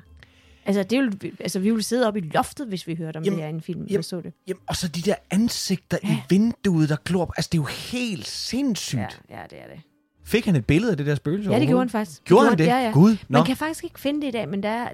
Altså, 0.66 0.82
det 0.82 0.98
vil, 1.22 1.32
altså, 1.40 1.58
vi 1.58 1.70
ville 1.70 1.82
sidde 1.82 2.06
oppe 2.06 2.20
i 2.20 2.30
loftet, 2.34 2.66
hvis 2.68 2.86
vi 2.86 2.94
hørte 2.94 3.16
om 3.16 3.24
Jamen, 3.24 3.36
det 3.38 3.44
her 3.44 3.50
i 3.50 3.54
en 3.54 3.60
film, 3.60 3.84
jamen, 3.90 4.02
så 4.02 4.20
det. 4.20 4.32
Jamen, 4.48 4.60
og 4.66 4.76
så 4.76 4.88
de 4.88 5.00
der 5.00 5.14
ansigter 5.30 5.98
ja. 6.04 6.08
i 6.08 6.16
vinduet, 6.28 6.88
der 6.88 6.96
glor 7.04 7.22
op. 7.22 7.32
Altså, 7.36 7.48
det 7.52 7.58
er 7.58 7.62
jo 7.62 7.66
helt 8.00 8.26
sindssygt. 8.26 8.98
Ja, 9.30 9.36
Ja. 9.38 9.42
det 9.50 9.58
er 9.58 9.74
det. 9.74 9.80
Fik 10.24 10.44
han 10.46 10.56
et 10.56 10.66
billede 10.66 10.90
af 10.90 10.96
det 10.96 11.06
der 11.06 11.14
spøgelse 11.14 11.50
Ja, 11.50 11.58
det 11.60 11.66
gjorde 11.68 11.80
han 11.82 11.88
faktisk. 11.90 12.18
Det 12.20 12.26
Gjorde 12.28 12.48
han 12.48 12.58
det? 12.58 12.66
Ja, 12.66 12.76
ja. 12.84 12.90
Gud, 12.90 13.10
nå. 13.10 13.38
Man 13.38 13.44
kan 13.46 13.56
faktisk 13.56 13.84
ikke 13.84 14.00
finde 14.00 14.20
det 14.20 14.28
i 14.28 14.30
dag, 14.30 14.48
men 14.48 14.62
der, 14.62 14.68
er- 14.68 14.88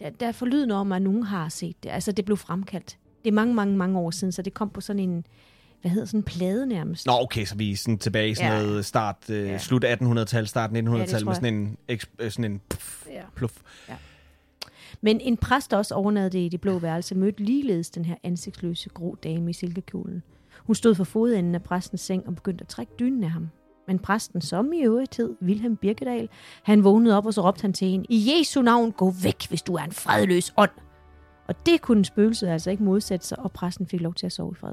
der, 0.00 0.10
der 0.10 0.26
er 0.28 0.32
forlydende 0.32 0.74
om, 0.74 0.92
at 0.92 1.02
nogen 1.02 1.22
har 1.22 1.48
set 1.48 1.76
det. 1.82 1.90
Altså, 1.90 2.12
det 2.12 2.24
blev 2.24 2.36
fremkaldt. 2.36 2.96
Det 3.24 3.28
er 3.30 3.32
mange, 3.34 3.54
mange, 3.54 3.76
mange 3.76 3.98
år 3.98 4.10
siden, 4.10 4.32
så 4.32 4.42
det 4.42 4.54
kom 4.54 4.70
på 4.70 4.80
sådan 4.80 5.00
en, 5.00 5.24
hvad 5.80 5.90
hedder 5.90 6.06
sådan 6.06 6.20
en 6.20 6.24
plade 6.24 6.66
nærmest. 6.66 7.06
Nå, 7.06 7.12
okay, 7.20 7.44
så 7.44 7.54
vi 7.54 7.72
er 7.72 7.76
sådan 7.76 7.98
tilbage 7.98 8.30
i 8.30 8.34
sådan 8.34 8.52
Ja. 8.52 8.62
noget 8.62 8.84
start, 8.84 9.16
øh, 9.30 9.46
Ja. 9.48 9.58
slut 9.58 9.84
1800-tal, 9.84 10.46
start 10.48 10.70
1900-tal, 10.70 11.20
tror 11.20 11.24
med 11.30 11.34
sådan 11.34 11.54
en, 11.54 11.76
eks- 11.92 12.14
øh, 12.18 12.30
sådan 12.30 12.52
en 12.52 12.60
pff, 12.70 13.06
Ja. 13.10 13.22
pluff. 13.36 13.54
Men 15.00 15.20
en 15.20 15.36
præst, 15.36 15.70
der 15.70 15.76
også 15.76 15.94
overnattede 15.94 16.46
i 16.46 16.48
det 16.48 16.60
blå 16.60 16.78
værelse, 16.78 17.14
mødte 17.14 17.42
ligeledes 17.42 17.90
den 17.90 18.04
her 18.04 18.14
ansigtsløse 18.22 18.88
grå 18.88 19.16
dame 19.24 19.50
i 19.50 19.52
silkekjolen. 19.52 20.22
Hun 20.58 20.74
stod 20.74 20.94
for 20.94 21.04
fodenden 21.04 21.54
af 21.54 21.62
præstens 21.62 22.00
seng 22.00 22.26
og 22.26 22.34
begyndte 22.34 22.62
at 22.62 22.68
trække 22.68 22.92
dynen 23.00 23.24
af 23.24 23.30
ham. 23.30 23.48
Men 23.88 23.98
præsten, 23.98 24.40
som 24.40 24.72
i 24.72 24.80
øvrigt 24.82 25.16
hed 25.16 25.30
Wilhelm 25.42 25.76
Birkedal, 25.76 26.28
han 26.62 26.84
vågnede 26.84 27.16
op, 27.16 27.26
og 27.26 27.34
så 27.34 27.42
råbte 27.42 27.62
han 27.62 27.72
til 27.72 27.88
hende, 27.88 28.06
I 28.08 28.32
Jesu 28.38 28.62
navn, 28.62 28.92
gå 28.92 29.10
væk, 29.22 29.48
hvis 29.48 29.62
du 29.62 29.74
er 29.74 29.82
en 29.82 29.92
fredløs 29.92 30.52
ånd. 30.56 30.70
Og 31.52 31.66
det 31.66 31.80
kunne 31.80 32.04
spøgelset 32.04 32.48
altså 32.48 32.70
ikke 32.70 32.82
modsætte 32.82 33.26
sig, 33.26 33.38
og 33.38 33.52
præsten 33.52 33.86
fik 33.86 34.00
lov 34.00 34.14
til 34.14 34.26
at 34.26 34.32
sove 34.32 34.52
i 34.52 34.54
fred. 34.54 34.72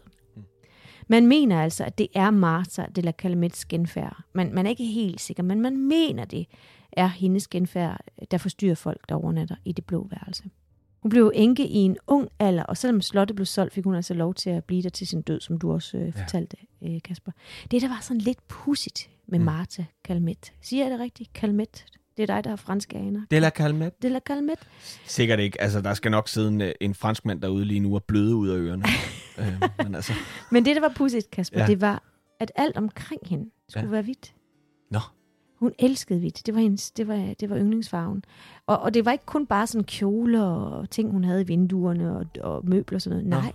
Man 1.08 1.28
mener 1.28 1.62
altså, 1.62 1.84
at 1.84 1.98
det 1.98 2.08
er 2.14 2.32
Martha 2.32 2.86
de 2.96 3.02
la 3.02 3.12
Calamets 3.12 3.66
genfærd. 3.66 4.24
Man, 4.34 4.54
man 4.54 4.66
er 4.66 4.70
ikke 4.70 4.86
helt 4.86 5.22
sikker, 5.22 5.44
men 5.44 5.62
man 5.62 5.78
mener 5.78 6.26
det 6.26 6.48
er 6.92 7.08
hendes 7.08 7.48
genfærd, 7.48 8.02
der 8.32 8.38
forstyrrer 8.38 8.76
folk, 8.76 9.10
der 9.10 9.16
overnatter 9.16 9.56
i 9.66 9.72
det 9.72 9.86
blå 9.86 10.08
værelse. 10.12 10.44
Hun 11.02 11.10
blev 11.10 11.32
enke 11.36 11.68
i 11.68 11.76
en 11.78 11.98
ung 12.08 12.30
alder, 12.40 12.64
og 12.64 12.78
selvom 12.78 13.02
slottet 13.02 13.36
blev 13.36 13.46
solgt, 13.46 13.74
fik 13.74 13.84
hun 13.84 13.96
altså 13.96 14.14
lov 14.14 14.34
til 14.34 14.50
at 14.50 14.64
blive 14.64 14.82
der 14.82 14.90
til 14.90 15.08
sin 15.08 15.22
død, 15.22 15.42
som 15.42 15.58
du 15.58 15.72
også 15.74 15.98
øh, 15.98 16.14
fortalte, 16.14 16.58
øh, 16.82 17.02
Kasper. 17.04 17.32
Det, 17.72 17.82
der 17.82 17.88
var 17.88 18.00
sådan 18.02 18.22
lidt 18.22 18.48
pudsigt 18.48 19.10
med 19.28 19.40
Mm. 19.40 19.46
Martha 19.46 19.84
Calmet. 20.04 20.54
Siger 20.62 20.84
jeg 20.84 20.92
det 20.92 21.00
rigtigt? 21.00 21.30
Calmet. 21.34 21.86
Det 22.20 22.30
er 22.30 22.36
dig, 22.36 22.44
der 22.44 22.50
har 22.50 22.58
franske 22.58 22.98
aner. 22.98 23.22
Det 23.32 23.42
la 23.42 23.50
Calmet. 23.50 24.02
De 24.02 24.10
la 24.10 24.20
Calmet. 24.20 24.60
Sikkert 25.06 25.40
ikke. 25.40 25.62
Altså, 25.62 25.82
der 25.82 25.94
skal 25.94 26.12
nok 26.12 26.28
sidde 26.28 26.48
en, 26.48 26.74
en 26.82 26.94
franskmand 26.94 27.42
derude 27.42 27.66
lige 27.66 27.80
nu 27.80 27.96
og 27.96 28.04
bløde 28.04 28.36
ud 28.36 28.50
af 28.50 28.58
ørerne. 28.58 28.84
øh, 29.40 29.62
men 29.84 29.96
altså, 29.96 30.14
Men 30.52 30.66
det, 30.66 30.76
der 30.76 30.82
var 30.82 30.94
pudsigt, 30.96 31.32
Kasper, 31.32 31.60
Ja. 31.60 31.68
det 31.68 31.82
var, 31.82 32.04
at 32.40 32.52
alt 32.56 32.78
omkring 32.78 33.22
hende 33.26 33.50
skulle 33.70 33.86
ja. 33.86 33.92
være 33.92 34.02
hvidt. 34.02 34.34
Nå. 34.92 35.00
Hun 35.60 35.74
elskede 35.80 36.20
hvidt. 36.20 36.46
Det 36.46 36.54
var, 36.56 36.62
hendes, 36.62 36.92
det 36.92 37.08
var, 37.08 37.34
det 37.40 37.50
var 37.50 37.58
yndlingsfarven. 37.58 38.24
Og, 38.68 38.80
og 38.80 38.94
det 38.94 39.06
var 39.06 39.12
ikke 39.12 39.26
kun 39.26 39.46
bare 39.46 39.68
sådan 39.68 39.86
kjoler 39.86 40.44
og 40.44 40.90
ting, 40.90 41.12
hun 41.12 41.24
havde 41.24 41.42
i 41.42 41.46
vinduerne 41.46 42.16
og, 42.18 42.26
og 42.42 42.66
møbler 42.68 42.98
og 42.98 43.02
sådan 43.02 43.18
noget. 43.18 43.30
Nå. 43.30 43.36
Nej, 43.36 43.52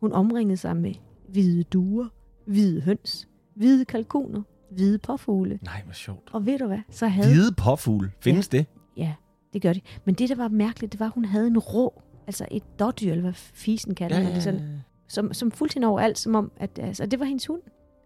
hun 0.00 0.12
omringede 0.12 0.56
sig 0.56 0.76
med 0.76 0.94
hvide 1.28 1.62
duer, 1.62 2.08
hvide 2.46 2.80
høns, 2.80 3.28
hvide 3.56 3.84
kalkuner, 3.84 4.42
hvide 4.74 4.98
påfugle. 4.98 5.58
nej, 5.62 5.82
hvor 5.84 5.92
sjovt. 5.92 6.30
Og 6.32 6.46
ved 6.46 6.58
du 6.58 6.66
hvad? 6.66 6.78
Så 6.90 7.06
havde... 7.06 7.28
Hvide 7.28 7.52
påfugle. 7.52 8.12
Findes 8.20 8.48
det? 8.48 8.66
Ja, 8.96 9.14
det 9.52 9.62
gør 9.62 9.72
de. 9.72 9.80
Men 10.04 10.14
det, 10.14 10.28
der 10.28 10.34
var 10.34 10.48
mærkeligt, 10.48 10.92
det 10.92 11.00
var, 11.00 11.06
at 11.06 11.12
hun 11.12 11.24
havde 11.24 11.46
en 11.46 11.58
rå, 11.58 12.02
altså 12.26 12.46
et 12.50 12.62
dårdyr, 12.78 13.10
eller 13.10 13.22
hvad 13.22 13.32
fisen 13.32 13.94
kalder 13.94 14.22
man 14.22 14.34
det, 14.34 14.42
sådan, 14.42 14.82
som, 15.08 15.32
som 15.32 15.50
fulgte 15.50 15.74
hende 15.74 15.88
overalt, 15.88 16.18
som 16.18 16.34
om, 16.34 16.52
at 16.56 16.78
altså, 16.78 17.06
det 17.06 17.18
var 17.20 17.24
hendes 17.26 17.46
hund. 17.46 17.60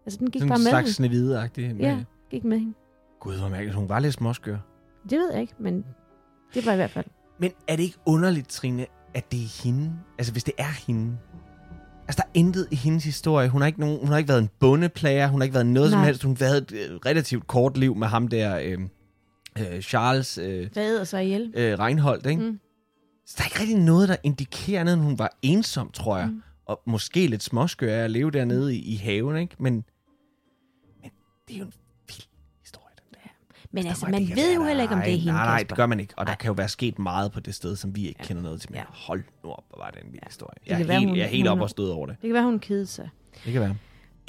Altså, 0.05 0.19
den 0.19 0.31
gik 0.31 0.39
Sådan 0.41 0.49
bare 0.49 0.59
med 0.59 0.65
slags 0.65 0.99
snehvide-agtig. 0.99 1.75
Ja, 1.79 2.03
gik 2.29 2.43
med 2.43 2.59
hende. 2.59 2.73
Gud, 3.19 3.39
hvor 3.39 3.49
mærkeligt. 3.49 3.75
Hun 3.75 3.89
var 3.89 3.99
lidt 3.99 4.13
småskør. 4.13 4.57
Det 5.09 5.17
ved 5.19 5.31
jeg 5.31 5.41
ikke, 5.41 5.53
men 5.59 5.85
det 6.53 6.65
var 6.65 6.73
i 6.73 6.75
hvert 6.75 6.89
fald. 6.89 7.05
Men 7.39 7.51
er 7.67 7.75
det 7.75 7.83
ikke 7.83 7.97
underligt, 8.05 8.49
Trine, 8.49 8.85
at 9.13 9.31
det 9.31 9.39
er 9.43 9.63
hende? 9.63 9.93
Altså, 10.17 10.31
hvis 10.31 10.43
det 10.43 10.53
er 10.57 10.85
hende. 10.87 11.17
Altså, 12.09 12.23
der 12.23 12.29
er 12.29 12.39
intet 12.39 12.67
i 12.71 12.75
hendes 12.75 13.03
historie. 13.03 13.49
Hun 13.49 13.61
har 13.61 13.67
ikke, 13.67 13.79
nogen, 13.79 13.99
hun 13.99 14.07
har 14.07 14.17
ikke 14.17 14.27
været 14.27 14.41
en 14.41 14.49
bondeplager. 14.59 15.27
Hun 15.27 15.41
har 15.41 15.43
ikke 15.43 15.53
været 15.53 15.65
noget 15.65 15.89
som 15.91 15.99
Nej. 15.99 16.05
helst. 16.05 16.23
Hun 16.23 16.37
har 16.37 16.45
været 16.45 16.57
et 16.57 16.71
øh, 16.71 16.95
relativt 17.05 17.47
kort 17.47 17.77
liv 17.77 17.95
med 17.95 18.07
ham 18.07 18.27
der, 18.27 18.59
øh, 18.59 18.79
øh, 19.59 19.81
Charles 19.81 20.37
øh, 20.37 20.69
Hvad 20.73 20.85
æder 20.85 21.03
sig 21.03 21.23
ihjel? 21.23 21.53
øh, 21.55 21.79
Reinholdt, 21.79 22.25
ikke? 22.25 22.41
Mm. 22.41 22.59
Så 23.25 23.35
der 23.37 23.43
er 23.43 23.47
ikke 23.47 23.59
rigtig 23.59 23.77
noget, 23.77 24.09
der 24.09 24.15
indikerer 24.23 24.81
end 24.81 25.01
hun 25.01 25.19
var 25.19 25.37
ensom, 25.41 25.91
tror 25.91 26.17
jeg. 26.17 26.27
Mm. 26.27 26.41
Og 26.65 26.81
måske 26.85 27.27
lidt 27.27 27.43
småskør 27.43 27.95
af 27.99 28.03
at 28.03 28.11
leve 28.11 28.31
dernede 28.31 28.75
i, 28.75 28.79
i 28.79 28.95
haven, 28.95 29.37
ikke? 29.37 29.55
Men, 29.59 29.73
men 31.01 31.11
det 31.47 31.55
er 31.55 31.59
jo 31.59 31.65
en 31.65 31.73
Men 33.71 33.83
Der 33.83 33.89
altså, 33.89 34.05
må- 34.05 34.11
man 34.11 34.25
kan 34.27 34.35
ved 34.35 34.55
jo 34.55 34.63
heller 34.63 34.83
ikke, 34.83 34.93
om 34.95 35.01
det 35.01 35.13
er 35.13 35.17
hende, 35.17 35.33
Nej, 35.33 35.45
nej, 35.45 35.57
Kasper. 35.57 35.67
det 35.67 35.77
gør 35.77 35.85
man 35.85 35.99
ikke. 35.99 36.13
Og 36.17 36.25
der 36.25 36.31
Nej. 36.31 36.37
kan 36.37 36.47
jo 36.47 36.53
være 36.53 36.67
sket 36.67 36.99
meget 36.99 37.31
på 37.31 37.39
det 37.39 37.55
sted, 37.55 37.75
som 37.75 37.95
vi 37.95 38.07
ikke 38.07 38.19
Ja. 38.19 38.25
kender 38.27 38.43
noget 38.43 38.61
til. 38.61 38.71
Men 38.71 38.77
Ja. 38.77 38.83
hold 38.89 39.23
nu 39.43 39.49
op, 39.51 39.63
hvor 39.69 39.83
var 39.83 39.91
det 39.91 40.03
en 40.05 40.11
vild 40.13 40.23
historie. 40.25 40.53
Det 40.63 40.69
Jeg 40.69 40.81
er, 40.81 40.85
være, 40.85 40.99
helt, 40.99 41.09
hun- 41.09 41.17
jeg 41.17 41.23
er 41.23 41.27
helt 41.27 41.49
hun 41.49 41.57
op 41.57 41.61
og 41.63 41.69
stød 41.69 41.89
over 41.89 42.05
det. 42.05 42.15
Det 42.21 42.27
kan 42.27 42.33
være, 42.33 42.43
hun 42.43 42.59
kedede 42.59 42.85
sig. 42.85 43.09
Det 43.45 43.53
kan 43.53 43.61
være. 43.61 43.75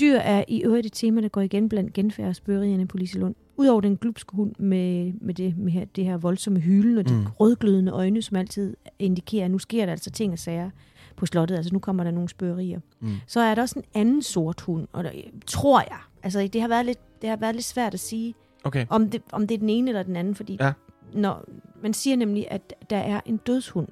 Dyr 0.01 0.17
er 0.17 0.45
i 0.49 0.63
øvrigt 0.65 0.87
et 0.87 0.93
tema, 0.93 1.21
der 1.21 1.29
går 1.29 1.41
igen 1.41 1.69
blandt 1.69 1.93
genfærd 1.93 2.29
og 2.29 2.37
spørgerierne 2.37 2.87
på 2.87 2.97
Liselund. 2.97 3.35
Udover 3.57 3.81
den 3.81 3.97
glupske 3.97 4.37
hund 4.37 4.55
med, 4.59 5.13
med, 5.21 5.35
det, 5.35 5.59
med 5.59 5.73
her, 5.73 5.85
det 5.85 6.05
her 6.05 6.17
voldsomme 6.17 6.61
hylen 6.61 6.99
og 6.99 7.09
de 7.09 7.15
Mm. 7.15 7.27
rødglødende 7.27 7.93
øjne, 7.93 8.23
som 8.23 8.37
altid 8.37 8.77
indikerer, 8.99 9.45
at 9.45 9.51
nu 9.51 9.59
sker 9.59 9.85
der 9.87 9.93
altså 9.93 10.11
ting 10.11 10.33
og 10.33 10.39
sager 10.39 10.71
på 11.17 11.27
slottet. 11.27 11.57
Altså 11.57 11.73
nu 11.73 11.79
kommer 11.79 12.05
der 12.05 12.11
nogle 12.11 12.29
spørgerier. 12.29 12.81
Mm. 13.01 13.15
Så 13.27 13.41
er 13.41 13.55
der 13.55 13.63
også 13.63 13.79
en 13.79 13.85
anden 13.95 14.23
sort 14.23 14.61
hund, 14.61 14.89
og 14.93 15.05
der, 15.05 15.11
tror 15.47 15.81
jeg. 15.81 15.99
Altså 16.23 16.49
det 16.53 16.61
har 16.61 16.69
været 16.69 16.87
lidt, 16.87 16.99
det 17.23 17.31
har 17.31 17.37
været 17.37 17.55
lidt 17.55 17.67
svært 17.67 17.95
at 17.95 18.01
sige, 18.01 18.35
Okay. 18.65 18.87
om 18.89 19.11
det, 19.11 19.23
om 19.33 19.47
det 19.47 19.55
er 19.55 19.59
den 19.59 19.69
ene 19.71 19.91
eller 19.91 20.03
den 20.03 20.17
anden, 20.17 20.35
fordi 20.35 20.57
Ja. 20.61 20.73
når, 21.13 21.45
man 21.83 21.95
siger 21.95 22.17
nemlig, 22.17 22.47
at 22.51 22.75
der 22.91 22.97
er 22.97 23.21
en 23.27 23.37
dødshund. 23.37 23.89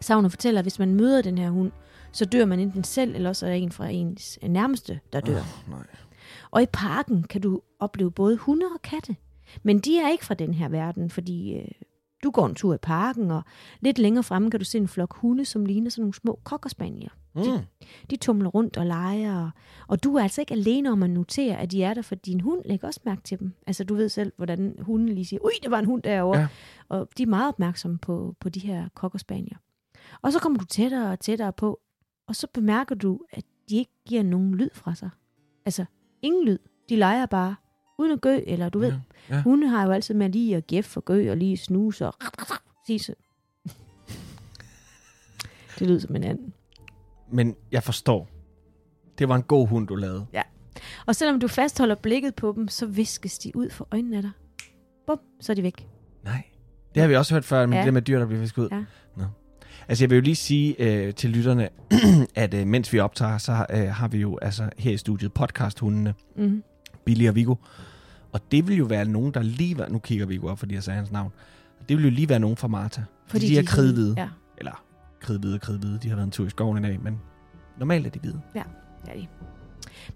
Savnet 0.00 0.32
fortæller, 0.32 0.58
at 0.60 0.64
hvis 0.64 0.78
man 0.78 0.94
møder 0.94 1.22
den 1.22 1.38
her 1.38 1.50
hund, 1.50 1.72
så 2.12 2.24
dør 2.24 2.44
man 2.44 2.60
enten 2.60 2.84
selv, 2.84 3.14
eller 3.14 3.28
også 3.28 3.46
er 3.46 3.50
der 3.50 3.56
en 3.56 3.72
fra 3.72 3.88
ens 3.88 4.38
nærmeste, 4.42 5.00
der 5.12 5.20
dør. 5.20 5.38
Oh, 5.38 5.70
nej. 5.70 5.86
Og 6.50 6.62
i 6.62 6.66
parken 6.72 7.22
kan 7.22 7.40
du 7.40 7.60
opleve 7.80 8.10
både 8.10 8.36
hunde 8.36 8.66
og 8.74 8.82
katte. 8.82 9.16
Men 9.62 9.78
de 9.78 9.98
er 9.98 10.08
ikke 10.10 10.24
fra 10.24 10.34
den 10.34 10.54
her 10.54 10.68
verden, 10.68 11.10
fordi 11.10 11.54
øh, 11.54 11.64
Du 12.22 12.30
går 12.30 12.46
en 12.46 12.54
tur 12.54 12.74
i 12.74 12.78
parken, 12.82 13.30
og 13.30 13.42
lidt 13.80 13.98
længere 13.98 14.22
fremme 14.22 14.50
kan 14.50 14.60
du 14.60 14.64
se 14.64 14.78
en 14.78 14.88
flok 14.88 15.14
hunde, 15.16 15.44
som 15.44 15.64
ligner 15.64 15.90
sådan 15.90 16.02
nogle 16.02 16.14
små 16.14 16.40
kokkerspanier. 16.44 17.10
Mm. 17.34 17.42
De 18.10 18.16
tumler 18.16 18.48
rundt 18.50 18.76
og 18.76 18.86
leger, 18.86 19.44
og, 19.44 19.50
og 19.88 20.04
du 20.04 20.14
er 20.14 20.22
altså 20.22 20.40
ikke 20.40 20.54
alene 20.54 20.92
om 20.92 21.02
at 21.02 21.10
notere, 21.10 21.56
at 21.56 21.70
de 21.70 21.82
er 21.82 21.94
der, 21.94 22.02
for 22.02 22.14
din 22.14 22.40
hund 22.40 22.62
lægger 22.64 22.86
også 22.86 23.00
mærke 23.04 23.22
til 23.22 23.38
dem. 23.38 23.52
Altså 23.66 23.84
du 23.84 23.94
ved 23.94 24.08
selv, 24.08 24.32
hvordan 24.36 24.76
hunden 24.80 25.08
lige 25.08 25.24
siger, 25.24 25.40
ui, 25.44 25.52
der 25.62 25.70
var 25.70 25.78
en 25.78 25.84
hund 25.84 26.02
derovre. 26.02 26.38
Ja. 26.38 26.48
Og 26.88 27.08
de 27.18 27.22
er 27.22 27.26
meget 27.26 27.48
opmærksomme 27.48 27.98
på, 27.98 28.36
på 28.40 28.48
de 28.48 28.60
her 28.60 28.88
kokkerspanier. 28.94 29.56
Og 30.22 30.32
så 30.32 30.38
kommer 30.38 30.58
du 30.58 30.64
tættere 30.64 31.12
og 31.12 31.20
tættere 31.20 31.52
på, 31.52 31.80
og 32.26 32.36
så 32.36 32.46
bemærker 32.54 32.94
du, 32.94 33.20
at 33.30 33.44
de 33.68 33.76
ikke 33.76 33.92
giver 34.08 34.22
nogen 34.22 34.54
lyd 34.54 34.70
fra 34.72 34.94
sig. 34.94 35.10
Altså, 35.64 35.84
ingen 36.22 36.46
lyd. 36.46 36.58
De 36.88 36.96
leger 36.96 37.26
bare 37.26 37.54
uden 38.00 38.12
at 38.12 38.20
gø, 38.20 38.38
eller 38.46 38.68
du 38.68 38.78
ved, 38.78 38.92
Ja, 39.28 39.34
ja. 39.36 39.42
hunde 39.42 39.68
har 39.68 39.84
jo 39.86 39.92
altid 39.92 40.14
med 40.14 40.28
lige 40.30 40.56
at 40.56 40.66
gæffe 40.66 41.00
og 41.00 41.04
gø 41.04 41.30
og 41.30 41.36
lige 41.36 41.56
snuse 41.56 42.06
og 42.06 42.14
sige 42.86 43.14
Det 45.78 45.86
lyder 45.88 45.98
som 46.00 46.16
en 46.16 46.24
anden. 46.24 46.52
Men 47.32 47.56
jeg 47.72 47.82
forstår. 47.82 48.28
Det 49.18 49.28
var 49.28 49.36
en 49.36 49.42
god 49.42 49.68
hund, 49.68 49.88
du 49.88 49.94
lavede. 49.94 50.26
Og 51.06 51.16
selvom 51.16 51.40
du 51.40 51.48
fastholder 51.48 51.94
blikket 51.94 52.34
på 52.34 52.52
dem, 52.56 52.68
så 52.68 52.86
viskes 52.86 53.38
de 53.38 53.56
ud 53.56 53.70
for 53.70 53.88
øjnene 53.92 54.16
af 54.16 54.22
dig. 54.22 54.30
Bum, 55.06 55.18
så 55.40 55.52
er 55.52 55.54
de 55.54 55.62
væk. 55.62 55.88
Nej. 56.24 56.42
Det 56.94 57.00
har 57.02 57.08
vi 57.08 57.16
også 57.16 57.34
hørt 57.34 57.44
før, 57.44 57.66
med 57.66 57.74
Ja. 57.74 57.78
ja. 57.80 57.84
det 57.84 57.94
med 57.94 58.02
dyr, 58.02 58.18
der 58.18 58.26
bliver 58.26 58.40
fisket 58.42 58.62
ud. 58.62 58.68
Ja. 58.72 58.84
Nå. 59.16 59.24
Altså, 59.88 60.04
jeg 60.04 60.10
vil 60.10 60.16
jo 60.16 60.22
lige 60.22 60.36
sige 60.36 60.74
øh, 60.78 61.14
til 61.14 61.30
lytterne, 61.30 61.68
at 62.34 62.54
øh, 62.54 62.66
mens 62.66 62.92
vi 62.92 62.98
optager, 62.98 63.38
så 63.38 63.66
øh, 63.70 63.78
har 63.88 64.08
vi 64.08 64.18
jo 64.18 64.38
altså 64.42 64.70
her 64.78 64.92
i 64.92 64.96
studiet 64.96 65.32
podcasthundene, 65.32 66.14
Mm. 66.36 66.62
Billy 67.04 67.28
og 67.28 67.34
Viggo. 67.34 67.54
Og 68.32 68.40
det 68.52 68.68
vil 68.68 68.76
jo 68.76 68.84
være 68.84 69.04
nogen, 69.04 69.34
der 69.34 69.42
lige 69.42 69.78
var... 69.78 69.88
Nu 69.88 69.98
kigger 69.98 70.26
Viggo 70.26 70.46
op, 70.46 70.58
fordi 70.58 70.74
jeg 70.74 70.82
sagde 70.82 70.96
hans 70.96 71.10
navn. 71.12 71.32
Det 71.88 71.96
vil 71.96 72.04
jo 72.04 72.10
lige 72.10 72.28
være 72.28 72.38
nogen 72.38 72.56
fra 72.56 72.68
Marta. 72.68 73.04
Fordi, 73.26 73.46
de 73.46 73.58
er 73.58 73.62
kridhvide. 73.62 74.14
Ja, 74.16 74.28
Eller 74.58 74.84
kridhvide 75.20 75.54
og 75.54 75.60
kridhvide. 75.60 75.98
De 76.02 76.08
har 76.08 76.16
været 76.16 76.26
en 76.26 76.30
tur 76.30 76.46
i 76.46 76.50
skoven 76.50 76.78
i 76.84 76.86
dag, 76.86 77.00
men 77.00 77.18
normalt 77.78 78.06
er 78.06 78.10
de 78.10 78.18
hvide. 78.18 78.40
det 78.54 78.62
er 79.08 79.14
de. 79.14 79.26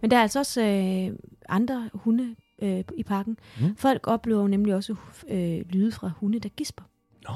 Men 0.00 0.10
der 0.10 0.16
er 0.16 0.22
altså 0.22 0.38
også 0.38 0.62
øh, 0.62 1.16
andre 1.48 1.90
hunde 1.94 2.34
øh, 2.62 2.84
i 2.96 3.02
parken. 3.02 3.36
Mm. 3.60 3.76
Folk 3.76 4.06
oplever 4.06 4.40
jo 4.40 4.48
nemlig 4.48 4.74
også 4.74 4.94
øh, 5.28 5.60
lyde 5.70 5.92
fra 5.92 6.10
hunde, 6.16 6.38
der 6.38 6.48
gisper. 6.48 6.84
Nå. 7.28 7.34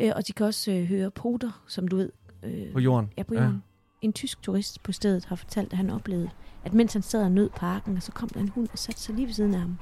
Øh, 0.00 0.12
og 0.16 0.26
de 0.26 0.32
kan 0.32 0.46
også 0.46 0.72
øh, 0.72 0.84
høre 0.84 1.10
poter, 1.10 1.62
som 1.66 1.88
du 1.88 1.96
ved. 1.96 2.10
Øh, 2.42 2.72
På 2.72 2.78
jorden. 2.78 3.10
Ja, 3.16 3.22
på 3.22 3.34
jorden. 3.34 3.50
Ja. 3.52 4.06
En 4.06 4.12
tysk 4.12 4.42
turist 4.42 4.82
på 4.82 4.92
stedet 4.92 5.24
har 5.24 5.36
fortalt, 5.36 5.72
at 5.72 5.76
han 5.76 5.90
oplevede, 5.90 6.30
at 6.68 6.74
mens 6.74 6.92
han 6.92 7.02
sad 7.02 7.22
og 7.24 7.32
nød 7.32 7.50
parken, 7.50 7.96
og 7.96 8.02
så 8.02 8.12
kom 8.12 8.28
der 8.28 8.40
en 8.40 8.48
hund 8.48 8.68
og 8.72 8.78
satte 8.78 9.00
sig 9.00 9.14
lige 9.14 9.26
ved 9.26 9.34
siden 9.34 9.54
af 9.54 9.60
ham. 9.60 9.78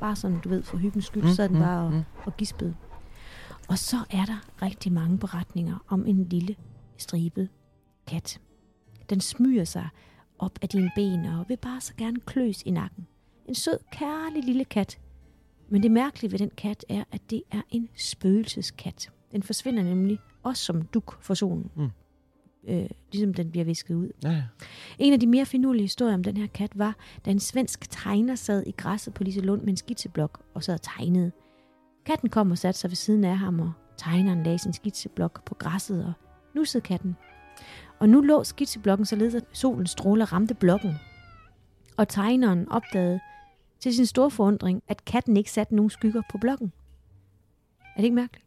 Bare 0.00 0.16
sådan, 0.16 0.40
du 0.40 0.48
ved, 0.48 0.62
for 0.62 0.76
hyggens 0.76 1.04
skyld, 1.04 1.22
mm, 1.22 1.28
så 1.28 1.48
den 1.48 1.58
bare 1.58 1.84
og, 1.84 1.92
mm. 1.92 2.02
og 2.24 2.36
gispede. 2.36 2.74
Og 3.68 3.78
så 3.78 3.96
er 4.10 4.24
der 4.24 4.38
rigtig 4.62 4.92
mange 4.92 5.18
beretninger 5.18 5.84
om 5.88 6.06
en 6.06 6.24
lille 6.24 6.56
stribet 6.96 7.48
kat. 8.06 8.40
Den 9.10 9.20
smyger 9.20 9.64
sig 9.64 9.88
op 10.38 10.58
af 10.62 10.68
dine 10.68 10.90
ben 10.94 11.24
og 11.24 11.44
vil 11.48 11.56
bare 11.56 11.80
så 11.80 11.94
gerne 11.96 12.20
kløs 12.20 12.62
i 12.62 12.70
nakken. 12.70 13.06
En 13.46 13.54
sød, 13.54 13.78
kærlig 13.92 14.44
lille 14.44 14.64
kat. 14.64 14.98
Men 15.68 15.82
det 15.82 15.90
mærkelige 15.90 16.32
ved 16.32 16.38
den 16.38 16.50
kat 16.56 16.84
er, 16.88 17.04
at 17.12 17.30
det 17.30 17.42
er 17.50 17.62
en 17.70 17.88
spøgelseskat. 17.96 19.10
Den 19.32 19.42
forsvinder 19.42 19.82
nemlig 19.82 20.18
også 20.42 20.64
som 20.64 20.82
duk 20.82 21.22
for 21.22 21.34
solen. 21.34 21.70
Mm. 21.76 21.90
Øh, 22.68 22.86
ligesom 23.12 23.34
den 23.34 23.50
bliver 23.50 23.64
visket 23.64 23.94
ud. 23.94 24.10
Ja, 24.22 24.30
ja. 24.30 24.42
En 24.98 25.12
af 25.12 25.20
de 25.20 25.26
mere 25.26 25.46
finurlige 25.46 25.82
historier 25.82 26.14
om 26.14 26.24
den 26.24 26.36
her 26.36 26.46
kat 26.46 26.78
var, 26.78 26.96
da 27.24 27.30
en 27.30 27.40
svensk 27.40 27.90
tegner 27.90 28.34
sad 28.34 28.62
i 28.66 28.70
græsset 28.70 29.14
på 29.14 29.24
Lise 29.24 29.40
Lund 29.40 29.60
med 29.60 29.68
en 29.68 29.76
skitseblok 29.76 30.42
og 30.54 30.62
sad 30.64 30.74
og 30.74 30.82
tegnede. 30.82 31.32
Katten 32.06 32.28
kom 32.28 32.50
og 32.50 32.58
satte 32.58 32.80
sig 32.80 32.90
ved 32.90 32.96
siden 32.96 33.24
af 33.24 33.38
ham, 33.38 33.60
og 33.60 33.72
tegneren 33.96 34.42
lagde 34.42 34.58
sin 34.58 34.72
skitseblok 34.72 35.44
på 35.44 35.54
græsset 35.54 36.04
og 36.04 36.12
nussede 36.54 36.82
katten. 36.82 37.16
Og 37.98 38.08
nu 38.08 38.20
lå 38.20 38.44
skitseblokken 38.44 39.06
således, 39.06 39.34
at 39.34 39.44
solens 39.52 39.90
stråler 39.90 40.32
ramte 40.32 40.54
blokken. 40.54 40.94
Og 41.96 42.08
tegneren 42.08 42.68
opdagede 42.68 43.20
til 43.80 43.94
sin 43.94 44.06
store 44.06 44.30
forundring, 44.30 44.82
at 44.88 45.04
katten 45.04 45.36
ikke 45.36 45.50
satte 45.50 45.74
nogen 45.74 45.90
skygger 45.90 46.22
på 46.30 46.38
blokken. 46.38 46.72
Er 47.80 47.96
det 47.96 48.04
ikke 48.04 48.16
mærkeligt? 48.16 48.46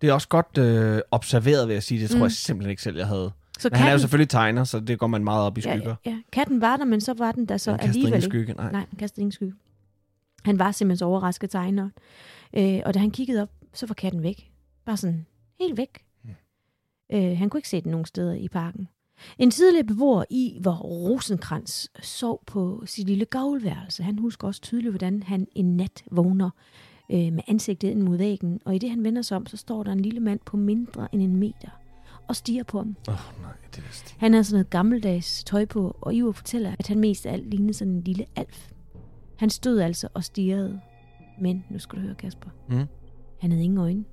Det 0.00 0.08
er 0.08 0.12
også 0.12 0.28
godt 0.28 0.58
øh, 0.58 1.00
observeret, 1.10 1.68
vil 1.68 1.74
jeg 1.74 1.82
sige. 1.82 2.00
Det 2.00 2.10
tror 2.10 2.16
Mm. 2.16 2.20
mm. 2.20 2.24
jeg 2.24 2.32
simpelthen 2.32 2.70
ikke 2.70 2.82
selv, 2.82 2.96
jeg 2.96 3.06
havde. 3.06 3.32
Så 3.58 3.68
Men 3.72 3.78
han 3.78 3.88
er 3.88 3.92
jo 3.92 3.98
selvfølgelig 3.98 4.28
tegner, 4.28 4.64
så 4.64 4.80
det 4.80 4.98
går 4.98 5.06
man 5.06 5.24
meget 5.24 5.42
op 5.46 5.58
i 5.58 5.60
skygger. 5.60 5.94
ja, 6.06 6.10
ja, 6.10 6.18
katten 6.32 6.60
var 6.60 6.76
der, 6.76 6.84
men 6.84 7.00
så 7.00 7.14
var 7.14 7.32
den 7.32 7.46
der 7.46 7.56
så 7.56 7.70
Han 7.70 7.80
alligevel 7.80 8.14
ikke. 8.14 8.24
skygge, 8.26 8.52
nej. 8.52 8.72
Nej, 8.72 8.80
han 8.90 8.98
kastede 8.98 9.20
ingen 9.22 9.32
skygge. 9.32 9.54
Han 10.44 10.58
var 10.58 10.72
simpelthen 10.72 10.98
så 10.98 11.04
overrasket 11.04 11.50
tegner. 11.50 11.88
Øh, 12.56 12.80
og 12.86 12.94
da 12.94 12.98
han 12.98 13.10
kiggede 13.10 13.42
op, 13.42 13.50
så 13.74 13.86
var 13.86 13.94
katten 13.94 14.22
væk. 14.22 14.50
Bare 14.84 14.96
sådan 14.96 15.26
helt 15.60 15.76
væk. 15.76 16.04
Hmm. 16.22 16.34
Øh, 17.12 17.38
han 17.38 17.50
kunne 17.50 17.58
ikke 17.58 17.68
se 17.68 17.80
den 17.80 17.90
nogen 17.90 18.06
steder 18.06 18.34
i 18.34 18.48
parken. 18.48 18.88
En 19.38 19.50
tidligere 19.50 19.84
beboer 19.86 20.24
i, 20.30 20.58
hvor 20.60 20.72
Rosenkrantz 20.74 21.86
sov 22.02 22.42
på 22.46 22.82
sit 22.86 23.06
lille 23.06 23.24
gavlværelse. 23.24 24.02
Han 24.02 24.18
husker 24.18 24.46
også 24.48 24.60
tydeligt, 24.60 24.92
hvordan 24.92 25.22
han 25.22 25.46
en 25.52 25.76
nat 25.76 26.04
vågner 26.10 26.50
øh, 27.10 27.32
med 27.32 27.42
ansigtet 27.48 27.88
ind 27.88 28.02
mod 28.02 28.16
væggen. 28.16 28.60
Og 28.64 28.74
i 28.74 28.78
det 28.78 28.90
han 28.90 29.04
vender 29.04 29.22
sig 29.22 29.36
om, 29.36 29.46
så 29.46 29.56
står 29.56 29.82
der 29.82 29.92
en 29.92 30.00
lille 30.00 30.20
mand 30.20 30.40
på 30.46 30.56
mindre 30.56 31.08
end 31.14 31.22
en 31.22 31.36
meter 31.36 31.68
og 32.28 32.36
stiger 32.36 32.62
på 32.64 32.78
ham. 32.78 32.96
Åh, 33.08 33.14
oh, 33.14 33.42
nej, 33.42 33.52
det 33.70 33.78
er 33.78 33.86
vist. 33.86 34.16
Han 34.18 34.32
havde 34.32 34.44
sådan 34.44 34.54
noget 34.54 34.70
gammeldags 34.70 35.44
tøj 35.44 35.64
på, 35.64 35.96
og 36.00 36.14
Ivar 36.14 36.32
fortæller, 36.32 36.72
at 36.78 36.88
han 36.88 36.98
mest 36.98 37.26
af 37.26 37.32
alt 37.32 37.50
lignede 37.50 37.74
sådan 37.74 37.92
en 37.92 38.00
lille 38.02 38.24
alf. 38.36 38.70
Han 39.38 39.50
stod 39.50 39.78
altså 39.80 40.08
og 40.14 40.24
stirrede. 40.24 40.80
Men, 41.40 41.64
nu 41.70 41.78
skal 41.78 41.98
du 41.98 42.02
høre, 42.02 42.14
Kasper. 42.14 42.50
Mm. 42.68 42.86
Han 43.40 43.50
havde 43.50 43.64
ingen 43.64 43.78
øjne. 43.78 44.04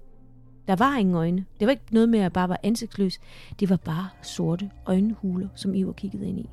Der 0.67 0.75
var 0.75 0.97
ingen 0.97 1.15
øjne. 1.15 1.45
Det 1.59 1.65
var 1.67 1.71
ikke 1.71 1.83
noget 1.91 2.09
med 2.09 2.19
at 2.19 2.33
bare 2.33 2.49
være 2.49 2.65
ansigtsløs. 2.65 3.19
Det 3.59 3.69
var 3.69 3.77
bare 3.77 4.09
sorte 4.21 4.69
øjenhuler, 4.85 5.47
som 5.55 5.73
Ivar 5.73 5.91
kiggede 5.91 6.27
ind 6.27 6.39
i. 6.39 6.49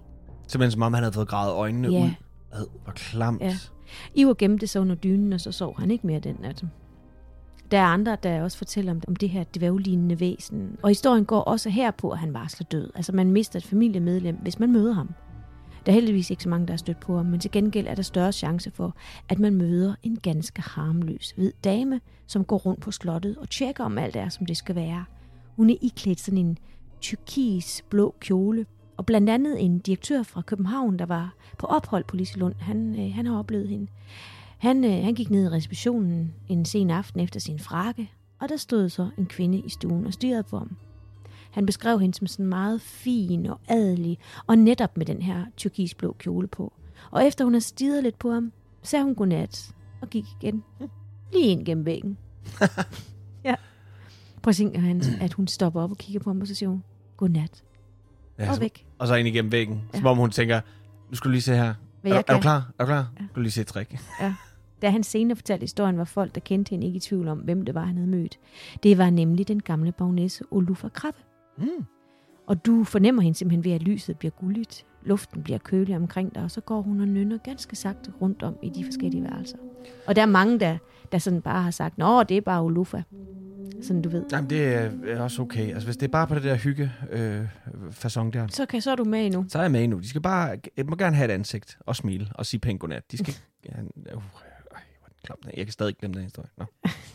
Simpelthen 0.47 0.71
som 0.71 0.83
om 0.83 0.95
han 0.95 1.03
havde 1.03 1.13
fået 1.13 1.29
gravet 1.29 1.53
øjnene 1.53 1.89
Ja. 1.89 2.05
ud. 2.05 2.11
Ad, 2.53 2.67
hvor 2.85 2.93
klamt. 2.93 3.41
Ja. 3.43 3.57
Iver 4.15 4.35
gemte 4.35 4.67
sig 4.67 4.81
under 4.81 4.95
dynen, 4.95 5.33
og 5.33 5.41
så 5.41 5.53
sov 5.53 5.81
han 5.81 5.91
ikke 5.91 6.07
mere 6.07 6.21
den 6.21 6.37
nat. 6.41 6.65
Der 7.71 7.79
er 7.79 7.85
andre, 7.85 8.17
der 8.23 8.43
også 8.43 8.59
fortæller 8.59 8.93
om, 8.93 9.03
om 9.09 9.17
det 9.17 9.29
her 9.29 9.45
dværglignende 9.55 10.21
væsen. 10.21 10.77
Og 10.83 10.89
historien 10.89 11.25
går 11.25 11.41
også 11.41 11.71
her 11.71 11.91
på, 11.91 12.11
at 12.11 12.19
han 12.19 12.35
varsler 12.35 12.67
død. 12.67 12.91
Altså 12.95 13.13
man 13.13 13.31
mister 13.31 13.59
et 13.59 13.65
familiemedlem, 13.65 14.37
hvis 14.37 14.59
man 14.59 14.73
møder 14.73 14.93
ham. 14.93 15.11
Der 15.87 15.93
er 15.93 15.95
heldigvis 15.95 16.31
ikke 16.31 16.43
så 16.43 16.49
mange, 16.49 16.67
der 16.67 16.73
er 16.73 16.77
stødt 16.77 17.01
på 17.01 17.17
ham, 17.17 17.27
men 17.27 17.41
til 17.41 17.51
gengæld 17.51 17.87
er 17.87 17.95
der 17.95 18.03
større 18.03 18.33
chance 18.33 18.71
for, 18.71 18.97
at 19.29 19.39
man 19.39 19.55
møder 19.55 19.95
en 20.03 20.17
ganske 20.17 20.63
harmløs 20.63 21.33
hvid 21.37 21.53
dame, 21.65 22.01
som 22.27 22.45
går 22.45 22.57
rundt 22.57 22.81
på 22.81 22.91
slottet 22.91 23.37
og 23.37 23.51
tjekker, 23.51 23.85
om 23.85 23.99
alt 23.99 24.17
er, 24.17 24.29
som 24.29 24.47
det 24.47 24.57
skal 24.57 24.75
være. 24.75 25.05
Hun 25.57 25.71
er 25.71 25.75
iklædt 25.81 26.21
sådan 26.21 26.39
en 26.39 26.59
tyrkis 27.01 27.85
blå 27.91 28.15
kjole, 28.21 28.67
og 29.01 29.07
blandt 29.07 29.31
andet 29.31 29.65
en 29.65 29.79
direktør 29.79 30.23
fra 30.23 30.43
København, 30.43 30.99
der 30.99 31.07
var 31.07 31.35
på 31.59 31.67
ophold 31.67 32.05
på 32.05 32.17
Liselund, 32.17 32.55
han, 32.59 33.01
øh, 33.01 33.15
han 33.15 33.27
har 33.27 33.39
oplevet 33.39 33.69
hende. 33.69 33.87
Han, 34.59 34.85
øh, 34.85 35.05
han 35.05 35.15
gik 35.15 35.31
ned 35.31 35.45
i 35.45 35.49
receptionen 35.49 36.35
en 36.49 36.65
sen 36.65 36.91
aften 36.91 37.21
efter 37.21 37.41
sin 37.41 37.59
frakke, 37.59 38.11
og 38.41 38.49
der 38.49 38.57
stod 38.57 38.89
så 38.89 39.11
en 39.19 39.27
kvinde 39.27 39.59
i 39.59 39.69
stuen 39.69 40.07
og 40.07 40.13
styrede 40.13 40.43
på 40.43 40.59
ham. 40.59 40.77
Han 41.51 41.67
beskrev 41.67 42.01
hende 42.01 42.17
som 42.17 42.27
sådan 42.27 42.47
meget 42.47 42.81
fin 42.81 43.47
og 43.47 43.61
adelig, 43.69 44.19
og 44.47 44.59
netop 44.59 44.97
med 44.97 45.07
den 45.07 45.23
her 45.23 45.45
tyrkisblå 45.57 46.17
kjole 46.19 46.47
på. 46.47 46.73
Og 47.11 47.27
efter 47.27 47.45
hun 47.45 47.55
havde 47.55 47.65
stirret 47.65 48.03
lidt 48.03 48.19
på 48.19 48.31
ham, 48.31 48.53
sagde 48.83 49.05
hun 49.05 49.15
godnat 49.15 49.75
og 50.01 50.11
gik 50.11 50.25
igen. 50.41 50.65
Lige 51.33 51.47
ind 51.47 51.65
gennem 51.65 51.87
væggen. 51.87 52.19
ja. 53.45 53.55
Prøv 54.43 54.51
at 54.51 54.57
tænke, 54.57 55.01
at 55.21 55.33
hun 55.33 55.47
stopper 55.47 55.83
op 55.83 55.91
og 55.91 55.99
kigger 55.99 56.21
på 56.21 56.31
ham, 56.31 56.41
og 56.41 56.47
så 56.47 56.55
siger 56.55 56.69
hun, 56.69 56.83
godnat. 57.17 57.63
Ja, 58.41 58.49
Og 58.49 58.55
så, 58.55 58.61
væk. 58.61 58.87
og 58.99 59.07
så 59.07 59.15
ind 59.15 59.29
igennem 59.29 59.53
væggen. 59.53 59.83
Ja. 59.95 59.99
Som 59.99 60.07
om 60.07 60.17
hun 60.17 60.31
tænker, 60.31 60.61
nu 61.11 61.17
skal 61.17 61.29
du 61.29 61.31
lige 61.33 61.43
se 61.43 61.55
her. 61.55 61.75
Hvad 62.03 62.13
Er, 62.13 62.23
er 62.29 62.35
du 62.35 62.41
klar? 62.41 62.71
Er 62.79 62.85
du 62.85 62.87
klar? 62.87 63.13
Ja. 63.21 63.25
Du 63.25 63.35
kan 63.35 63.43
lige 63.43 63.53
se 63.53 63.61
et 63.61 63.67
trick. 63.67 63.99
Da 64.83 64.91
han 64.91 65.03
senere 65.03 65.37
fortalte 65.37 65.63
historien, 65.63 65.99
var 65.99 66.05
folk, 66.05 66.35
der 66.35 66.41
kendte 66.41 66.71
hende, 66.71 66.87
ikke 66.87 66.97
i 66.97 67.01
tvivl 67.01 67.29
om, 67.29 67.39
hvem 67.39 67.65
det 67.65 67.75
var, 67.75 67.85
han 67.85 67.97
havde 67.97 68.11
mødt. 68.11 68.39
Det 68.83 68.99
var 68.99 69.11
nemlig 69.11 69.49
den 69.49 69.63
gamle 69.63 69.93
bagnæse 69.93 70.45
Olufa 70.51 70.89
Krabbe. 70.89 71.21
Mm. 71.59 71.67
Og 72.47 72.67
du 72.67 72.85
fornemmer 72.85 73.23
hende 73.23 73.39
simpelthen 73.39 73.65
ved, 73.65 73.73
at 73.73 73.83
lyset 73.83 74.19
bliver 74.19 74.33
gulligt, 74.33 74.87
luften 75.03 75.43
bliver 75.43 75.59
kølig 75.59 75.97
omkring 75.97 76.35
dig, 76.35 76.43
og 76.43 76.51
så 76.51 76.61
går 76.61 76.83
hun 76.83 77.01
og 77.01 77.09
nynner 77.09 77.39
ganske 77.39 77.77
sagte 77.77 78.13
rundt 78.21 78.43
om 78.43 78.57
i 78.63 78.69
de 78.69 78.85
forskellige 78.85 79.25
værelser. 79.25 79.57
Og 80.07 80.17
der 80.17 80.23
er 80.23 80.27
mange, 80.27 80.61
der, 80.61 80.79
der 81.13 81.19
sådan 81.19 81.43
bare 81.43 81.63
har 81.63 81.71
sagt, 81.71 81.99
nå, 81.99 82.23
det 82.23 82.37
er 82.37 82.41
bare 82.41 82.63
Olufa. 82.63 83.03
Sådan 83.83 84.03
du 84.03 84.09
ved. 84.09 84.25
Jamen, 84.33 84.51
det 84.51 84.75
er 85.05 85.21
også 85.21 85.43
okay. 85.43 85.69
Altså, 85.73 85.87
hvis 85.87 85.97
det 85.97 86.07
er 86.07 86.11
bare 86.11 86.27
på 86.27 86.35
det 86.35 86.43
der 86.43 86.55
hygge 86.55 86.93
øh, 87.11 87.45
façon 87.91 88.31
der, 88.31 88.47
Så, 88.51 88.67
kan, 88.67 88.83
så 88.83 88.91
er 88.91 88.97
du 88.97 89.05
med 89.05 89.27
endnu. 89.27 89.45
så 89.49 89.59
er 89.59 89.63
jeg 89.63 89.71
med 89.71 89.89
nu. 89.89 89.99
De 89.99 90.09
skal 90.09 90.21
bare, 90.21 90.59
jeg 90.77 90.87
må 90.87 90.97
gerne 90.97 91.17
have 91.17 91.31
et 91.31 91.35
ansigt 91.35 91.79
og 91.81 91.97
smile 91.97 92.29
og 92.35 92.47
sige 92.47 92.61
pænt 92.61 92.81
godnat. 92.81 93.13
De 93.13 93.19
skal 93.19 93.29
ikke... 93.29 93.43
Ja, 94.07 94.15
uh. 94.15 94.23
Jeg 95.57 95.67
kan 95.67 95.73
stadig 95.73 95.91
ikke 95.91 96.01
glemme 96.01 96.15
den 96.15 96.23
historie. 96.23 96.49
Nå. 96.59 96.65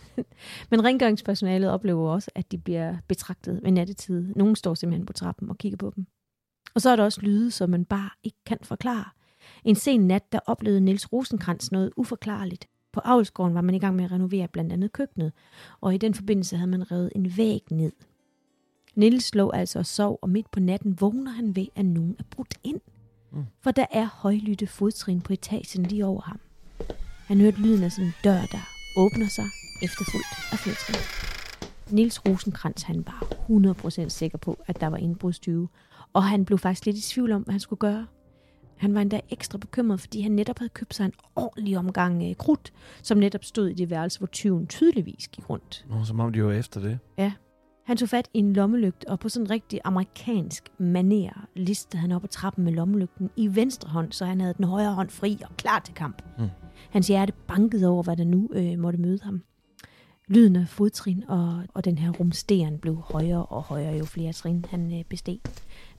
Men 0.72 0.84
rengøringspersonalet 0.84 1.70
oplever 1.70 2.10
også, 2.10 2.32
at 2.36 2.52
de 2.52 2.58
bliver 2.58 2.96
betragtet 3.08 3.60
ved 3.64 3.72
nattetid. 3.72 4.34
Nogle 4.36 4.56
står 4.56 4.74
simpelthen 4.74 5.06
på 5.06 5.14
trappen 5.14 5.50
og 5.50 5.58
kigger 5.58 5.78
på 5.78 5.94
dem. 5.96 6.06
Og 6.76 6.82
så 6.82 6.90
er 6.90 6.96
der 6.96 7.04
også 7.04 7.22
lyde, 7.22 7.52
som 7.52 7.70
man 7.70 7.86
bare 7.86 8.10
ikke 8.24 8.38
kan 8.46 8.58
forklare. 8.64 9.06
En 9.64 9.76
sen 9.76 10.08
nat, 10.08 10.32
der 10.32 10.40
oplevede 10.46 10.82
Niels 10.82 11.14
Rosenkrantz 11.14 11.72
noget 11.72 11.92
uforklarligt. 11.98 12.68
På 12.96 13.02
avlsgården 13.04 13.56
var 13.56 13.62
man 13.62 13.76
i 13.76 13.80
gang 13.80 13.96
med 13.96 14.06
at 14.06 14.12
renovere 14.12 14.48
blandt 14.48 14.74
andet 14.74 14.94
køkkenet, 14.94 15.32
og 15.82 15.96
i 15.96 15.98
den 15.98 16.14
forbindelse 16.14 16.58
havde 16.58 16.72
man 16.72 16.92
revet 16.92 17.12
en 17.16 17.38
væg 17.38 17.62
ned. 17.72 17.92
Nils 18.96 19.36
lå 19.36 19.52
altså 19.52 19.80
og 19.80 19.86
sov, 19.86 20.20
og 20.22 20.30
midt 20.30 20.52
på 20.52 20.60
natten 20.60 21.02
vågner 21.02 21.32
han 21.32 21.56
ved, 21.56 21.68
at 21.76 21.86
nogen 21.86 22.16
er 22.20 22.24
brudt 22.32 22.54
ind. 22.64 22.82
Mm. 23.32 23.46
For 23.62 23.72
der 23.72 23.86
er 23.92 24.06
højlytte 24.06 24.68
fodtrin 24.68 25.22
på 25.22 25.34
etagen 25.34 25.84
lige 25.84 26.06
over 26.06 26.22
ham. 26.22 26.40
Han 27.28 27.42
hørte 27.42 27.58
lyden 27.58 27.84
af 27.84 27.92
sådan 27.92 28.06
en 28.06 28.14
dør, 28.24 28.42
der 28.52 28.68
åbner 28.98 29.28
sig, 29.28 29.46
efterfulgt 29.84 30.28
af 30.52 30.58
fodtrin. 30.58 31.02
Nils 31.96 32.26
Rosenkrantz 32.26 32.84
han 32.84 33.06
var 33.06 33.28
100% 34.06 34.10
sikker 34.10 34.38
på, 34.38 34.64
at 34.68 34.82
der 34.82 34.88
var 34.88 34.98
indbrudstyve, 34.98 35.68
og 36.14 36.24
han 36.24 36.46
blev 36.46 36.58
faktisk 36.58 36.86
lidt 36.86 36.98
i 36.98 37.02
tvivl 37.02 37.32
om, 37.32 37.42
hvad 37.42 37.52
han 37.54 37.60
skulle 37.60 37.80
gøre. 37.80 38.08
Han 38.78 38.94
var 38.94 39.02
endda 39.02 39.20
ekstra 39.30 39.58
bekymret, 39.58 40.00
fordi 40.00 40.22
han 40.22 40.32
netop 40.32 40.60
havde 40.60 40.70
købt 40.70 40.94
sig 40.94 41.06
en 41.06 41.14
ordentlig 41.36 41.78
omgang 41.78 42.30
øh, 42.30 42.36
krudt, 42.36 42.74
som 43.02 43.18
netop 43.18 43.44
stod 43.44 43.68
i 43.68 43.74
det 43.74 43.90
værelse, 43.90 44.20
hvor 44.20 44.28
tyven 44.28 44.68
tydeligvis 44.68 45.28
gik 45.28 45.50
rundt. 45.50 45.86
Nå, 45.90 46.04
som 46.04 46.20
om 46.20 46.34
de 46.34 46.44
var 46.44 46.52
efter 46.52 46.82
det. 46.82 47.00
Ja. 47.18 47.32
Han 47.86 47.98
tog 47.98 48.10
fat 48.10 48.30
i 48.34 48.40
en 48.40 48.54
lommelygt, 48.54 49.06
og 49.06 49.20
på 49.20 49.30
sådan 49.30 49.46
en 49.46 49.50
rigtig 49.50 49.80
amerikansk 49.84 50.70
maner 50.78 51.48
listede 51.56 52.02
han 52.02 52.12
op 52.12 52.24
ad 52.24 52.30
trappen 52.30 52.64
med 52.64 52.74
lommelygten 52.74 53.30
i 53.36 53.56
venstre 53.56 53.90
hånd, 53.90 54.12
så 54.12 54.26
han 54.26 54.42
havde 54.42 54.54
den 54.54 54.66
højre 54.66 54.94
hånd 54.94 55.10
fri 55.10 55.40
og 55.50 55.58
klar 55.58 55.80
til 55.80 55.94
kamp. 55.94 56.22
Mm. 56.40 56.48
Hans 56.90 57.08
hjerte 57.08 57.34
bankede 57.48 57.88
over, 57.88 58.04
hvad 58.04 58.18
der 58.18 58.24
nu 58.24 58.50
øh, 58.54 58.80
måtte 58.80 59.00
møde 59.00 59.20
ham. 59.24 59.42
Lyden 60.28 60.56
af 60.56 60.68
fodtrin 60.68 61.24
og, 61.28 61.64
og 61.74 61.86
den 61.86 61.98
her 61.98 62.12
rumsteren 62.12 62.78
blev 62.80 62.96
højere 62.96 63.46
og 63.46 63.64
højere, 63.64 63.98
jo 63.98 64.06
flere 64.06 64.34
trin 64.34 64.66
han 64.70 65.00
øh, 65.00 65.04
besteg. 65.04 65.40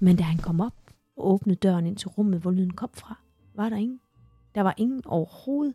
Men 0.01 0.17
da 0.17 0.23
han 0.23 0.39
kom 0.39 0.61
op 0.61 0.75
og 1.17 1.33
åbnede 1.33 1.57
døren 1.57 1.87
ind 1.87 1.97
til 1.97 2.09
rummet, 2.09 2.41
hvor 2.41 2.51
lyden 2.51 2.73
kom 2.73 2.91
fra, 2.95 3.19
var 3.55 3.69
der 3.69 3.77
ingen. 3.77 4.01
Der 4.55 4.61
var 4.61 4.75
ingen 4.77 5.03
overhovedet. 5.07 5.75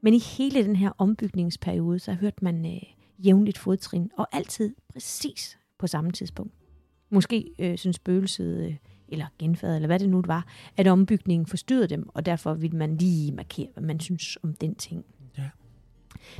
Men 0.00 0.14
i 0.14 0.18
hele 0.18 0.64
den 0.64 0.76
her 0.76 0.90
ombygningsperiode, 0.98 1.98
så 1.98 2.12
hørte 2.12 2.44
man 2.44 2.66
øh, 2.66 2.82
jævnligt 3.26 3.58
fodtrin, 3.58 4.10
og 4.16 4.28
altid 4.32 4.74
præcis 4.92 5.58
på 5.78 5.86
samme 5.86 6.10
tidspunkt. 6.10 6.52
Måske 7.10 7.50
øh, 7.58 7.78
synes 7.78 7.96
spøgelset, 7.96 8.66
øh, 8.66 8.76
eller 9.08 9.26
genfærdet, 9.38 9.76
eller 9.76 9.86
hvad 9.86 9.98
det 9.98 10.08
nu 10.08 10.22
var, 10.26 10.46
at 10.76 10.86
ombygningen 10.86 11.46
forstyrrede 11.46 11.86
dem, 11.86 12.08
og 12.14 12.26
derfor 12.26 12.54
ville 12.54 12.76
man 12.76 12.96
lige 12.96 13.32
markere, 13.32 13.68
hvad 13.74 13.82
man 13.82 14.00
synes 14.00 14.38
om 14.42 14.54
den 14.54 14.74
ting. 14.74 15.04
Ja. 15.38 15.50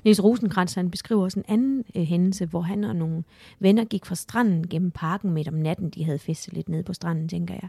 Niels 0.04 0.24
Rosenkrantz 0.24 0.74
han 0.74 0.90
beskriver 0.90 1.22
også 1.22 1.38
en 1.38 1.44
anden 1.48 1.84
øh, 1.94 2.02
hændelse, 2.02 2.46
hvor 2.46 2.60
han 2.60 2.84
og 2.84 2.96
nogle 2.96 3.24
venner 3.60 3.84
gik 3.84 4.04
fra 4.04 4.14
stranden 4.14 4.68
gennem 4.68 4.90
parken 4.90 5.30
midt 5.30 5.48
om 5.48 5.54
natten. 5.54 5.90
De 5.90 6.04
havde 6.04 6.18
festet 6.18 6.54
lidt 6.54 6.68
nede 6.68 6.82
på 6.82 6.92
stranden, 6.92 7.28
tænker 7.28 7.54
jeg. 7.54 7.68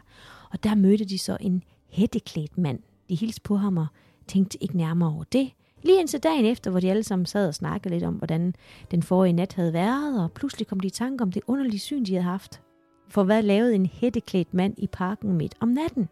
Og 0.50 0.64
der 0.64 0.74
mødte 0.74 1.04
de 1.04 1.18
så 1.18 1.36
en 1.40 1.62
hætteklædt 1.88 2.58
mand. 2.58 2.78
De 3.08 3.14
hilste 3.14 3.40
på 3.40 3.56
ham 3.56 3.76
og 3.76 3.86
tænkte 4.26 4.62
ikke 4.62 4.76
nærmere 4.76 5.14
over 5.14 5.24
det. 5.24 5.50
Lige 5.82 6.00
indtil 6.00 6.22
dagen 6.22 6.44
efter, 6.44 6.70
hvor 6.70 6.80
de 6.80 6.90
alle 6.90 7.02
sammen 7.02 7.26
sad 7.26 7.48
og 7.48 7.54
snakkede 7.54 7.94
lidt 7.94 8.04
om, 8.04 8.14
hvordan 8.14 8.54
den 8.90 9.02
forrige 9.02 9.32
nat 9.32 9.52
havde 9.52 9.72
været, 9.72 10.22
og 10.22 10.32
pludselig 10.32 10.66
kom 10.66 10.80
de 10.80 10.86
i 10.86 10.90
tanke 10.90 11.22
om 11.22 11.32
det 11.32 11.42
underlige 11.46 11.78
syn, 11.78 12.04
de 12.04 12.12
havde 12.12 12.24
haft. 12.24 12.60
For 13.08 13.24
hvad 13.24 13.42
lavede 13.42 13.74
en 13.74 13.86
hætteklædt 13.86 14.54
mand 14.54 14.74
i 14.78 14.86
parken 14.86 15.32
midt 15.32 15.54
om 15.60 15.68
natten? 15.68 16.08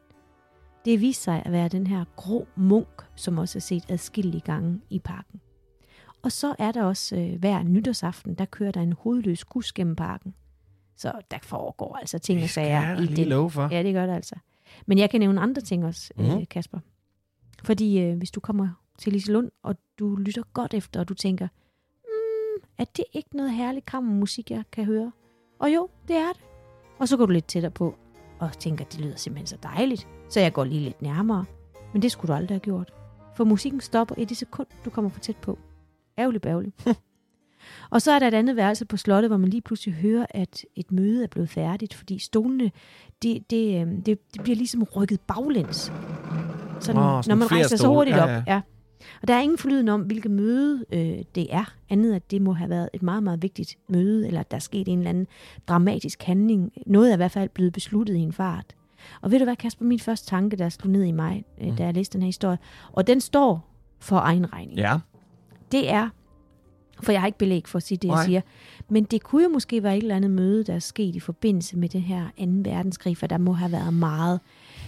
Det 0.84 1.00
viste 1.00 1.22
sig 1.22 1.42
at 1.44 1.52
være 1.52 1.68
den 1.68 1.86
her 1.86 2.04
grå 2.16 2.46
munk, 2.56 3.02
som 3.16 3.38
også 3.38 3.58
er 3.58 3.60
set 3.60 3.84
adskillige 3.88 4.40
gange 4.40 4.80
i 4.90 4.98
parken. 4.98 5.40
Og 6.22 6.32
så 6.32 6.54
er 6.58 6.72
der 6.72 6.82
også 6.82 7.16
øh, 7.16 7.38
hver 7.38 7.62
nytårsaften, 7.62 8.34
der 8.34 8.44
kører 8.44 8.70
der 8.70 8.80
en 8.80 8.92
hovedløs 8.92 9.44
kus 9.44 9.72
gennem 9.72 9.96
parken. 9.96 10.34
Så 10.96 11.12
der 11.30 11.38
foregår 11.42 11.96
altså 11.96 12.18
ting 12.18 12.42
og 12.42 12.48
sager 12.48 13.00
i 13.00 13.06
det. 13.06 13.26
Love 13.26 13.50
for. 13.50 13.68
Ja, 13.70 13.82
det 13.82 13.94
gør 13.94 14.06
der 14.06 14.14
altså. 14.14 14.34
Men 14.86 14.98
jeg 14.98 15.10
kan 15.10 15.20
nævne 15.20 15.40
andre 15.40 15.60
ting 15.60 15.84
også, 15.84 16.12
mm. 16.16 16.24
øh, 16.24 16.48
Kasper. 16.50 16.78
Fordi 17.64 18.00
øh, 18.00 18.16
hvis 18.18 18.30
du 18.30 18.40
kommer 18.40 18.68
til 18.98 19.12
Liselund, 19.12 19.50
og 19.62 19.76
du 19.98 20.16
lytter 20.16 20.42
godt 20.52 20.74
efter, 20.74 21.00
og 21.00 21.08
du 21.08 21.14
tænker, 21.14 21.48
mm, 22.04 22.68
er 22.78 22.84
det 22.96 23.04
ikke 23.12 23.36
noget 23.36 23.52
herligt 23.52 23.86
kammermusik, 23.86 24.50
jeg 24.50 24.64
kan 24.72 24.84
høre? 24.84 25.12
Og 25.58 25.74
jo, 25.74 25.88
det 26.08 26.16
er 26.16 26.32
det. 26.32 26.42
Og 26.98 27.08
så 27.08 27.16
går 27.16 27.26
du 27.26 27.32
lidt 27.32 27.46
tættere 27.46 27.72
på, 27.72 27.94
og 28.38 28.58
tænker, 28.58 28.84
det 28.84 29.00
lyder 29.00 29.16
simpelthen 29.16 29.46
så 29.46 29.56
dejligt, 29.62 30.08
så 30.28 30.40
jeg 30.40 30.52
går 30.52 30.64
lige 30.64 30.80
lidt 30.80 31.02
nærmere. 31.02 31.44
Men 31.92 32.02
det 32.02 32.12
skulle 32.12 32.32
du 32.32 32.36
aldrig 32.36 32.54
have 32.54 32.60
gjort. 32.60 32.92
For 33.36 33.44
musikken 33.44 33.80
stopper 33.80 34.14
i 34.18 34.24
det 34.24 34.36
sekund, 34.36 34.66
du 34.84 34.90
kommer 34.90 35.10
for 35.10 35.20
tæt 35.20 35.36
på. 35.36 35.58
Ærgerlig 36.18 36.40
bærgerlig. 36.40 36.72
og 37.90 38.02
så 38.02 38.12
er 38.12 38.18
der 38.18 38.28
et 38.28 38.34
andet 38.34 38.56
værelse 38.56 38.84
på 38.84 38.96
slottet, 38.96 39.30
hvor 39.30 39.36
man 39.36 39.50
lige 39.50 39.60
pludselig 39.60 39.94
hører, 39.94 40.26
at 40.30 40.64
et 40.76 40.92
møde 40.92 41.22
er 41.22 41.28
blevet 41.28 41.48
færdigt, 41.48 41.94
fordi 41.94 42.18
stolene, 42.18 42.70
det, 43.22 43.50
det, 43.50 43.80
øhm, 43.80 44.02
det, 44.02 44.18
det 44.34 44.42
bliver 44.42 44.56
ligesom 44.56 44.82
rykket 44.82 45.20
baglæns. 45.20 45.92
Sådan, 46.80 47.02
oh, 47.02 47.22
når 47.26 47.34
man 47.34 47.52
rejser 47.52 47.76
så 47.76 47.88
hurtigt 47.88 48.16
op. 48.18 48.28
Ja, 48.28 48.34
ja. 48.34 48.42
Ja. 48.46 48.60
Og 49.22 49.28
der 49.28 49.34
er 49.34 49.40
ingen 49.40 49.58
forlyden 49.58 49.88
om, 49.88 50.00
hvilket 50.00 50.30
møde 50.30 50.84
øh, 50.92 51.24
det 51.34 51.46
er, 51.50 51.74
andet 51.90 52.14
at 52.14 52.30
det 52.30 52.42
må 52.42 52.52
have 52.52 52.70
været 52.70 52.88
et 52.94 53.02
meget, 53.02 53.22
meget 53.22 53.42
vigtigt 53.42 53.78
møde, 53.88 54.26
eller 54.26 54.40
at 54.40 54.50
der 54.50 54.56
er 54.56 54.60
sket 54.60 54.88
en 54.88 54.98
eller 54.98 55.10
anden 55.10 55.26
dramatisk 55.68 56.22
handling. 56.22 56.72
Noget 56.86 57.10
er 57.10 57.14
i 57.14 57.16
hvert 57.16 57.30
fald 57.30 57.48
blevet 57.48 57.72
besluttet 57.72 58.14
i 58.14 58.18
en 58.18 58.32
fart. 58.32 58.74
Og 59.20 59.30
ved 59.30 59.38
du 59.38 59.44
hvad, 59.44 59.56
Kasper, 59.56 59.84
min 59.84 60.00
første 60.00 60.30
tanke, 60.30 60.56
der 60.56 60.68
slog 60.68 60.90
ned 60.90 61.04
i 61.04 61.10
mig, 61.10 61.44
øh, 61.60 61.68
mm. 61.68 61.76
da 61.76 61.84
jeg 61.84 61.94
læste 61.94 62.12
den 62.12 62.22
her 62.22 62.26
historie, 62.26 62.58
og 62.92 63.06
den 63.06 63.20
står 63.20 63.68
for 64.00 64.16
egen 64.16 64.52
regning. 64.52 64.78
Ja. 64.78 64.98
Det 65.72 65.90
er, 65.90 66.08
for 67.02 67.12
jeg 67.12 67.20
har 67.20 67.26
ikke 67.26 67.38
belæg 67.38 67.68
for 67.68 67.76
at 67.76 67.82
sige 67.82 67.98
det, 67.98 68.08
Nej. 68.08 68.16
jeg 68.16 68.24
siger, 68.24 68.40
men 68.88 69.04
det 69.04 69.22
kunne 69.22 69.42
jo 69.42 69.48
måske 69.48 69.82
være 69.82 69.96
et 69.96 70.02
eller 70.02 70.16
andet 70.16 70.30
møde, 70.30 70.64
der 70.64 70.74
er 70.74 70.78
sket 70.78 71.16
i 71.16 71.20
forbindelse 71.20 71.76
med 71.76 71.88
det 71.88 72.02
her 72.02 72.24
2. 72.38 72.44
verdenskrig, 72.46 73.16
for 73.16 73.26
der 73.26 73.38
må 73.38 73.52
have 73.52 73.72
været 73.72 73.94
meget 73.94 74.40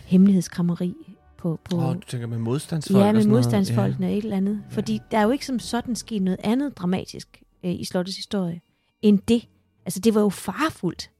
hemmelighedskrammeri 0.04 0.94
på... 1.36 1.60
på 1.70 1.76
oh, 1.76 1.94
du 1.94 2.00
tænker 2.00 2.26
med 2.26 2.38
modstandsfolk 2.38 3.04
Ja, 3.04 3.12
med 3.12 3.26
modstandsfolkene 3.26 4.06
og 4.06 4.10
ja. 4.10 4.18
et 4.18 4.24
eller 4.24 4.36
andet. 4.36 4.62
Fordi 4.70 4.92
ja. 4.92 4.98
der 5.10 5.18
er 5.18 5.22
jo 5.22 5.30
ikke 5.30 5.46
som 5.46 5.58
sådan 5.58 5.96
sket 5.96 6.22
noget 6.22 6.40
andet 6.44 6.78
dramatisk 6.78 7.42
øh, 7.64 7.70
i 7.70 7.84
slottets 7.84 8.16
historie, 8.16 8.60
end 9.02 9.18
det. 9.28 9.48
Altså, 9.86 10.00
det 10.00 10.14
var 10.14 10.20
jo 10.20 10.28
farfuldt. 10.28 11.10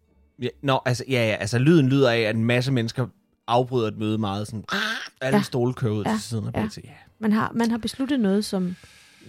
Ja, 0.43 0.49
nå, 0.63 0.81
altså, 0.87 1.05
ja, 1.09 1.29
ja, 1.29 1.35
altså 1.35 1.59
lyden 1.59 1.89
lyder 1.89 2.11
af, 2.11 2.19
at 2.19 2.37
en 2.37 2.45
masse 2.45 2.73
mennesker 2.73 3.07
afbryder 3.47 3.89
et 3.89 3.99
møde 3.99 4.19
meget 4.19 4.47
sådan, 4.47 4.65
alle 5.21 5.37
ja. 5.37 5.43
stole 5.43 5.75
kører 5.75 5.93
ud 5.93 6.05
ja. 6.05 6.13
til 6.13 6.21
siden 6.21 6.47
af 6.47 6.53
ja. 6.55 6.69
ja. 6.85 6.91
Man 7.19 7.33
har, 7.33 7.53
man 7.55 7.71
har 7.71 7.79
besluttet 7.79 8.21
noget, 8.21 8.45
som 8.45 8.77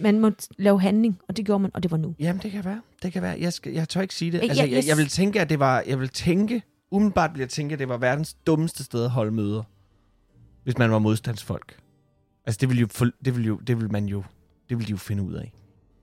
man 0.00 0.20
må 0.20 0.30
lave 0.58 0.80
handling, 0.80 1.18
og 1.28 1.36
det 1.36 1.46
gjorde 1.46 1.62
man, 1.62 1.70
og 1.74 1.82
det 1.82 1.90
var 1.90 1.96
nu. 1.96 2.14
Jamen, 2.18 2.42
det 2.42 2.50
kan 2.50 2.64
være. 2.64 2.80
Det 3.02 3.12
kan 3.12 3.22
være. 3.22 3.36
Jeg, 3.40 3.52
skal, 3.52 3.72
jeg 3.72 3.88
tør 3.88 4.00
ikke 4.00 4.14
sige 4.14 4.32
det. 4.32 4.40
Altså, 4.42 4.62
jeg, 4.62 4.72
jeg, 4.72 4.84
jeg, 4.86 4.96
vil 4.96 5.08
tænke, 5.08 5.40
at 5.40 5.50
det 5.50 5.58
var, 5.58 5.84
jeg 5.86 6.00
vil 6.00 6.08
tænke, 6.08 6.62
umiddelbart 6.90 7.30
vil 7.34 7.40
jeg 7.40 7.48
tænke, 7.48 7.72
at 7.72 7.78
det 7.78 7.88
var 7.88 7.96
verdens 7.96 8.34
dummeste 8.34 8.84
sted 8.84 9.04
at 9.04 9.10
holde 9.10 9.32
møder 9.32 9.62
hvis 10.66 10.78
man 10.78 10.90
var 10.90 10.98
modstandsfolk. 10.98 11.76
Altså, 12.46 12.58
det 12.60 12.68
vil, 12.68 12.78
jo, 12.78 12.86
det 13.24 13.36
vil, 13.36 13.46
jo, 13.46 13.56
det 13.56 13.80
vil 13.80 13.92
man 13.92 14.06
jo, 14.06 14.24
det 14.68 14.78
vil 14.78 14.86
de 14.86 14.90
jo 14.90 14.96
finde 14.96 15.22
ud 15.22 15.34
af. 15.34 15.52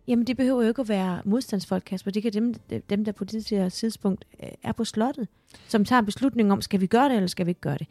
Jamen, 0.08 0.28
det 0.28 0.38
behøver 0.38 0.62
jo 0.62 0.68
ikke 0.68 0.82
at 0.82 0.90
være 0.90 1.22
modstandsfolk, 1.26 1.84
Kasper. 1.86 2.12
Det 2.12 2.24
kan 2.24 2.34
dem, 2.34 2.54
dem 2.90 3.06
der 3.06 3.12
på 3.12 3.24
det 3.24 3.50
her 3.50 3.70
tidspunkt 3.70 4.26
øh, 4.44 4.50
er 4.64 4.72
på 4.72 4.84
slottet, 4.84 5.28
som 5.68 5.86
tager 5.86 6.00
en 6.00 6.06
beslutning 6.06 6.52
om, 6.52 6.62
skal 6.62 6.82
vi 6.82 6.88
gøre 6.88 7.10
det, 7.10 7.16
eller 7.16 7.28
skal 7.28 7.46
vi 7.46 7.52
ikke 7.52 7.62
gøre 7.62 7.78
det. 7.78 7.88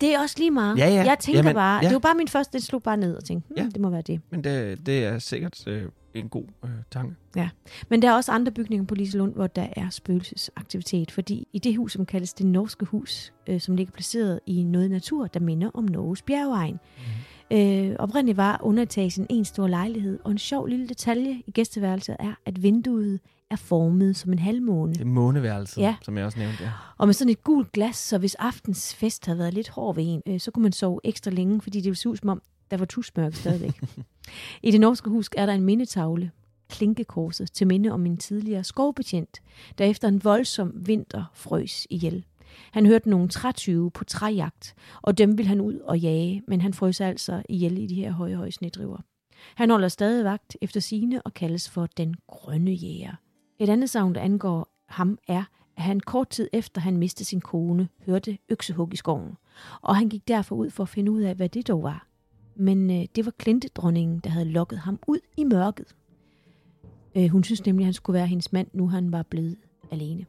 Det 0.00 0.14
er 0.14 0.20
også 0.20 0.36
lige 0.38 0.50
meget. 0.50 0.78
Ja, 0.78 0.88
ja. 0.88 1.04
Jeg 1.04 1.18
tænker 1.18 1.38
Jamen, 1.38 1.54
bare, 1.54 1.76
ja. 1.82 1.88
det 1.88 1.92
var 1.92 1.98
bare 1.98 2.14
min 2.14 2.28
første, 2.28 2.58
det 2.58 2.66
slog 2.66 2.82
bare 2.82 2.96
ned 2.96 3.16
og 3.16 3.24
tænkte, 3.24 3.48
hmm, 3.48 3.56
ja. 3.56 3.64
det 3.64 3.80
må 3.80 3.90
være 3.90 4.02
det. 4.02 4.20
Men 4.30 4.44
det, 4.44 4.86
det 4.86 5.04
er 5.04 5.18
sikkert 5.18 5.66
øh, 5.66 5.88
en 6.14 6.28
god 6.28 6.44
øh, 6.64 6.70
tanke. 6.90 7.14
Ja, 7.36 7.48
men 7.88 8.02
der 8.02 8.10
er 8.10 8.14
også 8.14 8.32
andre 8.32 8.52
bygninger 8.52 8.86
på 8.86 8.94
Liselund, 8.94 9.34
hvor 9.34 9.46
der 9.46 9.66
er 9.76 9.90
spøgelsesaktivitet, 9.90 11.10
fordi 11.10 11.48
i 11.52 11.58
det 11.58 11.76
hus, 11.76 11.92
som 11.92 12.06
kaldes 12.06 12.34
det 12.34 12.46
norske 12.46 12.84
hus, 12.84 13.32
øh, 13.46 13.60
som 13.60 13.76
ligger 13.76 13.92
placeret 13.92 14.40
i 14.46 14.62
noget 14.62 14.90
natur, 14.90 15.26
der 15.26 15.40
minder 15.40 15.70
om 15.74 15.84
Norges 15.84 16.22
bjergegn, 16.22 16.72
mm. 16.74 17.02
Øh, 17.52 17.96
oprindeligt 17.98 18.36
var 18.36 18.60
underetagen 18.62 19.26
en 19.30 19.44
stor 19.44 19.66
lejlighed, 19.66 20.18
og 20.24 20.30
en 20.30 20.38
sjov 20.38 20.66
lille 20.66 20.88
detalje 20.88 21.42
i 21.46 21.50
gæsteværelset 21.50 22.16
er, 22.18 22.34
at 22.46 22.62
vinduet 22.62 23.20
er 23.50 23.56
formet 23.56 24.16
som 24.16 24.32
en 24.32 24.38
halvmåne. 24.38 24.92
Det 24.92 25.00
er 25.00 25.04
måneværelset, 25.04 25.82
ja. 25.82 25.96
som 26.02 26.16
jeg 26.18 26.24
også 26.24 26.38
nævnte. 26.38 26.62
Ja. 26.62 26.70
Og 26.98 27.08
med 27.08 27.14
sådan 27.14 27.30
et 27.30 27.44
gult 27.44 27.72
glas, 27.72 27.96
så 27.96 28.18
hvis 28.18 28.34
aftens 28.34 28.94
fest 28.94 29.26
havde 29.26 29.38
været 29.38 29.54
lidt 29.54 29.68
hård 29.68 29.94
ved 29.94 30.04
en, 30.06 30.22
øh, 30.26 30.40
så 30.40 30.50
kunne 30.50 30.62
man 30.62 30.72
sove 30.72 31.00
ekstra 31.04 31.30
længe, 31.30 31.60
fordi 31.60 31.78
det 31.78 31.84
ville 31.84 31.96
se 31.96 32.08
ud 32.08 32.16
som 32.16 32.28
om, 32.28 32.42
der 32.70 32.76
var 32.76 32.84
tusmørke 32.84 33.36
stadigvæk. 33.36 33.82
I 34.62 34.70
det 34.70 34.80
norske 34.80 35.10
hus 35.10 35.28
er 35.36 35.46
der 35.46 35.52
en 35.52 35.64
mindetavle, 35.64 36.30
Klinkekorset, 36.70 37.52
til 37.52 37.66
minde 37.66 37.90
om 37.90 38.06
en 38.06 38.16
tidligere 38.16 38.64
skovbetjent, 38.64 39.42
der 39.78 39.84
efter 39.84 40.08
en 40.08 40.24
voldsom 40.24 40.72
vinter 40.86 41.24
frøs 41.34 41.86
ihjel. 41.90 42.24
Han 42.72 42.86
hørte 42.86 43.10
nogle 43.10 43.28
trætyve 43.28 43.90
på 43.90 44.04
træjagt, 44.04 44.74
og 45.02 45.18
dem 45.18 45.38
ville 45.38 45.48
han 45.48 45.60
ud 45.60 45.78
og 45.78 45.98
jage, 45.98 46.42
men 46.48 46.60
han 46.60 46.74
frøs 46.74 47.00
altså 47.00 47.42
ihjel 47.48 47.78
i 47.78 47.86
de 47.86 47.94
her 47.94 48.10
høje, 48.10 48.36
høje 48.36 48.52
snedriver. 48.52 48.98
Han 49.54 49.70
holder 49.70 49.88
stadig 49.88 50.24
vagt 50.24 50.56
efter 50.60 50.80
sine 50.80 51.22
og 51.22 51.34
kaldes 51.34 51.70
for 51.70 51.86
den 51.86 52.14
grønne 52.26 52.70
jæger. 52.70 53.14
Et 53.58 53.68
andet 53.68 53.90
savn, 53.90 54.14
der 54.14 54.20
angår 54.20 54.68
ham, 54.88 55.18
er, 55.28 55.44
at 55.76 55.82
han 55.82 56.00
kort 56.00 56.28
tid 56.28 56.48
efter 56.52 56.80
han 56.80 56.96
mistede 56.96 57.24
sin 57.24 57.40
kone, 57.40 57.88
hørte 58.06 58.38
øksehug 58.48 58.92
i 58.92 58.96
skoven, 58.96 59.36
og 59.82 59.96
han 59.96 60.08
gik 60.08 60.28
derfor 60.28 60.56
ud 60.56 60.70
for 60.70 60.82
at 60.82 60.88
finde 60.88 61.12
ud 61.12 61.22
af, 61.22 61.34
hvad 61.34 61.48
det 61.48 61.68
dog 61.68 61.82
var. 61.82 62.06
Men 62.56 62.90
øh, 62.90 63.06
det 63.16 63.24
var 63.24 63.32
klintedronningen, 63.38 64.18
der 64.18 64.30
havde 64.30 64.44
lokket 64.44 64.78
ham 64.78 64.98
ud 65.06 65.18
i 65.36 65.44
mørket. 65.44 65.94
Øh, 67.16 67.28
hun 67.28 67.44
synes 67.44 67.66
nemlig, 67.66 67.82
at 67.82 67.86
han 67.86 67.94
skulle 67.94 68.14
være 68.14 68.26
hendes 68.26 68.52
mand, 68.52 68.68
nu 68.72 68.88
han 68.88 69.12
var 69.12 69.22
blevet 69.22 69.56
alene. 69.90 70.26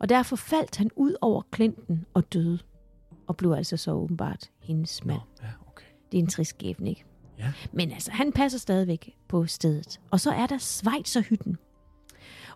Og 0.00 0.08
derfor 0.08 0.36
faldt 0.36 0.76
han 0.76 0.90
ud 0.96 1.14
over 1.20 1.42
klinten 1.50 2.04
og 2.14 2.32
døde, 2.32 2.58
og 3.26 3.36
blev 3.36 3.52
altså 3.52 3.76
så 3.76 3.92
åbenbart 3.92 4.50
hendes 4.60 5.04
mand. 5.04 5.18
Nå, 5.18 5.46
ja, 5.46 5.52
okay. 5.70 5.86
Det 6.12 6.18
er 6.18 6.22
en 6.22 6.28
trist 6.28 6.50
skæbne, 6.50 6.90
ikke? 6.90 7.04
Ja. 7.38 7.52
Men 7.72 7.90
altså, 7.90 8.10
han 8.12 8.32
passer 8.32 8.58
stadigvæk 8.58 9.16
på 9.28 9.46
stedet. 9.46 10.00
Og 10.10 10.20
så 10.20 10.30
er 10.30 10.46
der 10.46 10.58
Schweizerhytten. 10.58 11.56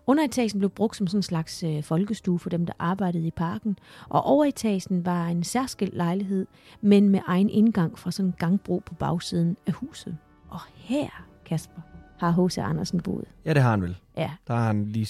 Underetagen 0.07 0.59
blev 0.59 0.69
brugt 0.69 0.95
som 0.95 1.07
sådan 1.07 1.17
en 1.17 1.23
slags 1.23 1.63
øh, 1.63 1.83
folkestue 1.83 2.39
for 2.39 2.49
dem, 2.49 2.65
der 2.65 2.73
arbejdede 2.79 3.27
i 3.27 3.31
parken. 3.31 3.77
Og 4.09 4.23
overetagen 4.23 5.05
var 5.05 5.27
en 5.27 5.43
særskilt 5.43 5.93
lejlighed, 5.93 6.47
men 6.81 7.09
med 7.09 7.19
egen 7.27 7.49
indgang 7.49 7.99
fra 7.99 8.11
sådan 8.11 8.29
en 8.29 8.35
gangbro 8.39 8.81
på 8.85 8.93
bagsiden 8.95 9.57
af 9.67 9.73
huset. 9.73 10.17
Og 10.49 10.59
her, 10.75 11.09
Kasper, 11.45 11.81
har 12.19 12.45
H.C. 12.45 12.57
Andersen 12.57 12.99
boet. 12.99 13.25
Ja, 13.45 13.53
det 13.53 13.61
har 13.61 13.69
han 13.69 13.81
vel. 13.81 13.97
Ja, 14.17 14.31
Der 14.47 14.55
har 14.55 14.65
han 14.67 14.85
lige 14.85 15.07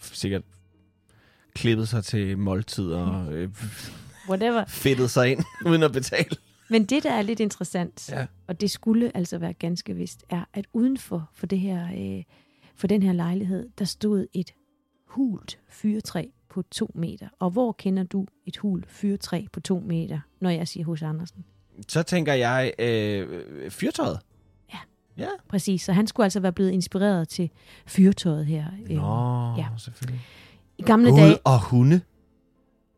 sikkert 0.00 0.42
klippet 1.54 1.88
sig 1.88 2.04
til 2.04 2.38
måltid 2.38 2.92
og 2.92 3.32
øh, 3.32 3.48
whatever. 4.28 4.64
fedtet 4.68 5.10
sig 5.10 5.30
ind 5.32 5.44
uden 5.66 5.82
at 5.82 5.92
betale. 5.92 6.36
Men 6.70 6.84
det, 6.84 7.02
der 7.02 7.12
er 7.12 7.22
lidt 7.22 7.40
interessant, 7.40 8.08
Ja. 8.12 8.26
og 8.46 8.60
det 8.60 8.70
skulle 8.70 9.16
altså 9.16 9.38
være 9.38 9.52
ganske 9.52 9.94
vist, 9.94 10.24
er, 10.30 10.44
at 10.52 10.64
udenfor 10.72 11.30
for, 11.34 11.46
det 11.46 11.58
her, 11.60 11.88
øh, 12.18 12.22
for 12.76 12.86
den 12.86 13.02
her 13.02 13.12
lejlighed, 13.12 13.68
der 13.78 13.84
stod 13.84 14.26
et 14.32 14.50
hult 15.06 15.58
fyrtræ 15.68 16.26
på 16.48 16.62
to 16.62 16.90
meter. 16.94 17.28
Og 17.38 17.50
hvor 17.50 17.72
kender 17.72 18.02
du 18.02 18.26
et 18.46 18.56
hult 18.56 18.90
fyrtræ 18.90 19.44
på 19.52 19.60
to 19.60 19.80
meter, 19.86 20.20
når 20.40 20.50
jeg 20.50 20.68
siger 20.68 20.86
hos 20.86 21.02
Andersen? 21.02 21.44
Så 21.88 22.02
tænker 22.02 22.32
jeg, 22.34 22.72
øh, 22.78 23.70
fyrtøjet. 23.70 24.18
Ja. 24.72 24.78
Ja. 25.18 25.28
Præcis, 25.48 25.82
så 25.82 25.92
han 25.92 26.06
skulle 26.06 26.24
altså 26.24 26.40
være 26.40 26.52
blevet 26.52 26.70
inspireret 26.70 27.28
til 27.28 27.50
fyrtøjet 27.86 28.46
her. 28.46 28.64
øh, 28.90 28.96
Nå, 28.96 29.54
ja. 29.62 29.66
selvfølgelig. 29.78 30.20
I 30.80 30.82
gamle 30.86 31.10
Gud 31.10 31.18
dage, 31.18 31.38
og 31.44 31.62
hunde. 31.64 32.00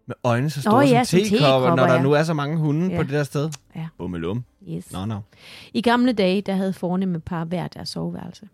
Med 0.06 0.14
øjne 0.24 0.50
så 0.50 0.60
store 0.60 0.72
Nå 0.74 0.80
ja, 0.80 1.04
som 1.04 1.20
som 1.20 1.28
tekopper, 1.38 1.68
når 1.68 1.86
der 1.86 1.94
ja. 1.94 2.02
nu 2.02 2.12
er 2.12 2.22
så 2.22 2.34
mange 2.34 2.56
hunde 2.56 2.86
Ja. 2.90 2.96
på 2.96 3.02
det 3.02 3.10
der 3.10 3.22
sted. 3.24 3.50
Ja. 3.76 3.88
Bummelum. 3.98 4.44
yes. 4.68 4.92
Nå, 4.92 5.04
nå. 5.04 5.18
I 5.74 5.80
gamle 5.80 6.12
dage, 6.12 6.40
der 6.40 6.54
havde 6.54 6.72
fornemme 6.72 7.20
par 7.20 7.44
hver 7.44 7.68
deres 7.68 7.88
soveværelse. 7.88 8.48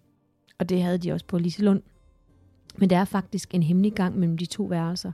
Og 0.58 0.68
det 0.68 0.82
havde 0.82 0.98
de 0.98 1.12
også 1.12 1.26
på 1.26 1.38
Liselund. 1.38 1.82
Men 2.76 2.90
der 2.90 2.96
er 2.98 3.04
faktisk 3.04 3.54
en 3.54 3.62
hemmelig 3.62 3.92
gang 3.92 4.18
mellem 4.18 4.38
de 4.38 4.46
to 4.46 4.62
værelser. 4.62 5.12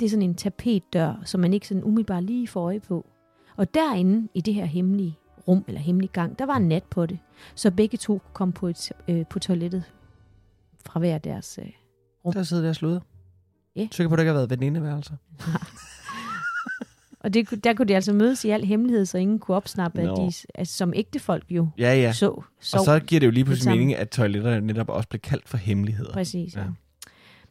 Det 0.00 0.06
er 0.06 0.10
sådan 0.10 0.22
en 0.22 0.34
tapetdør, 0.34 1.22
som 1.24 1.40
man 1.40 1.52
ikke 1.54 1.68
sådan 1.68 1.84
umiddelbart 1.84 2.24
lige 2.24 2.48
får 2.48 2.62
øje 2.64 2.80
på. 2.80 3.06
Og 3.56 3.74
derinde 3.74 4.28
i 4.34 4.40
det 4.40 4.54
her 4.54 4.64
hemmelige 4.64 5.18
rum, 5.48 5.64
eller 5.68 5.80
hemmelige 5.80 6.12
gang, 6.12 6.38
der 6.38 6.46
var 6.46 6.56
en 6.56 6.68
nat 6.68 6.84
på 6.84 7.06
det. 7.06 7.18
Så 7.54 7.70
begge 7.70 7.98
to 7.98 8.12
kunne 8.12 8.32
komme 8.32 8.52
på, 8.54 8.66
et, 8.68 8.92
øh, 9.08 9.26
på 9.26 9.38
toilettet 9.38 9.84
fra 10.86 11.00
hver 11.00 11.18
deres... 11.18 11.58
Øh. 11.62 11.68
Rum. 12.24 12.32
Der 12.32 12.42
sidder 12.42 12.62
der 12.62 12.72
sluder. 12.72 13.00
Ja. 13.82 13.88
Sikker 13.92 14.08
på, 14.08 14.14
at 14.14 14.18
der 14.18 14.22
ikke 14.22 14.28
har 14.32 14.38
været 14.38 14.50
venindeværelser. 14.50 15.14
Og 17.20 17.34
det, 17.34 17.48
kunne- 17.48 17.60
der 17.60 17.74
kunne 17.74 17.88
de 17.88 17.94
altså 17.94 18.12
mødes 18.12 18.44
i 18.44 18.50
al 18.50 18.64
hemmelighed, 18.64 19.06
så 19.06 19.18
ingen 19.18 19.38
kunne 19.38 19.56
opsnappe, 19.56 20.02
Nå. 20.02 20.12
at 20.12 20.16
de 20.18 20.32
altså, 20.54 20.76
som 20.76 20.92
ægte 20.96 21.18
folk 21.18 21.44
jo 21.50 21.68
Ja, 21.78 21.94
ja. 21.94 22.12
så. 22.12 22.42
så 22.60 22.78
Og 22.78 22.84
så 22.84 23.00
giver 23.00 23.20
det 23.20 23.26
jo 23.26 23.30
lige 23.30 23.44
pludselig 23.44 23.72
mening, 23.72 23.94
at 23.96 24.08
toiletter 24.10 24.60
netop 24.60 24.88
også 24.88 25.08
blev 25.08 25.20
kaldt 25.20 25.48
for 25.48 25.56
hemmeligheder. 25.56 26.12
Præcis, 26.12 26.54
ja. 26.54 26.60
Ja. 26.60 26.66
ja. 26.66 26.72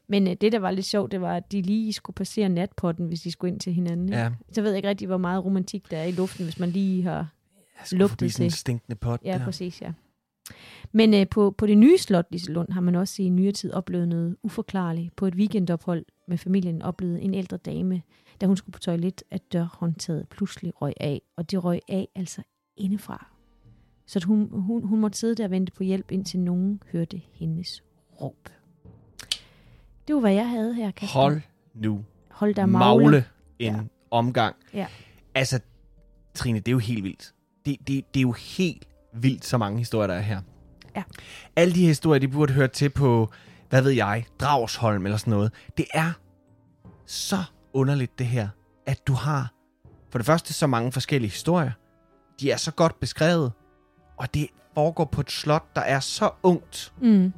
Men 0.09 0.27
øh, 0.27 0.35
det, 0.41 0.51
der 0.51 0.59
var 0.59 0.71
lidt 0.71 0.85
sjovt, 0.85 1.11
det 1.11 1.21
var, 1.21 1.35
at 1.35 1.51
de 1.51 1.61
lige 1.61 1.93
skulle 1.93 2.15
passere 2.15 2.49
natpotten, 2.49 3.07
hvis 3.07 3.21
de 3.21 3.31
skulle 3.31 3.51
ind 3.51 3.59
til 3.59 3.73
hinanden. 3.73 4.09
ikke? 4.09 4.19
Ja. 4.19 4.29
Så 4.51 4.61
ved 4.61 4.69
jeg 4.69 4.77
ikke 4.77 4.89
rigtig, 4.89 5.07
hvor 5.07 5.17
meget 5.17 5.45
romantik 5.45 5.91
der 5.91 5.97
er 5.97 6.03
i 6.03 6.11
luften, 6.11 6.43
hvis 6.45 6.59
man 6.59 6.69
lige 6.69 7.03
har... 7.03 7.15
Jeg 7.15 7.27
skulle 7.85 7.99
Lugtet 7.99 8.19
forbi 8.19 8.29
sådan 8.29 8.45
en 8.45 8.49
til. 8.51 8.59
stinkende 8.59 8.95
pot 8.95 9.19
Ja, 9.25 9.37
der. 9.37 9.43
præcis, 9.45 9.81
ja. 9.81 9.91
Men 10.91 11.13
øh, 11.13 11.27
på, 11.31 11.51
på 11.51 11.65
det 11.67 11.77
nye 11.77 11.97
slot, 11.97 12.25
Liselund, 12.31 12.71
har 12.71 12.81
man 12.81 12.95
også 12.95 13.21
i 13.21 13.29
nyere 13.29 13.51
tid 13.51 13.73
oplevet 13.73 14.07
noget 14.07 14.35
uforklarligt. 14.43 15.15
På 15.15 15.25
et 15.25 15.35
weekendophold 15.35 16.05
med 16.27 16.37
familien 16.37 16.81
oplevede 16.81 17.21
en 17.21 17.33
ældre 17.33 17.57
dame, 17.57 18.01
da 18.41 18.45
hun 18.45 18.57
skulle 18.57 18.73
på 18.73 18.79
toilet, 18.79 19.23
at 19.31 19.53
dørhåndtaget 19.53 20.27
pludselig 20.29 20.81
røg 20.81 20.93
af. 20.99 21.21
Og 21.37 21.51
det 21.51 21.63
røg 21.63 21.79
af 21.87 22.07
altså 22.15 22.41
indefra. 22.77 23.27
Så 24.05 24.19
at 24.19 24.23
hun, 24.23 24.49
hun, 24.51 24.83
hun 24.83 24.99
måtte 24.99 25.17
sidde 25.17 25.35
der 25.35 25.43
og 25.43 25.51
vente 25.51 25.71
på 25.71 25.83
hjælp, 25.83 26.11
indtil 26.11 26.39
nogen 26.39 26.83
hørte 26.91 27.21
hendes 27.33 27.83
råb. 28.21 28.49
Det 30.07 30.15
var, 30.15 30.19
hvad 30.21 30.33
jeg 30.33 30.49
havde 30.49 30.73
her, 30.73 30.91
Kasper. 30.91 31.19
Hold 31.19 31.41
nu 31.73 32.05
Hold 32.29 32.55
der 32.55 32.65
magle, 32.65 33.03
magle. 33.03 33.25
en 33.59 33.73
Ja. 33.75 33.81
omgang. 34.11 34.55
Ja. 34.73 34.87
Altså, 35.35 35.59
Trine, 36.33 36.59
det 36.59 36.67
er 36.67 36.71
jo 36.71 36.77
helt 36.79 37.03
vildt. 37.03 37.33
Det, 37.65 37.77
det, 37.87 38.13
det 38.13 38.19
er 38.19 38.21
jo 38.21 38.31
helt 38.31 38.87
vildt, 39.13 39.45
så 39.45 39.57
mange 39.57 39.77
historier, 39.77 40.07
der 40.07 40.13
er 40.13 40.21
her. 40.21 40.41
Ja. 40.95 41.03
Alle 41.55 41.73
de 41.75 41.85
historier, 41.85 42.19
de 42.19 42.27
burde 42.27 42.53
høre 42.53 42.67
til 42.67 42.89
på, 42.89 43.29
hvad 43.69 43.81
ved 43.81 43.91
jeg, 43.91 44.25
Dragsholm 44.39 45.05
eller 45.05 45.17
sådan 45.17 45.31
noget. 45.31 45.51
Det 45.77 45.85
er 45.93 46.11
så 47.05 47.37
underligt 47.73 48.19
det 48.19 48.27
her, 48.27 48.49
at 48.85 49.07
du 49.07 49.13
har 49.13 49.53
for 50.11 50.19
det 50.19 50.25
første 50.25 50.53
så 50.53 50.67
mange 50.67 50.91
forskellige 50.91 51.31
historier. 51.31 51.71
De 52.39 52.51
er 52.51 52.57
så 52.57 52.71
godt 52.71 52.99
beskrevet, 52.99 53.51
og 54.17 54.33
det 54.33 54.47
foregår 54.73 55.05
på 55.05 55.21
et 55.21 55.31
slot, 55.31 55.75
der 55.75 55.81
er 55.81 55.99
så 55.99 56.31
ungt, 56.43 56.93
Mm. 57.01 57.33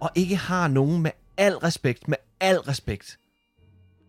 og 0.00 0.10
ikke 0.14 0.36
har 0.36 0.68
nogen 0.68 1.02
med 1.02 1.10
al 1.36 1.52
respekt, 1.56 2.08
med 2.08 2.16
al 2.40 2.56
respekt, 2.58 3.18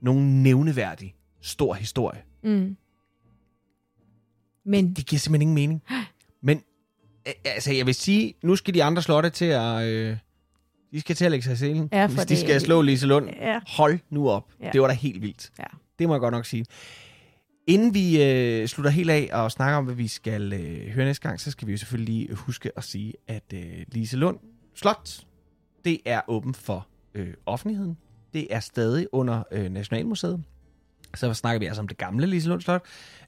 nogen 0.01 0.43
nævneværdig 0.43 1.15
stor 1.41 1.73
historie. 1.73 2.21
Mm. 2.43 2.77
Men 4.65 4.93
Det 4.93 5.05
giver 5.05 5.19
simpelthen 5.19 5.41
ingen 5.41 5.55
mening. 5.55 5.83
Men 6.43 6.63
altså, 7.45 7.73
jeg 7.73 7.85
vil 7.85 7.95
sige, 7.95 8.33
nu 8.43 8.55
skal 8.55 8.73
de 8.73 8.83
andre 8.83 9.01
slotte 9.01 9.29
til 9.29 9.45
at... 9.45 9.83
Øh, 9.87 10.17
de 10.91 10.99
skal 10.99 11.15
til 11.15 11.25
at 11.25 11.31
lægge 11.31 11.43
sig 11.43 11.53
i 11.53 11.55
selen. 11.55 11.89
Ja, 11.91 12.07
Hvis 12.07 12.25
de 12.25 12.37
skal 12.37 12.61
slå 12.61 12.81
Lise 12.81 13.07
Lund. 13.07 13.29
ja, 13.29 13.59
Hold 13.67 13.99
nu 14.09 14.29
op. 14.29 14.51
Ja. 14.61 14.69
Det 14.73 14.81
var 14.81 14.87
da 14.87 14.93
helt 14.93 15.21
vildt. 15.21 15.51
Ja. 15.59 15.63
Det 15.99 16.07
må 16.07 16.13
jeg 16.13 16.19
godt 16.19 16.31
nok 16.31 16.45
sige. 16.45 16.65
Inden 17.67 17.93
vi 17.93 18.23
øh, 18.23 18.67
slutter 18.67 18.91
helt 18.91 19.09
af 19.09 19.29
og 19.33 19.51
snakker 19.51 19.77
om, 19.77 19.85
hvad 19.85 19.95
vi 19.95 20.07
skal 20.07 20.53
øh, 20.53 20.87
høre 20.87 21.05
næste 21.05 21.27
gang, 21.27 21.39
så 21.41 21.51
skal 21.51 21.67
vi 21.67 21.71
jo 21.71 21.77
selvfølgelig 21.77 22.15
lige 22.15 22.35
huske 22.35 22.71
at 22.77 22.83
sige, 22.83 23.13
at 23.27 23.43
øh, 23.53 23.63
Lise 23.87 24.17
Lund 24.17 24.37
Slot, 24.75 25.25
det 25.85 25.99
er 26.05 26.21
åben 26.27 26.53
for 26.53 26.87
øh, 27.15 27.33
offentligheden. 27.45 27.97
Det 28.33 28.47
er 28.49 28.59
stadig 28.59 29.07
under 29.11 29.43
øh, 29.51 29.69
Nationalmuseet. 29.71 30.43
Så 31.15 31.33
snakker 31.33 31.59
vi 31.59 31.65
altså 31.65 31.81
om 31.81 31.87
det 31.87 31.97
gamle 31.97 32.27
Liselund 32.27 32.61
Slot. 32.61 32.81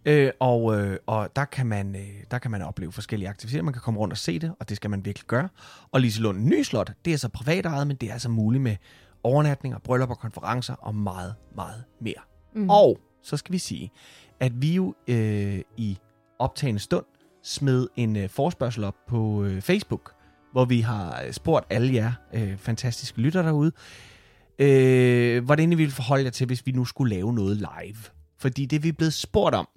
Øh, 0.05 0.31
og 0.39 0.79
øh, 0.79 0.97
og 1.05 1.35
der, 1.35 1.45
kan 1.45 1.65
man, 1.65 1.95
øh, 1.95 2.23
der 2.31 2.39
kan 2.39 2.51
man 2.51 2.61
opleve 2.61 2.91
forskellige 2.91 3.29
aktiviteter. 3.29 3.63
Man 3.63 3.73
kan 3.73 3.81
komme 3.81 3.99
rundt 3.99 4.11
og 4.11 4.17
se 4.17 4.39
det, 4.39 4.53
og 4.59 4.69
det 4.69 4.77
skal 4.77 4.89
man 4.89 5.05
virkelig 5.05 5.27
gøre. 5.27 5.49
Og 5.91 6.01
Liselund 6.01 6.45
Ny 6.45 6.63
Slot, 6.63 6.91
det 7.05 7.13
er 7.13 7.17
så 7.17 7.29
privat 7.29 7.65
ejet, 7.65 7.87
men 7.87 7.95
det 7.95 8.09
er 8.09 8.13
altså 8.13 8.29
muligt 8.29 8.63
med 8.63 8.75
overnatninger, 9.23 9.79
bryllupper, 9.79 10.15
konferencer 10.15 10.73
og 10.73 10.95
meget, 10.95 11.35
meget 11.55 11.83
mere. 12.01 12.13
Mm. 12.55 12.69
Og 12.69 12.99
så 13.23 13.37
skal 13.37 13.53
vi 13.53 13.57
sige, 13.57 13.91
at 14.39 14.61
vi 14.61 14.73
jo 14.73 14.95
øh, 15.07 15.61
i 15.77 15.97
optagende 16.39 16.79
stund 16.79 17.05
smed 17.43 17.87
en 17.95 18.15
øh, 18.15 18.29
forspørgsel 18.29 18.83
op 18.83 18.95
på 19.07 19.43
øh, 19.43 19.61
Facebook, 19.61 20.13
hvor 20.51 20.65
vi 20.65 20.81
har 20.81 21.21
øh, 21.25 21.33
spurgt 21.33 21.65
alle 21.69 21.93
jer 21.93 22.11
øh, 22.33 22.57
fantastiske 22.57 23.21
lytter 23.21 23.41
derude, 23.41 23.71
øh, 24.59 25.43
hvordan 25.45 25.71
I 25.71 25.75
ville 25.75 25.91
forholde 25.91 26.23
jer 26.23 26.31
til, 26.31 26.47
hvis 26.47 26.65
vi 26.65 26.71
nu 26.71 26.85
skulle 26.85 27.15
lave 27.15 27.33
noget 27.33 27.57
live. 27.57 27.97
Fordi 28.37 28.65
det 28.65 28.75
er 28.75 28.81
vi 28.81 28.91
blevet 28.91 29.13
spurgt 29.13 29.55
om 29.55 29.67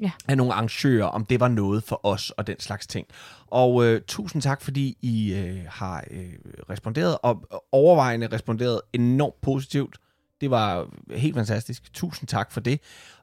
Ja. 0.00 0.10
af 0.28 0.36
nogle 0.36 0.52
arrangører, 0.52 1.04
om 1.06 1.24
det 1.24 1.40
var 1.40 1.48
noget 1.48 1.82
for 1.84 2.06
os 2.06 2.30
og 2.30 2.46
den 2.46 2.60
slags 2.60 2.86
ting. 2.86 3.06
Og 3.46 3.84
øh, 3.84 4.00
tusind 4.06 4.42
tak, 4.42 4.62
fordi 4.62 4.96
I 5.02 5.32
øh, 5.34 5.60
har 5.68 6.04
øh, 6.10 6.32
responderet, 6.70 7.18
og 7.22 7.64
overvejende 7.72 8.26
responderet 8.32 8.80
enormt 8.92 9.40
positivt. 9.40 9.96
Det 10.40 10.50
var 10.50 10.88
helt 11.16 11.34
fantastisk. 11.34 11.92
Tusind 11.94 12.28
tak 12.28 12.52
for 12.52 12.60
det. 12.60 12.80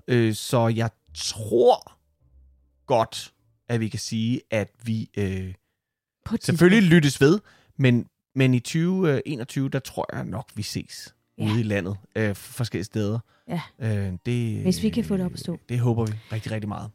Øh, 0.07 0.33
så 0.33 0.67
jeg 0.67 0.89
tror 1.13 1.97
godt, 2.85 3.33
at 3.69 3.79
vi 3.79 3.87
kan 3.89 3.99
sige, 3.99 4.41
at 4.51 4.69
vi 4.83 5.09
øh, 5.17 5.53
På 6.25 6.35
selvfølgelig 6.41 6.89
lyttes 6.89 7.21
ved, 7.21 7.39
men, 7.77 8.05
men 8.35 8.53
i 8.53 8.59
2021, 8.59 9.69
der 9.69 9.79
tror 9.79 10.15
jeg 10.15 10.25
nok, 10.25 10.49
vi 10.55 10.61
ses 10.63 11.15
Ja. 11.37 11.43
ude 11.51 11.59
i 11.59 11.63
landet, 11.63 11.97
øh, 12.15 12.35
forskellige 12.35 12.83
steder. 12.85 13.19
Ja. 13.47 13.61
Øh, 13.79 14.13
det, 14.25 14.61
Hvis 14.61 14.83
vi 14.83 14.89
kan 14.89 15.03
få 15.05 15.17
det 15.17 15.25
op 15.25 15.33
at 15.33 15.39
stå. 15.39 15.57
Det 15.69 15.79
håber 15.79 16.05
vi 16.05 16.11
rigtig, 16.31 16.51
rigtig 16.51 16.67
meget. 16.67 16.91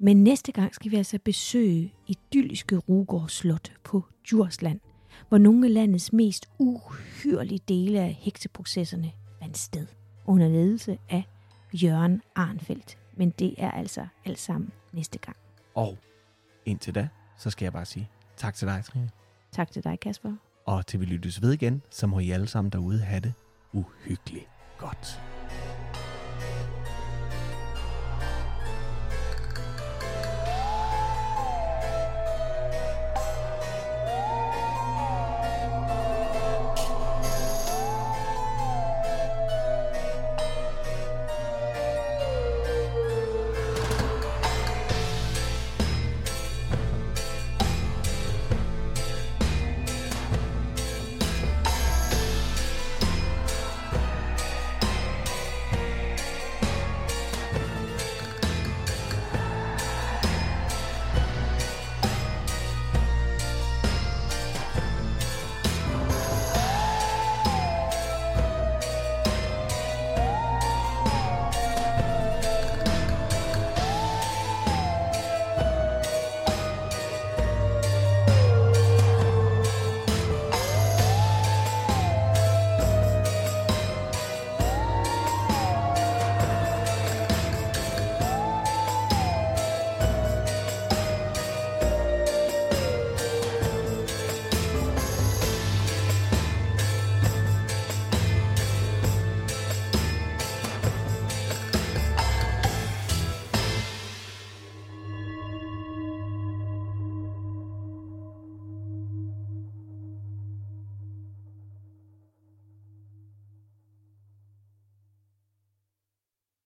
Men 0.00 0.24
næste 0.24 0.52
gang 0.52 0.74
skal 0.74 0.90
vi 0.90 0.96
altså 0.96 1.18
besøge 1.24 1.94
idylliske 2.06 2.76
Rugård 2.76 3.28
Slot 3.28 3.72
på 3.84 4.04
Djursland, 4.26 4.80
hvor 5.28 5.38
nogle 5.38 5.66
af 5.66 5.74
landets 5.74 6.12
mest 6.12 6.48
uhyrlige 6.58 7.60
dele 7.68 8.00
af 8.00 8.12
hekseprocesserne 8.20 9.12
fandt 9.42 9.58
sted 9.58 9.86
under 10.26 10.48
ledelse 10.48 10.98
af 11.08 11.24
Jørgen 11.72 12.22
Arnfeldt. 12.34 12.98
Men 13.16 13.30
det 13.30 13.54
er 13.58 13.70
altså 13.70 14.06
alt 14.24 14.38
sammen 14.38 14.70
næste 14.92 15.18
gang. 15.18 15.36
Og 15.74 15.98
indtil 16.66 16.94
da, 16.94 17.08
så 17.38 17.50
skal 17.50 17.64
jeg 17.66 17.72
bare 17.72 17.84
sige 17.84 18.08
tak 18.36 18.54
til 18.54 18.68
dig, 18.68 18.84
Trine. 18.84 19.10
Tak 19.54 19.70
til 19.70 19.84
dig, 19.84 20.00
Kasper. 20.00 20.32
Og 20.66 20.86
til 20.86 21.00
vi 21.00 21.04
lyttes 21.04 21.42
ved 21.42 21.52
igen, 21.52 21.82
så 21.90 22.06
må 22.06 22.18
I 22.18 22.30
alle 22.30 22.46
sammen 22.46 22.70
derude 22.70 23.00
have 23.00 23.20
det 23.20 23.32
uhyggeligt 23.72 24.46
godt. 24.78 25.20